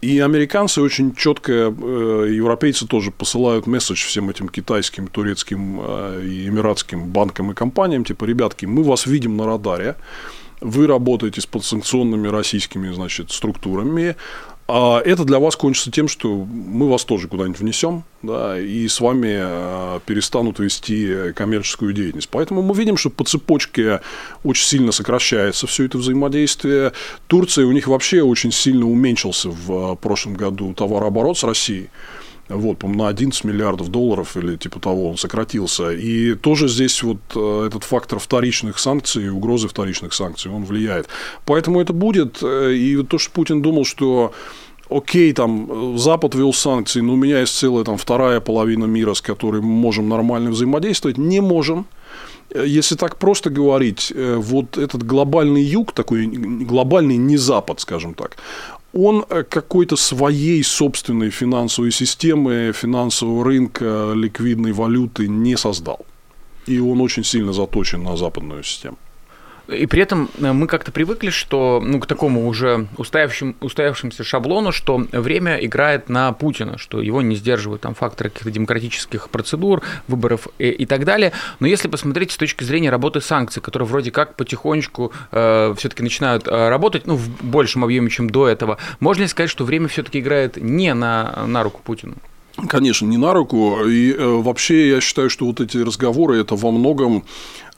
И 0.00 0.20
американцы 0.20 0.80
очень 0.80 1.12
четко, 1.16 1.52
э, 1.52 2.30
европейцы 2.30 2.86
тоже 2.86 3.10
посылают 3.10 3.66
месседж 3.66 4.06
всем 4.06 4.30
этим 4.30 4.48
китайским, 4.48 5.08
турецким 5.08 5.80
э, 5.82 6.22
и 6.24 6.46
эмиратским 6.46 7.08
банкам 7.08 7.50
и 7.50 7.54
компаниям, 7.54 8.04
типа, 8.04 8.26
ребятки, 8.26 8.64
мы 8.66 8.84
вас 8.84 9.06
видим 9.06 9.36
на 9.36 9.46
радаре, 9.46 9.96
вы 10.60 10.86
работаете 10.86 11.40
с 11.40 11.46
подсанкционными 11.46 12.28
российскими 12.28 12.94
значит, 12.94 13.32
структурами, 13.32 14.14
а 14.68 15.00
это 15.04 15.24
для 15.24 15.38
вас 15.38 15.54
кончится 15.54 15.92
тем, 15.92 16.08
что 16.08 16.34
мы 16.34 16.88
вас 16.88 17.04
тоже 17.04 17.28
куда-нибудь 17.28 17.60
внесем, 17.60 18.02
да, 18.22 18.58
и 18.58 18.88
с 18.88 19.00
вами 19.00 19.36
э, 19.38 20.00
перестанут 20.04 20.58
вести 20.58 21.32
коммерческую 21.34 21.92
деятельность. 21.92 22.28
Поэтому 22.30 22.62
мы 22.62 22.74
видим, 22.74 22.96
что 22.96 23.10
по 23.10 23.22
цепочке 23.22 24.00
очень 24.42 24.66
сильно 24.66 24.90
сокращается 24.90 25.68
все 25.68 25.84
это 25.84 25.98
взаимодействие. 25.98 26.92
Турция 27.28 27.66
у 27.66 27.72
них 27.72 27.86
вообще 27.86 28.22
очень 28.22 28.50
сильно 28.50 28.86
уменьшился 28.86 29.50
в 29.50 29.92
э, 29.92 29.96
прошлом 29.96 30.34
году 30.34 30.74
товарооборот 30.74 31.38
с 31.38 31.44
Россией. 31.44 31.88
Вот, 32.48 32.78
по 32.78 32.88
на 32.88 33.08
11 33.08 33.44
миллиардов 33.44 33.88
долларов 33.88 34.36
или 34.36 34.56
типа 34.56 34.78
того 34.78 35.10
он 35.10 35.16
сократился. 35.16 35.90
И 35.90 36.34
тоже 36.34 36.68
здесь 36.68 37.02
вот 37.02 37.18
э, 37.34 37.66
этот 37.66 37.82
фактор 37.82 38.20
вторичных 38.20 38.78
санкций, 38.78 39.30
угрозы 39.30 39.66
вторичных 39.66 40.12
санкций, 40.12 40.52
он 40.52 40.64
влияет. 40.64 41.08
Поэтому 41.44 41.80
это 41.80 41.92
будет. 41.92 42.38
Э, 42.42 42.72
и 42.72 43.02
то, 43.02 43.18
что 43.18 43.32
Путин 43.32 43.62
думал, 43.62 43.84
что 43.84 44.32
окей, 44.88 45.32
там, 45.32 45.98
Запад 45.98 46.36
ввел 46.36 46.52
санкции, 46.52 47.00
но 47.00 47.14
у 47.14 47.16
меня 47.16 47.40
есть 47.40 47.58
целая 47.58 47.84
там 47.84 47.96
вторая 47.96 48.40
половина 48.40 48.84
мира, 48.84 49.14
с 49.14 49.20
которой 49.20 49.60
мы 49.60 49.72
можем 49.72 50.08
нормально 50.08 50.50
взаимодействовать. 50.50 51.18
Не 51.18 51.40
можем. 51.40 51.86
Э, 52.50 52.64
если 52.64 52.94
так 52.94 53.16
просто 53.16 53.50
говорить, 53.50 54.12
вот 54.14 54.78
этот 54.78 55.02
глобальный 55.02 55.62
юг, 55.62 55.92
такой 55.92 56.26
глобальный 56.26 57.16
не 57.16 57.36
Запад, 57.36 57.80
скажем 57.80 58.14
так, 58.14 58.36
он 58.92 59.24
э, 59.28 59.42
какой-то 59.42 59.96
своей 59.96 60.62
собственной 60.62 61.30
финансовой 61.30 61.92
системы, 61.92 62.72
финансового 62.74 63.44
рынка, 63.44 64.12
ликвидной 64.14 64.72
валюты 64.72 65.28
не 65.28 65.56
создал. 65.56 66.06
И 66.66 66.78
он 66.78 67.00
очень 67.00 67.24
сильно 67.24 67.52
заточен 67.52 68.02
на 68.02 68.16
западную 68.16 68.62
систему. 68.62 68.98
И 69.68 69.86
при 69.86 70.02
этом 70.02 70.30
э, 70.38 70.52
мы 70.52 70.66
как-то 70.66 70.92
привыкли, 70.92 71.30
что 71.30 71.82
ну, 71.84 71.98
к 72.00 72.06
такому 72.06 72.46
уже 72.46 72.86
устоявшим, 72.96 73.56
устоявшимся 73.60 74.22
шаблону, 74.22 74.72
что 74.72 74.96
время 75.12 75.56
играет 75.56 76.08
на 76.08 76.32
Путина, 76.32 76.78
что 76.78 77.00
его 77.02 77.22
не 77.22 77.34
сдерживают 77.36 77.82
там 77.82 77.94
факторы 77.94 78.30
каких-то 78.30 78.50
демократических 78.50 79.28
процедур, 79.28 79.82
выборов 80.06 80.48
и, 80.58 80.68
и 80.68 80.86
так 80.86 81.04
далее. 81.04 81.32
Но 81.58 81.66
если 81.66 81.88
посмотреть 81.88 82.32
с 82.32 82.36
точки 82.36 82.64
зрения 82.64 82.90
работы 82.90 83.20
санкций, 83.20 83.60
которые 83.60 83.88
вроде 83.88 84.10
как 84.10 84.36
потихонечку 84.36 85.12
э, 85.32 85.74
все-таки 85.76 86.02
начинают 86.02 86.46
э, 86.46 86.68
работать, 86.68 87.06
ну, 87.06 87.16
в 87.16 87.44
большем 87.44 87.82
объеме, 87.82 88.10
чем 88.10 88.30
до 88.30 88.48
этого, 88.48 88.78
можно 89.00 89.22
ли 89.22 89.28
сказать, 89.28 89.50
что 89.50 89.64
время 89.64 89.88
все-таки 89.88 90.20
играет 90.20 90.56
не 90.56 90.94
на, 90.94 91.44
на 91.46 91.62
руку 91.62 91.80
Путину? 91.82 92.14
Конечно, 92.68 93.06
не 93.06 93.18
на 93.18 93.32
руку. 93.34 93.84
И 93.84 94.12
э, 94.12 94.24
вообще 94.24 94.88
я 94.88 95.00
считаю, 95.00 95.28
что 95.28 95.46
вот 95.46 95.60
эти 95.60 95.76
разговоры 95.78 96.40
это 96.40 96.56
во 96.56 96.70
многом 96.70 97.24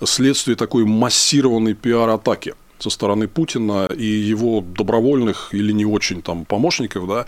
следствие 0.04 0.56
такой 0.56 0.84
массированной 0.84 1.74
пиар-атаки 1.74 2.54
со 2.78 2.90
стороны 2.90 3.26
Путина 3.26 3.86
и 3.86 4.06
его 4.06 4.60
добровольных 4.60 5.48
или 5.52 5.72
не 5.72 5.84
очень 5.84 6.22
там 6.22 6.44
помощников, 6.44 7.08
да, 7.08 7.26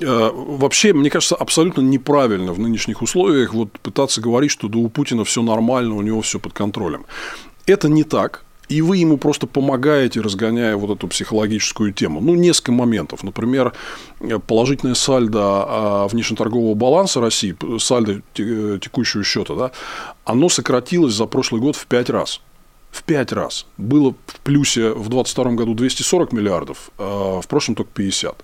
э, 0.00 0.30
Вообще, 0.32 0.92
мне 0.92 1.10
кажется, 1.10 1.34
абсолютно 1.34 1.80
неправильно 1.80 2.52
в 2.52 2.60
нынешних 2.60 3.02
условиях 3.02 3.52
вот 3.52 3.72
пытаться 3.80 4.20
говорить, 4.20 4.52
что 4.52 4.68
да 4.68 4.78
у 4.78 4.88
Путина 4.88 5.24
все 5.24 5.42
нормально, 5.42 5.96
у 5.96 6.02
него 6.02 6.20
все 6.20 6.38
под 6.38 6.52
контролем. 6.52 7.04
Это 7.66 7.88
не 7.88 8.04
так. 8.04 8.45
И 8.68 8.82
вы 8.82 8.96
ему 8.96 9.16
просто 9.16 9.46
помогаете, 9.46 10.20
разгоняя 10.20 10.76
вот 10.76 10.90
эту 10.96 11.06
психологическую 11.06 11.92
тему. 11.92 12.20
Ну, 12.20 12.34
несколько 12.34 12.72
моментов. 12.72 13.22
Например, 13.22 13.72
положительное 14.46 14.94
сальдо 14.94 15.40
а, 15.42 16.08
внешнеторгового 16.08 16.74
баланса 16.74 17.20
России, 17.20 17.56
сальдо 17.78 18.22
текущего 18.34 19.22
счета, 19.22 19.54
да, 19.54 19.70
оно 20.24 20.48
сократилось 20.48 21.14
за 21.14 21.26
прошлый 21.26 21.60
год 21.60 21.76
в 21.76 21.86
5 21.86 22.10
раз. 22.10 22.40
в 22.90 23.02
5 23.02 23.32
раз. 23.32 23.66
Было 23.76 24.14
в 24.26 24.40
плюсе 24.40 24.90
в 24.90 25.08
2022 25.10 25.44
году 25.52 25.74
240 25.74 26.32
миллиардов, 26.32 26.90
а 26.98 27.40
в 27.40 27.46
прошлом 27.46 27.76
только 27.76 27.92
50. 27.92 28.42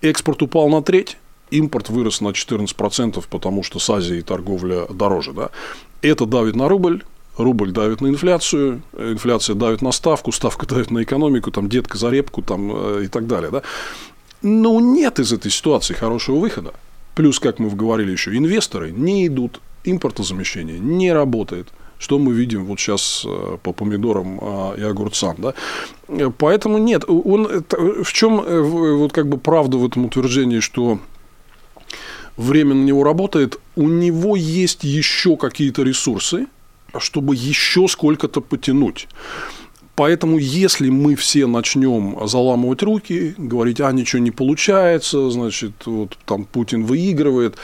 Экспорт 0.00 0.42
упал 0.42 0.68
на 0.68 0.82
треть, 0.82 1.18
импорт 1.50 1.88
вырос 1.88 2.20
на 2.20 2.28
14%, 2.28 3.22
потому 3.30 3.62
что 3.62 3.78
с 3.78 3.88
Азией 3.90 4.22
торговля 4.22 4.86
дороже. 4.86 5.32
Да? 5.32 5.50
Это 6.00 6.26
давит 6.26 6.56
на 6.56 6.68
рубль, 6.68 7.04
рубль 7.36 7.72
давит 7.72 8.00
на 8.00 8.08
инфляцию, 8.08 8.82
инфляция 8.96 9.54
давит 9.54 9.82
на 9.82 9.92
ставку, 9.92 10.32
ставка 10.32 10.66
давит 10.66 10.90
на 10.90 11.02
экономику, 11.02 11.50
там 11.50 11.68
детка 11.68 11.98
за 11.98 12.10
репку 12.10 12.42
там, 12.42 12.72
э, 12.74 13.04
и 13.04 13.08
так 13.08 13.26
далее. 13.26 13.50
Да? 13.50 13.62
Но 14.42 14.80
нет 14.80 15.18
из 15.18 15.32
этой 15.32 15.50
ситуации 15.50 15.94
хорошего 15.94 16.36
выхода. 16.36 16.72
Плюс, 17.14 17.38
как 17.38 17.58
мы 17.58 17.70
говорили 17.70 18.10
еще, 18.10 18.36
инвесторы 18.36 18.90
не 18.90 19.26
идут, 19.26 19.60
импортозамещение 19.84 20.78
не 20.78 21.12
работает– 21.12 21.68
что 22.02 22.18
мы 22.18 22.32
видим 22.32 22.64
вот 22.64 22.80
сейчас 22.80 23.24
э, 23.24 23.58
по 23.62 23.72
помидорам 23.72 24.38
а, 24.42 24.74
и 24.74 24.82
огурцам. 24.82 25.36
Да? 25.38 25.54
Поэтому 26.38 26.78
нет, 26.78 27.04
он, 27.06 27.64
в 27.70 28.12
чем 28.12 28.40
э, 28.40 28.60
вот 28.60 29.12
как 29.12 29.28
бы 29.28 29.38
правда 29.38 29.76
в 29.76 29.86
этом 29.86 30.06
утверждении, 30.06 30.58
что 30.58 30.98
время 32.36 32.74
на 32.74 32.82
него 32.82 33.04
работает, 33.04 33.60
у 33.76 33.86
него 33.88 34.34
есть 34.34 34.82
еще 34.82 35.36
какие-то 35.36 35.84
ресурсы, 35.84 36.46
чтобы 36.98 37.34
еще 37.34 37.88
сколько-то 37.88 38.40
потянуть. 38.40 39.08
Поэтому, 39.94 40.38
если 40.38 40.88
мы 40.88 41.16
все 41.16 41.46
начнем 41.46 42.26
заламывать 42.26 42.82
руки, 42.82 43.34
говорить, 43.36 43.80
а 43.80 43.92
ничего 43.92 44.22
не 44.22 44.30
получается, 44.30 45.30
значит, 45.30 45.72
вот 45.84 46.16
там 46.24 46.44
Путин 46.44 46.84
выигрывает, 46.84 47.56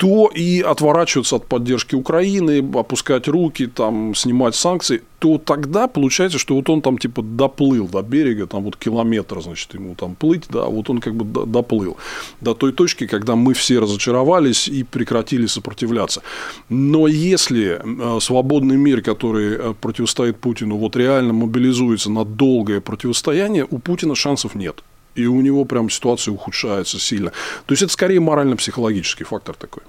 то 0.00 0.30
и 0.34 0.62
отворачиваться 0.62 1.36
от 1.36 1.46
поддержки 1.46 1.94
Украины, 1.94 2.66
опускать 2.74 3.28
руки, 3.28 3.66
там, 3.66 4.14
снимать 4.14 4.54
санкции, 4.54 5.02
то 5.18 5.36
тогда 5.36 5.88
получается, 5.88 6.38
что 6.38 6.54
вот 6.54 6.70
он 6.70 6.80
там 6.80 6.96
типа 6.96 7.20
доплыл 7.20 7.86
до 7.86 8.00
берега, 8.00 8.46
там 8.46 8.62
вот 8.62 8.76
километр, 8.76 9.42
значит, 9.42 9.74
ему 9.74 9.94
там 9.94 10.14
плыть, 10.14 10.44
да, 10.48 10.64
вот 10.64 10.88
он 10.88 11.00
как 11.00 11.14
бы 11.14 11.44
доплыл 11.46 11.98
до 12.40 12.54
той 12.54 12.72
точки, 12.72 13.06
когда 13.06 13.36
мы 13.36 13.52
все 13.52 13.78
разочаровались 13.78 14.68
и 14.68 14.84
прекратили 14.84 15.44
сопротивляться. 15.44 16.22
Но 16.70 17.06
если 17.06 17.78
э, 17.84 18.20
свободный 18.20 18.78
мир, 18.78 19.02
который 19.02 19.54
э, 19.54 19.74
противостоит 19.78 20.38
Путину, 20.38 20.78
вот 20.78 20.96
реально 20.96 21.34
мобилизуется 21.34 22.10
на 22.10 22.24
долгое 22.24 22.80
противостояние, 22.80 23.66
у 23.70 23.78
Путина 23.78 24.14
шансов 24.14 24.54
нет 24.54 24.82
и 25.14 25.26
у 25.26 25.40
него 25.40 25.64
прям 25.64 25.90
ситуация 25.90 26.32
ухудшается 26.32 26.98
сильно. 26.98 27.30
То 27.66 27.72
есть 27.72 27.82
это 27.82 27.92
скорее 27.92 28.20
морально-психологический 28.20 29.24
фактор 29.24 29.54
такой. 29.54 29.82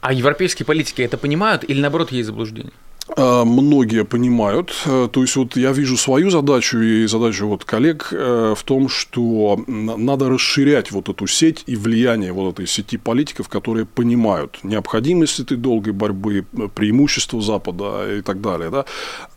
А 0.00 0.12
европейские 0.12 0.66
политики 0.66 1.02
это 1.02 1.18
понимают 1.18 1.64
или 1.68 1.80
наоборот 1.80 2.12
есть 2.12 2.26
заблуждение? 2.26 2.72
А, 3.16 3.44
многие 3.44 4.04
понимают. 4.04 4.72
Э, 4.86 5.08
то 5.10 5.22
есть, 5.22 5.36
вот 5.36 5.56
я 5.56 5.72
вижу 5.72 5.96
свою 5.96 6.30
задачу 6.30 6.78
и 6.78 7.06
задачу 7.06 7.46
вот 7.48 7.64
коллег 7.64 8.08
э, 8.12 8.54
в 8.56 8.62
том, 8.62 8.88
что 8.88 9.62
надо 9.66 10.28
расширять 10.28 10.90
вот 10.92 11.08
эту 11.08 11.26
сеть 11.26 11.64
и 11.66 11.76
влияние 11.76 12.32
вот 12.32 12.54
этой 12.54 12.66
сети 12.66 12.98
политиков, 12.98 13.48
которые 13.48 13.86
понимают 13.86 14.58
необходимость 14.62 15.40
этой 15.40 15.56
долгой 15.56 15.92
борьбы, 15.92 16.44
преимущества 16.74 17.40
Запада 17.40 18.18
и 18.18 18.22
так 18.22 18.40
далее. 18.40 18.70
Да? 18.70 18.84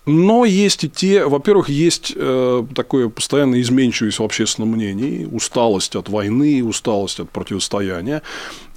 Но 0.06 0.46
есть 0.46 0.84
и 0.84 0.90
те, 0.90 1.26
во-первых, 1.26 1.70
есть 1.70 2.14
э, 2.16 2.66
такое 2.76 3.10
постоянно 3.10 3.62
изменчивость 3.62 4.20
в 4.20 4.24
общественном 4.24 4.70
мнении, 4.70 5.26
усталость 5.26 5.96
от 5.96 6.10
войны, 6.10 6.64
усталость 6.64 7.20
от 7.20 7.30
противостояния. 7.30 8.22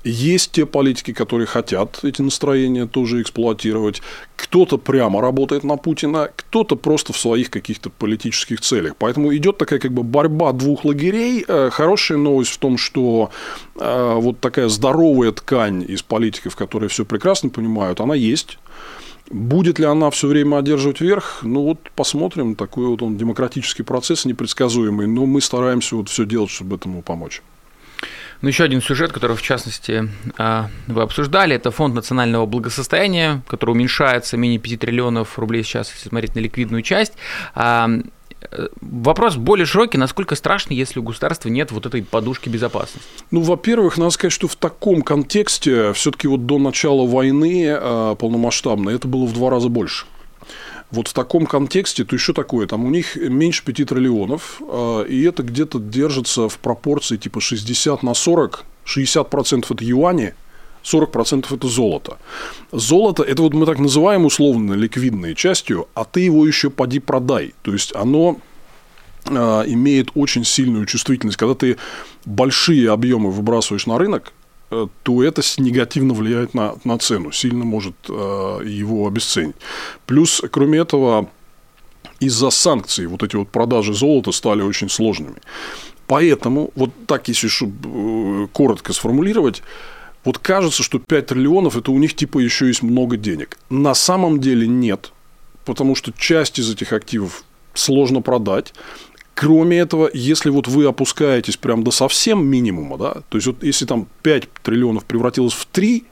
Есть 0.08 0.52
те 0.52 0.66
политики, 0.66 1.12
которые 1.12 1.48
хотят 1.48 2.04
эти 2.04 2.22
настроения 2.22 2.86
тоже 2.86 3.22
эксплуатировать. 3.22 4.02
Кто-то 4.36 4.78
прямо 4.78 5.20
работает 5.20 5.64
на 5.64 5.76
Путина, 5.76 6.30
кто-то 6.36 6.76
просто 6.76 7.12
в 7.12 7.18
своих 7.18 7.50
каких-то 7.50 7.90
политических 7.90 8.60
целях. 8.60 8.94
Поэтому 8.96 9.34
идет 9.34 9.58
такая 9.58 9.80
как 9.80 9.92
бы 9.92 10.04
борьба 10.04 10.52
двух 10.52 10.84
лагерей. 10.84 11.44
Э, 11.48 11.70
хорошая 11.72 12.18
новость 12.18 12.52
в 12.52 12.58
том, 12.58 12.78
что 12.78 13.30
э, 13.74 14.14
вот 14.14 14.38
такая 14.38 14.68
здоровая 14.68 15.32
ткань 15.32 15.84
из 15.88 16.02
политиков, 16.02 16.54
которые 16.54 16.88
все 16.88 17.04
прекрасно 17.04 17.48
понимают, 17.48 18.00
она 18.00 18.14
есть. 18.14 18.58
Будет 19.28 19.80
ли 19.80 19.86
она 19.86 20.10
все 20.10 20.28
время 20.28 20.58
одерживать 20.58 21.00
верх? 21.00 21.40
Ну 21.42 21.62
вот 21.62 21.80
посмотрим. 21.96 22.54
Такой 22.54 22.86
вот 22.86 23.02
он 23.02 23.16
демократический 23.16 23.82
процесс 23.82 24.24
непредсказуемый, 24.24 25.08
но 25.08 25.26
мы 25.26 25.40
стараемся 25.40 25.96
вот 25.96 26.10
все 26.10 26.24
делать, 26.24 26.50
чтобы 26.50 26.76
этому 26.76 27.02
помочь. 27.02 27.42
Ну, 28.42 28.48
еще 28.48 28.64
один 28.64 28.82
сюжет, 28.82 29.12
который, 29.12 29.36
в 29.36 29.42
частности, 29.42 30.08
а, 30.38 30.68
вы 30.86 31.02
обсуждали, 31.02 31.56
это 31.56 31.70
фонд 31.70 31.94
национального 31.94 32.46
благосостояния, 32.46 33.42
который 33.48 33.70
уменьшается 33.70 34.36
менее 34.36 34.58
5 34.58 34.80
триллионов 34.80 35.38
рублей 35.38 35.62
сейчас, 35.62 35.90
если 35.92 36.08
смотреть 36.08 36.34
на 36.34 36.40
ликвидную 36.40 36.82
часть. 36.82 37.14
А, 37.54 37.88
вопрос 38.80 39.36
более 39.36 39.66
широкий, 39.66 39.98
насколько 39.98 40.34
страшно, 40.34 40.74
если 40.74 41.00
у 41.00 41.02
государства 41.02 41.48
нет 41.48 41.72
вот 41.72 41.86
этой 41.86 42.02
подушки 42.02 42.48
безопасности? 42.48 43.08
Ну, 43.30 43.40
во-первых, 43.40 43.96
надо 43.98 44.10
сказать, 44.10 44.32
что 44.32 44.48
в 44.48 44.56
таком 44.56 45.02
контексте 45.02 45.92
все-таки 45.92 46.28
вот 46.28 46.46
до 46.46 46.58
начала 46.58 47.06
войны 47.06 47.68
а, 47.70 48.14
полномасштабной 48.14 48.94
это 48.94 49.08
было 49.08 49.24
в 49.26 49.32
два 49.32 49.50
раза 49.50 49.68
больше. 49.68 50.06
Вот 50.90 51.08
в 51.08 51.12
таком 51.12 51.46
контексте, 51.46 52.04
то 52.04 52.14
еще 52.14 52.32
такое, 52.32 52.66
там 52.66 52.84
у 52.84 52.90
них 52.90 53.16
меньше 53.16 53.64
5 53.64 53.88
триллионов, 53.88 54.60
а, 54.60 55.02
и 55.02 55.22
это 55.22 55.42
где-то 55.42 55.78
держится 55.80 56.48
в 56.48 56.58
пропорции 56.58 57.16
типа 57.16 57.40
60 57.40 58.02
на 58.02 58.14
40, 58.14 58.64
60% 58.84 59.66
это 59.68 59.84
юани, 59.84 60.34
40% 60.84 61.54
это 61.54 61.68
золото. 61.68 62.18
Золото– 62.70 63.22
это 63.24 63.42
вот 63.42 63.54
мы 63.54 63.66
так 63.66 63.78
называем 63.78 64.24
условно 64.24 64.74
ликвидной 64.74 65.34
частью, 65.34 65.88
а 65.94 66.04
ты 66.04 66.20
его 66.20 66.46
еще 66.46 66.70
поди 66.70 67.00
продай. 67.00 67.54
То 67.62 67.72
есть, 67.72 67.94
оно 67.96 68.38
а, 69.26 69.64
имеет 69.66 70.10
очень 70.14 70.44
сильную 70.44 70.86
чувствительность. 70.86 71.36
Когда 71.36 71.54
ты 71.54 71.76
большие 72.24 72.90
объемы 72.92 73.32
выбрасываешь 73.32 73.86
на 73.86 73.98
рынок, 73.98 74.32
то 74.68 75.22
это 75.22 75.42
негативно 75.58 76.14
влияет 76.14 76.54
на, 76.54 76.74
на 76.84 76.98
цену, 76.98 77.32
сильно 77.32 77.64
может 77.64 77.94
э, 78.08 78.12
его 78.64 79.06
обесценить. 79.06 79.56
Плюс, 80.06 80.42
кроме 80.50 80.80
этого, 80.80 81.28
из-за 82.20 82.50
санкций 82.50 83.06
вот 83.06 83.22
эти 83.22 83.36
вот 83.36 83.48
продажи 83.48 83.94
золота 83.94 84.32
стали 84.32 84.62
очень 84.62 84.88
сложными. 84.88 85.36
Поэтому, 86.06 86.70
вот 86.74 86.90
так, 87.06 87.28
если 87.28 87.48
чтобы 87.48 88.44
э, 88.44 88.48
коротко 88.52 88.92
сформулировать, 88.92 89.62
вот 90.24 90.38
кажется, 90.38 90.82
что 90.82 90.98
5 90.98 91.26
триллионов 91.26 91.76
это 91.76 91.92
у 91.92 91.98
них 91.98 92.14
типа 92.14 92.38
еще 92.38 92.66
есть 92.66 92.82
много 92.82 93.16
денег. 93.16 93.58
На 93.70 93.94
самом 93.94 94.40
деле 94.40 94.66
нет, 94.66 95.12
потому 95.64 95.94
что 95.94 96.12
часть 96.12 96.58
из 96.58 96.70
этих 96.70 96.92
активов 96.92 97.44
сложно 97.74 98.22
продать. 98.22 98.74
Кроме 99.36 99.78
этого, 99.78 100.08
если 100.14 100.48
вот 100.48 100.66
вы 100.66 100.86
опускаетесь 100.86 101.58
прям 101.58 101.84
до 101.84 101.90
совсем 101.90 102.46
минимума, 102.46 102.96
да, 102.96 103.16
то 103.28 103.36
есть 103.36 103.46
вот 103.46 103.62
если 103.62 103.84
там 103.84 104.08
5 104.22 104.48
триллионов 104.62 105.04
превратилось 105.04 105.52
в 105.52 105.66
3, 105.66 106.04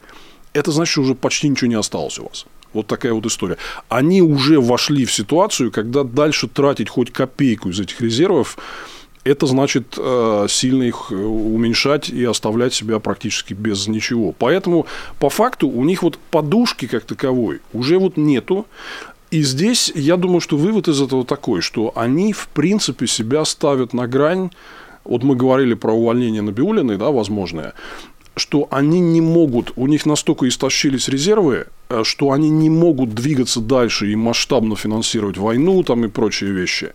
это 0.52 0.70
значит, 0.70 0.92
что 0.92 1.00
уже 1.00 1.14
почти 1.14 1.48
ничего 1.48 1.68
не 1.68 1.74
осталось 1.74 2.18
у 2.18 2.24
вас. 2.24 2.44
Вот 2.74 2.86
такая 2.86 3.14
вот 3.14 3.24
история. 3.24 3.56
Они 3.88 4.20
уже 4.20 4.60
вошли 4.60 5.06
в 5.06 5.12
ситуацию, 5.12 5.72
когда 5.72 6.04
дальше 6.04 6.48
тратить 6.48 6.90
хоть 6.90 7.12
копейку 7.12 7.70
из 7.70 7.80
этих 7.80 8.02
резервов, 8.02 8.58
это 9.24 9.46
значит 9.46 9.94
э, 9.96 10.46
сильно 10.50 10.82
их 10.82 11.06
э, 11.10 11.14
уменьшать 11.14 12.10
и 12.10 12.22
оставлять 12.24 12.74
себя 12.74 12.98
практически 12.98 13.54
без 13.54 13.88
ничего. 13.88 14.32
Поэтому 14.32 14.86
по 15.18 15.30
факту 15.30 15.66
у 15.66 15.82
них 15.84 16.02
вот 16.02 16.18
подушки 16.30 16.86
как 16.86 17.04
таковой 17.04 17.62
уже 17.72 17.98
вот 17.98 18.18
нету. 18.18 18.66
И 19.34 19.42
здесь 19.42 19.90
я 19.96 20.16
думаю, 20.16 20.40
что 20.40 20.56
вывод 20.56 20.86
из 20.86 21.02
этого 21.02 21.24
такой, 21.24 21.60
что 21.60 21.92
они, 21.96 22.32
в 22.32 22.46
принципе, 22.46 23.08
себя 23.08 23.44
ставят 23.44 23.92
на 23.92 24.06
грань. 24.06 24.50
Вот 25.02 25.24
мы 25.24 25.34
говорили 25.34 25.74
про 25.74 25.92
увольнение 25.92 26.40
Набиулиной, 26.40 26.98
да, 26.98 27.10
возможное, 27.10 27.74
что 28.36 28.68
они 28.70 29.00
не 29.00 29.20
могут, 29.20 29.72
у 29.74 29.88
них 29.88 30.06
настолько 30.06 30.46
истощились 30.46 31.08
резервы, 31.08 31.66
э, 31.88 32.04
что 32.04 32.30
они 32.30 32.48
не 32.48 32.70
могут 32.70 33.12
двигаться 33.12 33.58
дальше 33.60 34.12
и 34.12 34.14
масштабно 34.14 34.76
финансировать 34.76 35.36
войну 35.36 35.82
там 35.82 36.04
и 36.04 36.08
прочие 36.08 36.52
вещи, 36.52 36.92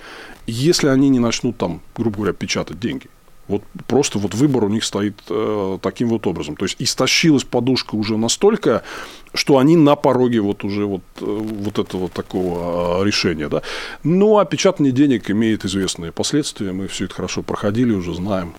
если 0.48 0.88
они 0.88 1.10
не 1.10 1.20
начнут 1.20 1.58
там, 1.58 1.82
грубо 1.98 2.20
говоря, 2.20 2.32
печатать 2.32 2.80
деньги. 2.80 3.08
Вот 3.50 3.64
просто 3.88 4.20
вот 4.20 4.36
выбор 4.36 4.64
у 4.66 4.70
них 4.70 4.84
стоит 4.84 5.16
э, 5.28 5.78
таким 5.82 6.10
вот 6.10 6.28
образом. 6.28 6.56
То 6.56 6.66
есть 6.66 6.76
истощилась 6.80 7.44
подушка 7.44 7.96
уже 7.96 8.16
настолько, 8.16 8.84
что 9.34 9.58
они 9.58 9.76
на 9.76 9.96
пороге 9.96 10.40
вот 10.40 10.64
уже 10.64 10.86
вот, 10.86 11.02
э, 11.20 11.26
вот 11.26 11.80
этого 11.80 12.10
такого 12.10 13.02
а, 13.02 13.04
решения. 13.04 13.50
Да? 13.50 13.64
Ну, 14.04 14.38
а 14.38 14.46
печатание 14.46 14.94
денег 14.94 15.32
имеет 15.32 15.66
известные 15.66 16.12
последствия. 16.12 16.72
Мы 16.72 16.88
все 16.88 17.06
это 17.06 17.16
хорошо 17.16 17.42
проходили, 17.42 17.92
уже 17.92 18.14
знаем. 18.14 18.54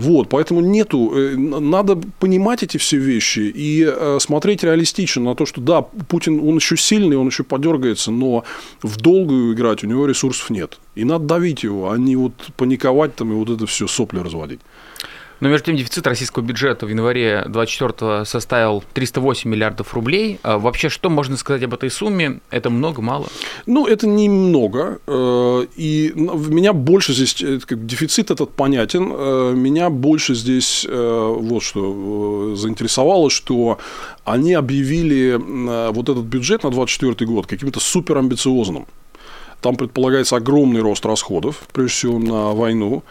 Вот, 0.00 0.30
поэтому 0.30 0.62
нету, 0.62 1.12
э, 1.14 1.36
надо 1.36 2.00
понимать 2.18 2.62
эти 2.62 2.78
все 2.78 2.96
вещи 2.96 3.40
и 3.40 3.84
э, 3.86 4.16
смотреть 4.18 4.64
реалистично 4.64 5.22
на 5.22 5.34
то, 5.34 5.44
что 5.44 5.60
да, 5.60 5.82
Путин, 5.82 6.40
он 6.40 6.56
еще 6.56 6.78
сильный, 6.78 7.18
он 7.18 7.26
еще 7.26 7.44
подергается, 7.44 8.10
но 8.10 8.44
в 8.82 8.96
долгую 8.96 9.52
играть 9.52 9.84
у 9.84 9.86
него 9.86 10.06
ресурсов 10.06 10.48
нет. 10.48 10.78
И 10.94 11.04
надо 11.04 11.26
давить 11.26 11.64
его, 11.64 11.90
а 11.90 11.98
не 11.98 12.16
вот 12.16 12.32
паниковать 12.56 13.14
там 13.14 13.30
и 13.32 13.34
вот 13.34 13.50
это 13.50 13.66
все 13.66 13.86
сопли 13.86 14.20
разводить. 14.20 14.60
Но 15.40 15.48
между 15.48 15.66
тем 15.66 15.76
дефицит 15.76 16.06
российского 16.06 16.42
бюджета 16.42 16.86
в 16.86 16.90
январе 16.90 17.42
2024 17.46 18.24
составил 18.26 18.84
308 18.92 19.50
миллиардов 19.50 19.94
рублей. 19.94 20.38
А 20.42 20.58
вообще, 20.58 20.88
что 20.90 21.08
можно 21.08 21.36
сказать 21.36 21.62
об 21.62 21.74
этой 21.74 21.90
сумме? 21.90 22.40
Это 22.50 22.68
много, 22.68 23.00
мало? 23.00 23.26
Ну, 23.66 23.86
это 23.86 24.06
немного. 24.06 24.98
Э, 25.06 25.66
и 25.76 26.12
меня 26.14 26.72
больше 26.72 27.14
здесь, 27.14 27.42
э, 27.42 27.58
дефицит 27.70 28.30
этот 28.30 28.52
понятен, 28.52 29.10
э, 29.12 29.52
меня 29.56 29.88
больше 29.90 30.34
здесь 30.34 30.86
вот 30.90 31.62
что 31.62 32.54
заинтересовало, 32.56 33.30
что 33.30 33.78
они 34.24 34.54
объявили 34.54 35.38
вот 35.90 36.08
этот 36.08 36.24
бюджет 36.24 36.62
на 36.64 36.70
2024 36.70 37.26
год 37.30 37.46
каким-то 37.46 37.80
суперамбициозным. 37.80 38.86
Там 39.60 39.76
предполагается 39.76 40.36
огромный 40.36 40.80
рост 40.80 41.04
расходов, 41.04 41.62
прежде 41.72 41.92
всего 41.92 42.18
на 42.18 42.54
войну, 42.54 43.02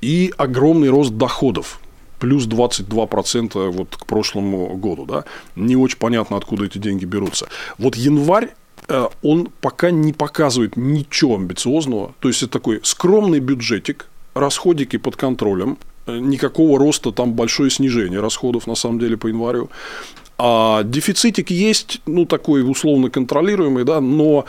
и 0.00 0.32
огромный 0.36 0.88
рост 0.88 1.12
доходов 1.12 1.80
плюс 2.18 2.46
22% 2.46 3.70
вот 3.70 3.96
к 3.96 4.06
прошлому 4.06 4.76
году. 4.76 5.06
Да? 5.06 5.24
Не 5.54 5.76
очень 5.76 5.98
понятно, 5.98 6.36
откуда 6.36 6.64
эти 6.64 6.78
деньги 6.78 7.04
берутся. 7.04 7.48
Вот 7.78 7.96
январь 7.96 8.54
э, 8.88 9.06
он 9.22 9.48
пока 9.60 9.90
не 9.90 10.12
показывает 10.12 10.76
ничего 10.76 11.36
амбициозного. 11.36 12.14
То 12.20 12.28
есть, 12.28 12.42
это 12.42 12.52
такой 12.52 12.80
скромный 12.82 13.40
бюджетик, 13.40 14.08
расходики 14.34 14.96
под 14.96 15.16
контролем, 15.16 15.78
э, 16.06 16.18
никакого 16.18 16.78
роста, 16.78 17.12
там 17.12 17.32
большое 17.32 17.70
снижение 17.70 18.20
расходов, 18.20 18.66
на 18.66 18.74
самом 18.74 18.98
деле, 18.98 19.16
по 19.16 19.26
январю. 19.26 19.70
А 20.38 20.82
дефицитик 20.82 21.50
есть, 21.50 22.00
ну, 22.06 22.26
такой 22.26 22.68
условно 22.68 23.08
контролируемый, 23.08 23.84
да, 23.84 24.00
но 24.02 24.44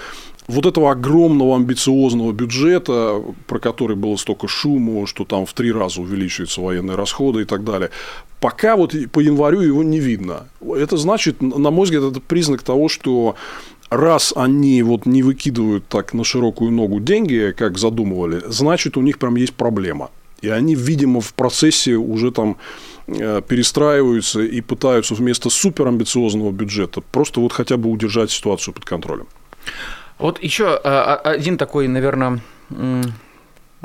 вот 0.47 0.65
этого 0.65 0.91
огромного 0.91 1.55
амбициозного 1.57 2.31
бюджета, 2.31 3.21
про 3.47 3.59
который 3.59 3.95
было 3.95 4.15
столько 4.15 4.47
шума, 4.47 5.05
что 5.05 5.25
там 5.25 5.45
в 5.45 5.53
три 5.53 5.71
раза 5.71 6.01
увеличиваются 6.01 6.61
военные 6.61 6.95
расходы 6.95 7.41
и 7.41 7.45
так 7.45 7.63
далее, 7.63 7.89
пока 8.39 8.77
вот 8.77 8.95
по 9.11 9.19
январю 9.19 9.61
его 9.61 9.83
не 9.83 9.99
видно. 9.99 10.47
Это 10.61 10.95
значит, 10.97 11.41
на 11.41 11.69
мой 11.69 11.85
взгляд, 11.85 12.03
это 12.03 12.21
признак 12.21 12.63
того, 12.63 12.87
что 12.87 13.35
раз 13.89 14.33
они 14.35 14.81
вот 14.83 15.05
не 15.05 15.21
выкидывают 15.21 15.87
так 15.87 16.13
на 16.13 16.23
широкую 16.23 16.71
ногу 16.71 16.99
деньги, 16.99 17.53
как 17.57 17.77
задумывали, 17.77 18.41
значит, 18.47 18.97
у 18.97 19.01
них 19.01 19.19
прям 19.19 19.35
есть 19.35 19.53
проблема. 19.53 20.11
И 20.41 20.49
они, 20.49 20.75
видимо, 20.75 21.19
в 21.19 21.33
процессе 21.33 21.95
уже 21.95 22.31
там 22.31 22.57
э, 23.07 23.41
перестраиваются 23.47 24.41
и 24.41 24.61
пытаются 24.61 25.15
вместо 25.15 25.49
суперамбициозного 25.49 26.51
бюджета 26.51 27.01
просто 27.01 27.39
вот 27.39 27.53
хотя 27.53 27.75
бы 27.75 27.89
удержать 27.89 28.29
ситуацию 28.29 28.73
под 28.73 28.85
контролем. 28.85 29.27
Вот 30.18 30.41
еще 30.41 30.80
а, 30.84 31.22
а, 31.24 31.30
один 31.32 31.57
такой, 31.57 31.88
наверное, 31.88 32.39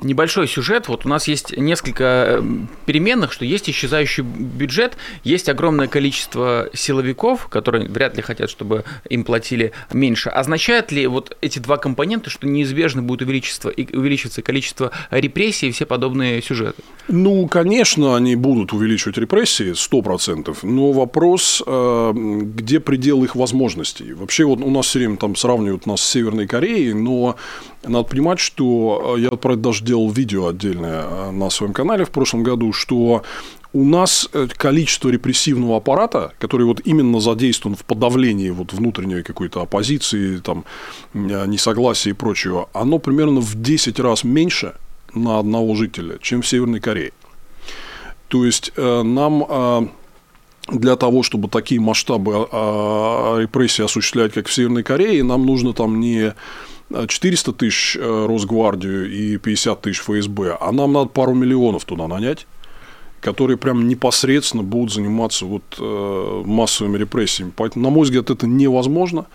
небольшой 0.01 0.49
сюжет. 0.49 0.88
Вот 0.88 1.05
у 1.05 1.09
нас 1.09 1.28
есть 1.28 1.57
несколько 1.57 2.05
э, 2.05 2.43
переменных, 2.86 3.32
что 3.32 3.45
есть 3.45 3.68
исчезающий 3.68 4.22
бюджет, 4.22 4.97
есть 5.22 5.49
огромное 5.49 5.86
количество 5.86 6.70
силовиков, 6.72 7.49
которые 7.49 7.88
вряд 7.88 8.16
ли 8.16 8.22
хотят, 8.22 8.51
чтобы 8.51 8.84
им 9.09 9.24
платили 9.24 9.72
меньше. 9.93 10.30
Означает 10.30 10.93
ли 10.93 11.07
вот 11.07 11.36
эти 11.40 11.59
два 11.59 11.76
компонента, 11.76 12.30
что 12.30 12.47
неизбежно 12.47 13.03
будет 13.03 13.22
увеличиться, 13.22 13.68
увеличиваться 13.68 14.43
количество 14.43 14.93
репрессий 15.11 15.68
и 15.68 15.72
все 15.72 15.86
подобные 15.86 16.43
сюжеты? 16.43 16.82
Ну, 17.09 17.47
конечно, 17.49 18.16
они 18.16 18.34
будут 18.34 18.72
увеличивать 18.72 19.18
репрессии, 19.18 19.72
100%, 19.72 20.59
но 20.62 20.93
вопрос, 20.93 21.62
э, 21.66 22.12
где 22.14 22.80
предел 22.80 23.24
их 23.24 23.36
возможностей. 23.36 24.14
Вообще, 24.14 24.45
вот 24.45 24.61
у 24.61 24.70
нас 24.70 24.86
все 24.86 25.01
время 25.01 25.16
там 25.16 25.36
сравнивают 25.36 25.86
нас 25.86 26.01
с 26.01 26.11
Северной 26.11 26.47
Кореей, 26.47 26.93
но 26.95 27.36
надо 27.85 28.05
понимать, 28.05 28.39
что 28.39 29.14
э, 29.16 29.20
я 29.20 29.30
про 29.30 29.55
это 29.55 29.62
даже 29.62 29.85
делал 29.85 30.11
видео 30.11 30.49
отдельное 30.49 31.03
э, 31.03 31.30
на 31.30 31.51
своем 31.51 31.72
канале 31.72 32.05
в 32.05 32.11
прошлом 32.11 32.43
году, 32.43 32.72
что 32.72 33.22
у 33.72 33.85
нас 33.85 34.28
э, 34.33 34.47
количество 34.57 35.09
репрессивного 35.09 35.78
аппарата, 35.78 36.33
который 36.39 36.66
вот 36.66 36.80
именно 36.85 37.20
задействован 37.20 37.76
в 37.76 37.85
подавлении 37.85 38.51
вот 38.51 38.72
внутренней 38.72 39.22
какой-то 39.22 39.62
оппозиции, 39.62 40.39
там, 40.39 40.64
несогласия 41.14 42.11
и 42.11 42.14
прочего, 42.14 42.68
оно 42.72 42.99
примерно 42.99 43.41
в 43.41 43.61
10 43.61 43.99
раз 44.01 44.24
меньше 44.24 44.74
на 45.14 45.39
одного 45.39 45.74
жителя, 45.74 46.18
чем 46.20 46.43
в 46.43 46.49
Северной 46.49 46.80
Корее. 46.80 47.12
То 48.28 48.47
есть 48.47 48.72
нам 48.76 49.91
для 50.68 50.97
того, 50.97 51.22
чтобы 51.22 51.49
такие 51.49 51.83
масштабы 51.83 52.33
репрессий 53.43 53.83
осуществлять, 53.85 54.33
как 54.33 54.47
в 54.47 54.53
Северной 54.55 54.83
Корее, 54.83 55.22
нам 55.22 55.45
нужно 55.45 55.74
там 55.74 56.01
не 56.01 56.33
400 57.07 57.53
тысяч 57.53 57.97
э, 57.99 58.26
Росгвардию 58.26 59.11
и 59.11 59.36
50 59.36 59.80
тысяч 59.80 60.01
ФСБ, 60.01 60.57
а 60.61 60.72
нам 60.72 60.93
надо 60.93 61.09
пару 61.09 61.34
миллионов 61.34 61.84
туда 61.84 62.09
нанять, 62.09 62.47
которые 63.20 63.57
прям 63.57 63.88
непосредственно 63.88 64.62
будут 64.62 64.93
заниматься 64.93 65.47
вот 65.47 65.62
э, 65.78 66.43
массовыми 66.45 66.99
репрессиями. 66.99 67.53
Поэтому, 67.55 67.84
на 67.84 67.90
мой 67.90 68.05
взгляд, 68.05 68.30
это 68.30 68.47
невозможно. 68.47 69.26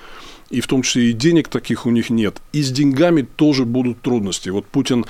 И 0.49 0.62
в 0.62 0.68
том 0.68 0.82
числе 0.82 1.10
и 1.10 1.14
денег 1.14 1.49
таких 1.49 1.86
у 1.86 1.89
них 1.89 2.10
нет. 2.10 2.41
И 2.53 2.62
с 2.62 2.72
деньгами 2.72 3.22
тоже 3.22 3.66
будут 3.66 4.01
трудности. 4.01 4.49
Вот 4.49 4.66
Путин 4.66 5.05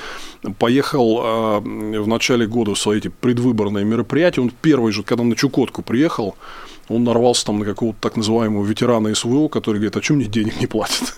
поехал 0.57 1.21
э, 1.21 1.59
в 1.99 2.07
начале 2.07 2.47
года 2.47 2.73
в 2.73 2.79
свои 2.79 2.97
эти 2.97 3.09
предвыборные 3.09 3.85
мероприятия. 3.85 4.41
Он 4.41 4.51
первый 4.61 4.91
же, 4.91 5.03
когда 5.03 5.23
на 5.23 5.35
Чукотку 5.35 5.83
приехал, 5.83 6.35
он 6.89 7.03
нарвался 7.03 7.45
там 7.45 7.59
на 7.59 7.65
какого-то 7.65 7.99
так 7.99 8.15
называемого 8.15 8.65
ветерана 8.65 9.13
СВО, 9.13 9.49
который 9.49 9.77
говорит, 9.77 9.97
а 9.97 10.01
чем 10.01 10.17
мне 10.17 10.25
денег 10.25 10.59
не 10.59 10.67
платят? 10.67 11.15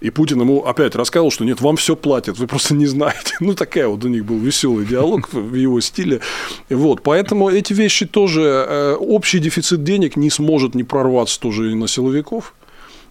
И 0.00 0.10
Путин 0.10 0.40
ему 0.40 0.64
опять 0.64 0.94
рассказал, 0.96 1.30
что 1.30 1.44
нет, 1.44 1.60
вам 1.60 1.76
все 1.76 1.96
платят, 1.96 2.38
вы 2.38 2.46
просто 2.46 2.74
не 2.74 2.86
знаете. 2.86 3.34
Ну, 3.40 3.54
такая 3.54 3.88
вот 3.88 4.04
у 4.04 4.08
них 4.08 4.24
был 4.24 4.38
веселый 4.38 4.86
диалог 4.86 5.32
в 5.32 5.54
его 5.54 5.80
стиле. 5.80 6.20
Вот, 6.68 7.02
поэтому 7.02 7.48
эти 7.48 7.72
вещи 7.72 8.06
тоже, 8.06 8.42
э, 8.42 8.96
общий 8.98 9.38
дефицит 9.38 9.82
денег 9.84 10.16
не 10.16 10.30
сможет 10.30 10.74
не 10.74 10.84
прорваться 10.84 11.40
тоже 11.40 11.72
и 11.72 11.74
на 11.74 11.88
силовиков. 11.88 12.54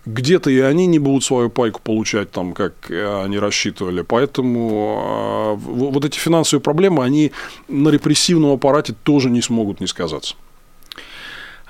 Где-то 0.06 0.49
и 0.49 0.60
они 0.60 0.86
не 0.86 0.99
будут 0.99 1.24
свою 1.24 1.49
пайку 1.49 1.82
получать 1.82 2.32
там, 2.32 2.54
как 2.54 2.74
э, 2.89 3.24
они 3.24 3.39
рассчитывали. 3.39 4.01
Поэтому 4.01 5.56
э, 5.58 5.66
вот 5.66 6.04
эти 6.04 6.20
финансовые 6.20 6.62
проблемы, 6.62 7.04
они 7.04 7.32
на 7.68 7.89
репрессивном 7.89 8.51
аппарате 8.51 8.93
тоже 9.04 9.30
не 9.30 9.41
смогут 9.41 9.80
не 9.80 9.88
сказаться. 9.88 10.36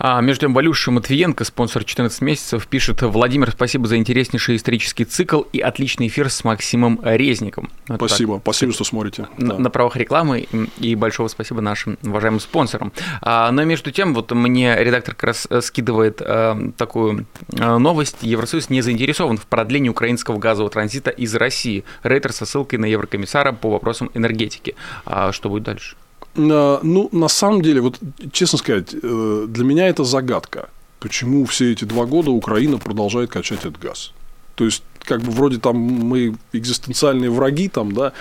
А 0.06 0.20
между 0.20 0.42
тем, 0.42 0.54
Валюша 0.54 0.92
Матвиенко, 0.92 1.46
спонсор 1.46 1.86
14 1.86 2.20
месяцев, 2.20 2.68
пишет 2.68 3.02
«Владимир, 3.04 3.52
спасибо 3.52 3.88
за 3.88 3.96
интереснейший 3.96 4.58
исторический 4.58 5.06
цикл 5.06 5.44
и 5.54 5.62
отличный 5.62 6.08
эфир 6.08 6.30
с 6.30 6.44
Максимом 6.44 7.00
Резником». 7.02 7.70
Вот 7.88 8.10
спасибо, 8.10 8.34
так. 8.34 8.42
спасибо, 8.44 8.74
что 8.74 8.84
смотрите. 8.84 9.30
На, 9.38 9.54
да. 9.54 9.60
на 9.60 9.70
правах 9.70 9.96
рекламы 9.96 10.46
и 10.78 10.96
большого 10.96 11.30
спасибо 11.30 11.62
нашим 11.62 11.98
уважаемым 12.04 12.42
спонсорам. 12.42 12.92
А, 13.22 13.50
но 13.52 13.64
между 13.64 13.92
тем, 13.92 14.14
вот 14.14 14.30
мне 14.34 14.76
редактор 14.78 15.16
как 15.16 15.24
раз 15.24 15.48
э, 15.50 15.62
скидывает 15.62 16.22
а, 16.22 16.60
такую 16.76 17.26
а, 17.58 17.78
новость. 17.78 18.18
Евросоюз 18.24 18.70
не 18.70 18.82
заинтересован 18.82 19.38
в 19.38 19.46
продлении 19.46 19.88
украинского 19.88 20.38
газового 20.38 20.70
транзита 20.70 21.12
из 21.12 21.34
России. 21.34 21.86
Рейтер 22.04 22.34
со 22.34 22.46
ссылкой 22.46 22.78
на 22.78 22.88
еврокомиссара 22.88 23.54
по 23.54 23.70
вопросам 23.72 24.12
энергетики. 24.14 24.76
А, 25.06 25.32
что 25.32 25.48
будет 25.48 25.64
дальше? 25.64 25.96
Ну, 26.36 27.10
на 27.12 27.28
самом 27.28 27.62
деле, 27.62 27.82
вот 27.82 28.00
честно 28.32 28.58
сказать, 28.58 28.94
э, 28.94 29.46
для 29.48 29.64
меня 29.64 29.88
это 29.88 30.04
загадка. 30.04 30.70
Почему 31.00 31.46
все 31.46 31.72
эти 31.72 31.86
два 31.86 32.06
года 32.06 32.32
Украина 32.32 32.78
продолжает 32.78 33.30
качать 33.30 33.60
этот 33.60 33.80
газ? 33.80 34.14
То 34.56 34.66
есть, 34.66 34.84
как 35.04 35.22
бы 35.22 35.32
вроде 35.32 35.60
там 35.60 35.78
мы 35.78 36.36
экзистенциальные 36.54 37.30
враги, 37.30 37.70
там, 37.70 37.92
да, 37.92 38.14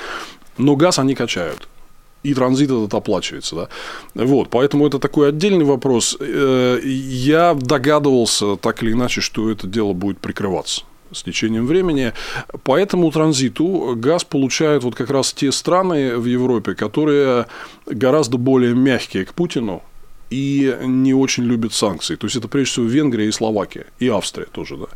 но 0.59 0.77
газ 0.77 0.99
они 0.99 1.15
качают. 1.15 1.69
И 2.23 2.35
транзит 2.35 2.71
этот 2.71 2.95
оплачивается, 2.95 3.57
да. 3.57 3.69
Вот, 4.15 4.51
поэтому 4.51 4.87
это 4.87 4.99
такой 4.99 5.31
отдельный 5.31 5.65
вопрос. 5.65 6.17
Э, 6.21 6.81
я 6.85 7.55
догадывался 7.55 8.57
так 8.57 8.83
или 8.83 8.93
иначе, 8.93 9.21
что 9.21 9.51
это 9.51 9.67
дело 9.67 9.93
будет 9.93 10.19
прикрываться 10.19 10.83
с 11.15 11.23
течением 11.23 11.67
времени. 11.67 12.13
По 12.65 12.79
этому 12.79 13.11
транзиту 13.11 13.95
газ 13.97 14.25
получают 14.25 14.85
вот 14.85 14.95
как 14.95 15.11
раз 15.11 15.33
те 15.33 15.53
страны 15.53 16.17
в 16.17 16.27
Европе, 16.27 16.75
которые 16.75 17.47
гораздо 17.87 18.39
более 18.39 18.75
мягкие 18.75 19.25
к 19.25 19.35
Путину, 19.35 19.83
и 20.31 20.77
не 20.83 21.13
очень 21.13 21.45
любят 21.45 21.75
санкции. 21.75 22.17
То 22.17 22.27
есть 22.27 22.37
это 22.37 22.49
прежде 22.49 22.73
всего 22.73 22.87
Венгрия 22.87 23.29
и 23.29 23.33
Словакия, 23.33 23.87
и 23.99 24.09
Австрия 24.09 24.47
тоже, 24.47 24.77
да. 24.79 24.87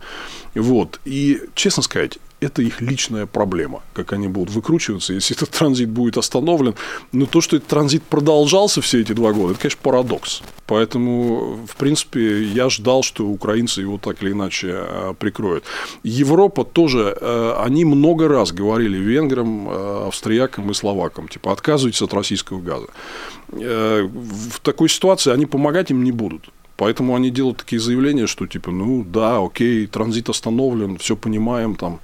Вот. 0.54 0.98
И, 1.04 1.42
честно 1.54 1.82
сказать, 1.82 2.18
это 2.46 2.62
их 2.62 2.80
личная 2.80 3.26
проблема, 3.26 3.82
как 3.92 4.12
они 4.12 4.28
будут 4.28 4.54
выкручиваться, 4.54 5.12
если 5.12 5.36
этот 5.36 5.50
транзит 5.50 5.88
будет 5.88 6.16
остановлен. 6.16 6.74
Но 7.12 7.26
то, 7.26 7.40
что 7.40 7.56
этот 7.56 7.68
транзит 7.68 8.02
продолжался 8.02 8.80
все 8.80 9.00
эти 9.00 9.12
два 9.12 9.32
года, 9.32 9.52
это, 9.52 9.60
конечно, 9.60 9.80
парадокс. 9.82 10.42
Поэтому, 10.66 11.66
в 11.66 11.76
принципе, 11.76 12.42
я 12.42 12.68
ждал, 12.70 13.02
что 13.02 13.26
украинцы 13.26 13.82
его 13.82 13.98
так 13.98 14.22
или 14.22 14.32
иначе 14.32 14.68
э, 14.72 15.14
прикроют. 15.18 15.64
Европа 16.02 16.64
тоже, 16.64 17.16
э, 17.20 17.54
они 17.58 17.84
много 17.84 18.28
раз 18.28 18.52
говорили 18.52 18.98
венграм, 18.98 19.68
э, 19.68 20.06
австриякам 20.08 20.70
и 20.70 20.74
словакам, 20.74 21.28
типа, 21.28 21.52
отказывайтесь 21.52 22.02
от 22.02 22.14
российского 22.14 22.60
газа. 22.60 22.86
В 23.48 24.60
такой 24.62 24.88
ситуации 24.88 25.32
они 25.32 25.46
помогать 25.46 25.92
им 25.92 26.02
не 26.02 26.10
будут. 26.10 26.50
Поэтому 26.76 27.14
они 27.14 27.30
делают 27.30 27.58
такие 27.58 27.80
заявления, 27.80 28.26
что 28.26 28.46
типа, 28.46 28.70
ну 28.70 29.04
да, 29.04 29.42
окей, 29.42 29.86
транзит 29.86 30.28
остановлен, 30.28 30.98
все 30.98 31.16
понимаем, 31.16 31.74
там, 31.74 32.00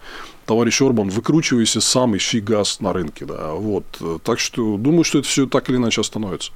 товарищ 0.47 0.81
Орбан, 0.81 1.11
выкручивайся 1.11 1.81
сам, 1.81 2.17
ищи 2.17 2.41
газ 2.41 2.81
на 2.81 2.93
рынке, 2.93 3.25
да, 3.27 3.53
вот. 3.53 3.85
Так 4.25 4.41
что 4.41 4.77
думаю, 4.77 5.05
что 5.05 5.19
это 5.19 5.29
все 5.29 5.47
так 5.47 5.69
или 5.69 5.77
иначе 5.77 6.01
остановится. 6.01 6.53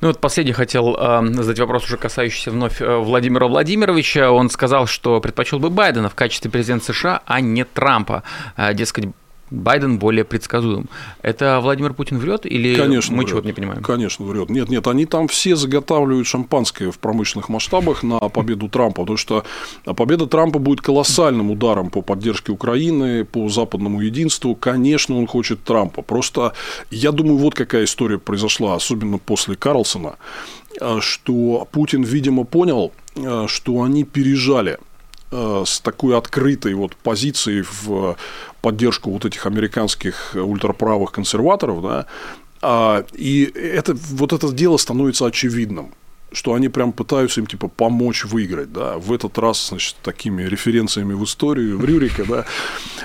Ну 0.00 0.08
вот 0.08 0.20
последний 0.20 0.52
хотел 0.52 0.96
э, 0.96 1.26
задать 1.42 1.58
вопрос, 1.58 1.84
уже 1.84 1.96
касающийся 1.96 2.50
вновь 2.50 2.80
э, 2.80 2.96
Владимира 2.98 3.46
Владимировича. 3.46 4.30
Он 4.30 4.50
сказал, 4.50 4.86
что 4.86 5.20
предпочел 5.20 5.58
бы 5.58 5.70
Байдена 5.70 6.08
в 6.08 6.14
качестве 6.14 6.50
президента 6.50 6.92
США, 6.92 7.22
а 7.26 7.40
не 7.40 7.64
Трампа. 7.64 8.22
Э, 8.56 8.74
дескать, 8.74 9.06
Байден 9.50 9.98
более 9.98 10.24
предсказуем. 10.24 10.86
Это 11.22 11.60
Владимир 11.60 11.94
Путин 11.94 12.18
врет 12.18 12.46
или 12.46 12.74
Конечно, 12.74 13.14
мы 13.14 13.24
чего-то 13.24 13.46
не 13.46 13.52
понимаем? 13.52 13.82
Конечно, 13.82 14.24
врет. 14.24 14.50
Нет, 14.50 14.68
нет, 14.68 14.86
они 14.88 15.06
там 15.06 15.28
все 15.28 15.54
заготавливают 15.54 16.26
шампанское 16.26 16.90
в 16.90 16.98
промышленных 16.98 17.48
масштабах 17.48 18.02
на 18.02 18.18
победу 18.18 18.68
Трампа, 18.68 19.02
потому 19.02 19.16
что 19.16 19.44
победа 19.84 20.26
Трампа 20.26 20.58
будет 20.58 20.80
колоссальным 20.80 21.50
ударом 21.50 21.90
по 21.90 22.02
поддержке 22.02 22.52
Украины, 22.52 23.24
по 23.24 23.48
западному 23.48 24.00
единству. 24.00 24.54
Конечно, 24.54 25.16
он 25.16 25.26
хочет 25.26 25.62
Трампа. 25.62 26.02
Просто 26.02 26.52
я 26.90 27.12
думаю, 27.12 27.38
вот 27.38 27.54
какая 27.54 27.84
история 27.84 28.18
произошла, 28.18 28.74
особенно 28.74 29.18
после 29.18 29.54
Карлсона, 29.54 30.16
что 31.00 31.68
Путин, 31.70 32.02
видимо, 32.02 32.44
понял, 32.44 32.92
что 33.46 33.82
они 33.82 34.04
пережали 34.04 34.72
э, 34.72 34.78
с 35.30 35.80
такой 35.80 36.16
открытой 36.16 36.74
вот 36.74 36.96
позицией 36.96 37.62
в 37.62 38.16
поддержку 38.60 39.10
вот 39.10 39.24
этих 39.24 39.46
американских 39.46 40.34
ультраправых 40.34 41.12
консерваторов, 41.12 41.82
да, 41.82 42.06
а, 42.62 43.04
и 43.12 43.44
это, 43.44 43.94
вот 43.94 44.32
это 44.32 44.52
дело 44.52 44.76
становится 44.76 45.26
очевидным 45.26 45.92
что 46.32 46.54
они 46.54 46.68
прям 46.68 46.92
пытаются 46.92 47.40
им 47.40 47.46
типа 47.46 47.68
помочь 47.68 48.24
выиграть, 48.24 48.72
да, 48.72 48.98
в 48.98 49.12
этот 49.12 49.38
раз, 49.38 49.68
значит, 49.68 49.96
такими 50.02 50.42
референциями 50.42 51.14
в 51.14 51.24
историю, 51.24 51.78
в 51.78 51.84
Рюрика, 51.84 52.24
да. 52.24 52.44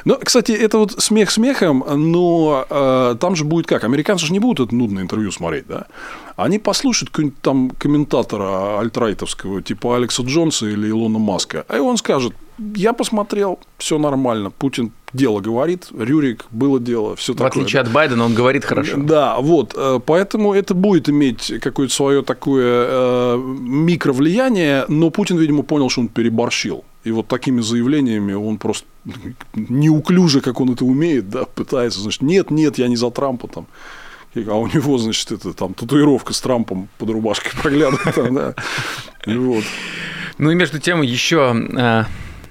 Но, 0.06 0.18
кстати, 0.18 0.52
это 0.52 0.78
вот 0.78 1.02
смех 1.02 1.32
смехом, 1.32 1.86
но 1.88 2.66
э, 2.70 3.16
там 3.20 3.36
же 3.36 3.46
будет 3.46 3.68
как, 3.68 3.84
американцы 3.84 4.26
же 4.26 4.34
не 4.34 4.40
будут 4.40 4.68
это 4.68 4.76
нудное 4.76 5.04
интервью 5.04 5.32
смотреть, 5.32 5.68
да, 5.68 5.86
они 6.36 6.60
послушают 6.60 7.10
какого-нибудь 7.12 7.42
там 7.42 7.70
комментатора 7.72 8.80
альтрайтовского, 8.80 9.62
типа 9.62 9.96
Алекса 9.96 10.24
Джонса 10.24 10.68
или 10.68 10.90
Илона 10.90 11.20
Маска, 11.20 11.66
и 11.74 11.78
он 11.78 11.98
скажет, 11.98 12.34
я 12.76 12.94
посмотрел, 12.94 13.60
все 13.78 13.98
нормально, 13.98 14.50
Путин 14.50 14.92
дело 15.14 15.40
говорит, 15.40 15.88
Рюрик 15.98 16.46
было 16.52 16.80
дело, 16.80 17.16
все 17.16 17.34
такое. 17.34 17.50
В 17.50 17.52
отличие 17.52 17.82
от 17.82 17.92
Байдена, 17.92 18.26
он 18.26 18.34
говорит 18.34 18.66
хорошо. 18.66 18.98
Да, 18.98 19.40
вот, 19.40 19.74
э, 19.76 20.00
поэтому 20.06 20.54
это 20.54 20.74
будет 20.74 21.10
иметь 21.10 21.54
какое-то 21.62 21.94
свое 21.94 22.22
такое 22.24 22.86
э, 22.88 23.38
микровлияние, 23.38 24.86
но 24.88 25.10
Путин, 25.10 25.38
видимо, 25.38 25.64
понял, 25.64 25.90
что 25.90 26.02
он 26.02 26.08
переборщил. 26.08 26.84
И 27.04 27.12
вот 27.12 27.28
такими 27.28 27.62
заявлениями 27.62 28.34
он 28.34 28.58
просто 28.58 28.86
неуклюже, 29.56 30.42
как 30.42 30.62
он 30.62 30.72
это 30.74 30.86
умеет, 30.86 31.30
да, 31.30 31.46
пытается, 31.46 32.00
значит, 32.00 32.22
нет, 32.22 32.52
нет, 32.52 32.78
я 32.78 32.88
не 32.88 32.96
за 32.96 33.10
Трампа 33.10 33.48
там. 33.48 33.68
А 34.36 34.56
у 34.56 34.68
него, 34.68 34.98
значит, 34.98 35.32
это 35.32 35.54
там 35.54 35.74
татуировка 35.74 36.34
с 36.34 36.40
Трампом 36.40 36.88
под 36.98 37.10
рубашкой 37.10 37.52
проглядывает. 37.62 38.34
Да. 38.34 38.56
Вот. 39.26 39.64
Ну 40.38 40.52
и 40.52 40.56
между 40.56 40.80
тем 40.80 41.02
еще 41.02 41.54
э, 41.78 42.04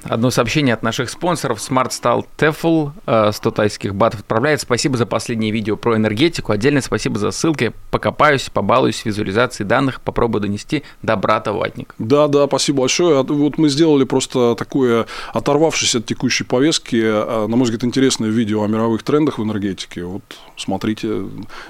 Одно 0.05 0.31
сообщение 0.31 0.75
от 0.75 0.83
наших 0.83 1.11
спонсоров. 1.11 1.59
Smart 1.59 1.91
стал 1.91 2.27
TEFL, 2.39 3.33
100 3.33 3.51
тайских 3.51 3.95
батов 3.95 4.21
отправляет. 4.21 4.61
Спасибо 4.61 4.97
за 4.97 5.07
последнее 5.07 5.53
видео 5.53 5.77
про 5.77 5.97
энергетику. 5.97 6.53
Отдельное 6.53 6.83
спасибо 6.83 7.19
за 7.19 7.31
ссылки. 7.31 7.73
Покопаюсь, 7.91 8.51
побалуюсь 8.51 9.05
визуализацией 9.05 9.67
данных, 9.69 10.01
попробую 10.01 10.43
донести 10.43 10.83
до 11.03 11.17
брата 11.17 11.53
ватник. 11.53 11.95
Да, 11.99 12.29
да, 12.29 12.47
спасибо 12.47 12.81
большое. 12.81 13.21
А 13.21 13.23
вот 13.23 13.59
мы 13.59 13.69
сделали 13.69 14.05
просто 14.05 14.55
такое, 14.55 15.07
оторвавшись 15.33 15.95
от 15.95 16.07
текущей 16.07 16.45
повестки, 16.45 17.01
а, 17.03 17.47
на 17.47 17.57
мой 17.57 17.65
взгляд, 17.65 17.85
интересное 17.85 18.31
видео 18.31 18.63
о 18.63 18.69
мировых 18.69 19.03
трендах 19.03 19.39
в 19.39 19.43
энергетике. 19.43 20.05
Вот 20.05 20.23
смотрите, 20.57 21.25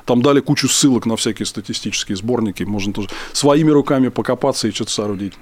там 0.04 0.22
дали 0.22 0.40
кучу 0.40 0.68
ссылок 0.68 1.06
на 1.06 1.16
всякие 1.16 1.46
статистические 1.46 2.16
сборники. 2.16 2.62
Можно 2.62 2.92
тоже 2.92 3.08
своими 3.32 3.70
руками 3.70 4.08
покопаться 4.08 4.68
и 4.68 4.70
что-то 4.70 4.90
соорудить. 4.92 5.34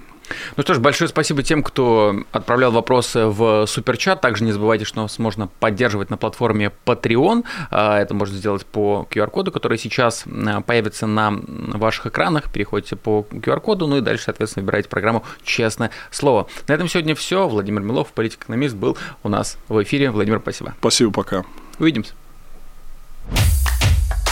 Ну 0.56 0.62
что 0.62 0.74
ж, 0.74 0.78
большое 0.78 1.08
спасибо 1.08 1.42
тем, 1.42 1.62
кто 1.62 2.16
отправлял 2.32 2.72
вопросы 2.72 3.26
в 3.26 3.66
суперчат. 3.66 4.20
Также 4.20 4.44
не 4.44 4.52
забывайте, 4.52 4.84
что 4.84 5.02
нас 5.02 5.18
можно 5.18 5.48
поддерживать 5.60 6.10
на 6.10 6.16
платформе 6.16 6.72
Patreon. 6.84 7.44
А, 7.70 7.98
это 7.98 8.14
можно 8.14 8.36
сделать 8.36 8.66
по 8.66 9.06
QR-коду, 9.10 9.52
который 9.52 9.78
сейчас 9.78 10.24
а, 10.26 10.60
появится 10.60 11.06
на 11.06 11.32
ваших 11.48 12.06
экранах. 12.06 12.52
Переходите 12.52 12.96
по 12.96 13.26
QR-коду, 13.30 13.86
ну 13.86 13.98
и 13.98 14.00
дальше, 14.00 14.24
соответственно, 14.24 14.64
выбираете 14.64 14.88
программу 14.88 15.24
«Честное 15.42 15.90
слово». 16.10 16.48
На 16.66 16.72
этом 16.72 16.88
сегодня 16.88 17.14
все. 17.14 17.48
Владимир 17.48 17.82
Милов, 17.82 18.12
политик-экономист, 18.12 18.74
был 18.74 18.96
у 19.22 19.28
нас 19.28 19.58
в 19.68 19.82
эфире. 19.82 20.10
Владимир, 20.10 20.40
спасибо. 20.40 20.74
Спасибо, 20.80 21.12
пока. 21.12 21.44
Увидимся. 21.78 22.14